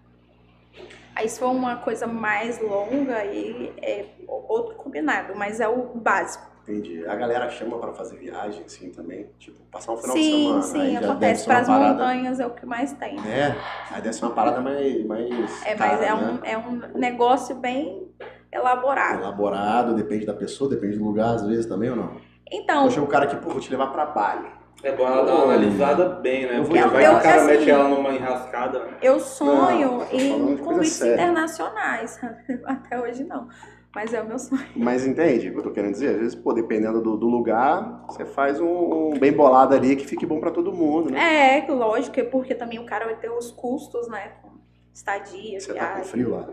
[1.16, 6.46] Aí se for uma coisa mais longa, aí é outro combinado, mas é o básico.
[6.62, 7.04] Entendi.
[7.08, 9.26] A galera chama pra fazer viagem, assim, também.
[9.36, 10.62] Tipo, passar um final de Sim, semana.
[10.62, 11.44] sim, deve acontece.
[11.44, 13.16] Para as parada- montanhas é o que mais tem.
[13.28, 13.56] É,
[13.90, 15.04] aí deve ser uma parada mais.
[15.04, 16.40] mais É, mas cara, é, né?
[16.40, 18.08] um, é um negócio bem
[18.52, 19.22] elaborado.
[19.22, 22.31] Elaborado, depende da pessoa, depende do lugar, às vezes também ou não.
[22.52, 24.48] Então, Eu o cara aqui, pô, vou te levar pra Bali.
[24.82, 26.58] É bom ela dar uma analisada bem, né?
[26.58, 28.78] Eu Porque vou- vai que eu- o cara assim, mete ela numa enrascada.
[28.80, 28.96] né?
[29.00, 30.12] Eu sonho Não,
[30.50, 31.14] em convites séria.
[31.14, 32.18] internacionais.
[32.66, 33.48] Até hoje não.
[33.94, 34.64] Mas é o meu sonho.
[34.74, 36.08] Mas entende o que eu tô querendo dizer?
[36.14, 40.06] Às vezes, pô, dependendo do, do lugar, você faz um, um bem bolado ali que
[40.06, 41.58] fique bom pra todo mundo, né?
[41.64, 44.32] É, lógico, é porque também o cara vai ter os custos, né?
[44.42, 44.50] Com
[44.94, 46.04] estadia, Você tá com viagem.
[46.10, 46.46] frio lá?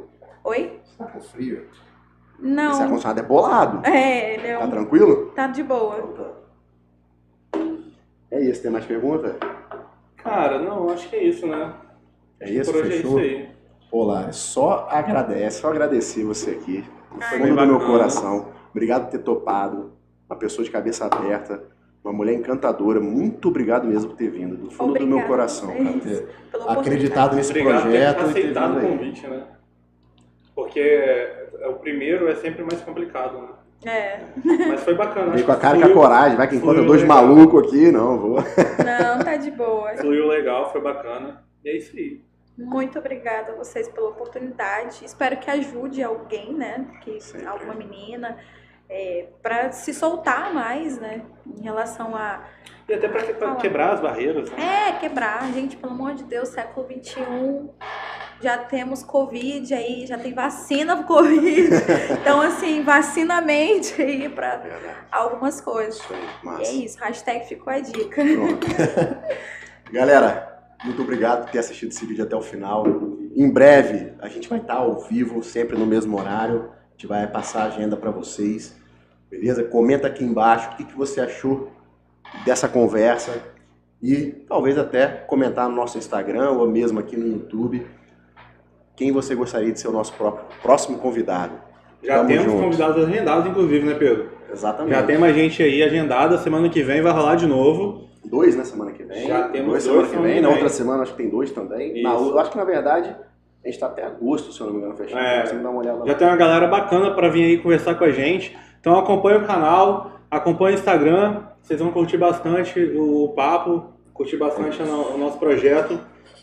[0.44, 0.80] Oi?
[0.84, 1.66] Você tá com frio?
[2.42, 2.82] Esse Não.
[2.82, 3.86] ar-condicionado é bolado.
[3.88, 4.70] É, ele é Tá um...
[4.70, 5.32] tranquilo?
[5.36, 6.38] tá de boa.
[8.32, 9.36] É isso, tem mais pergunta?
[10.18, 11.74] Cara, não, acho que é isso, né?
[12.40, 13.20] É isso, Por hoje fechou?
[13.20, 13.50] é isso aí.
[13.90, 16.84] Pô, Lari, só agradece, só agradecer você aqui.
[17.12, 18.48] Do Ai, fundo do meu coração.
[18.72, 19.94] Obrigado por ter topado.
[20.30, 21.64] Uma pessoa de cabeça aberta.
[22.04, 23.00] Uma mulher encantadora.
[23.00, 24.56] Muito obrigado mesmo por ter vindo.
[24.56, 25.84] Do fundo do meu Obrigada coração, cara.
[25.84, 26.20] vocês.
[26.20, 26.28] Ter
[26.70, 28.98] acreditado nesse Obrigado por ter projeto e ter aceitado vindo o aí.
[28.98, 29.44] convite, né?
[30.60, 33.48] Porque é, o primeiro é sempre mais complicado, né?
[33.86, 34.20] É.
[34.68, 35.42] Mas foi bacana.
[35.42, 36.38] Com a cara e com a coragem.
[36.38, 37.26] Vai que encontra dois legal.
[37.26, 37.90] malucos aqui.
[37.92, 38.36] Não, vou.
[38.38, 39.96] Não, tá de boa.
[39.96, 41.46] Fluiu legal, foi bacana.
[41.64, 42.22] E é isso aí.
[42.58, 45.06] Muito obrigada a vocês pela oportunidade.
[45.06, 46.88] Espero que ajude alguém, né?
[47.02, 47.48] Que Sempre.
[47.48, 48.38] alguma menina.
[48.90, 51.22] É, para se soltar mais, né?
[51.48, 52.44] Em relação a
[52.90, 53.56] E até Fala.
[53.58, 54.58] quebrar as barreiras, né?
[54.90, 57.70] É, quebrar, gente, pelo amor de Deus, século XXI,
[58.42, 61.70] já temos Covid aí, já tem vacina pro Covid.
[62.20, 64.98] Então, assim, vacina a mente aí pra Verdade.
[65.12, 65.98] algumas coisas.
[65.98, 68.24] Isso aí, E é isso, hashtag ficou a dica.
[69.94, 72.86] Galera, muito obrigado por ter assistido esse vídeo até o final.
[73.36, 76.72] Em breve, a gente vai estar ao vivo, sempre no mesmo horário.
[76.72, 78.76] A gente vai passar a agenda para vocês.
[79.30, 79.64] Beleza?
[79.64, 81.72] Comenta aqui embaixo o que, que você achou
[82.46, 83.42] dessa conversa.
[84.02, 87.86] E talvez até comentar no nosso Instagram ou mesmo aqui no YouTube
[88.96, 91.54] quem você gostaria de ser o nosso próprio, próximo convidado.
[92.04, 92.64] Já Tamo temos junto.
[92.64, 94.30] convidados agendados, inclusive, né, Pedro?
[94.52, 94.94] Exatamente.
[94.96, 96.38] Já tem mais gente aí agendada.
[96.38, 98.10] Semana que vem vai rolar de novo.
[98.26, 99.28] Dois na semana que vem.
[99.28, 100.36] Já temos dois dois semana que vem.
[100.36, 100.56] que Na vem.
[100.58, 102.02] outra semana acho que tem dois também.
[102.04, 103.16] Na, eu acho que na verdade
[103.64, 105.22] a gente tá até agosto, se eu não me engano, fechado.
[105.22, 105.54] É.
[105.54, 106.06] Me dá uma olhada lá.
[106.08, 108.58] Já tem uma galera bacana para vir aí conversar com a gente.
[108.80, 114.38] Então acompanha o canal, Acompanhe o Instagram, vocês vão curtir bastante o, o papo, curtir
[114.38, 116.00] bastante o, o nosso projeto.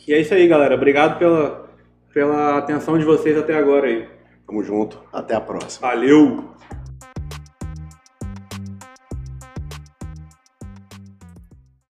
[0.06, 0.74] E é isso aí, galera.
[0.74, 1.68] Obrigado pela,
[2.12, 4.08] pela atenção de vocês até agora aí.
[4.46, 5.00] Tamo junto.
[5.12, 5.88] Até a próxima.
[5.88, 6.56] Valeu!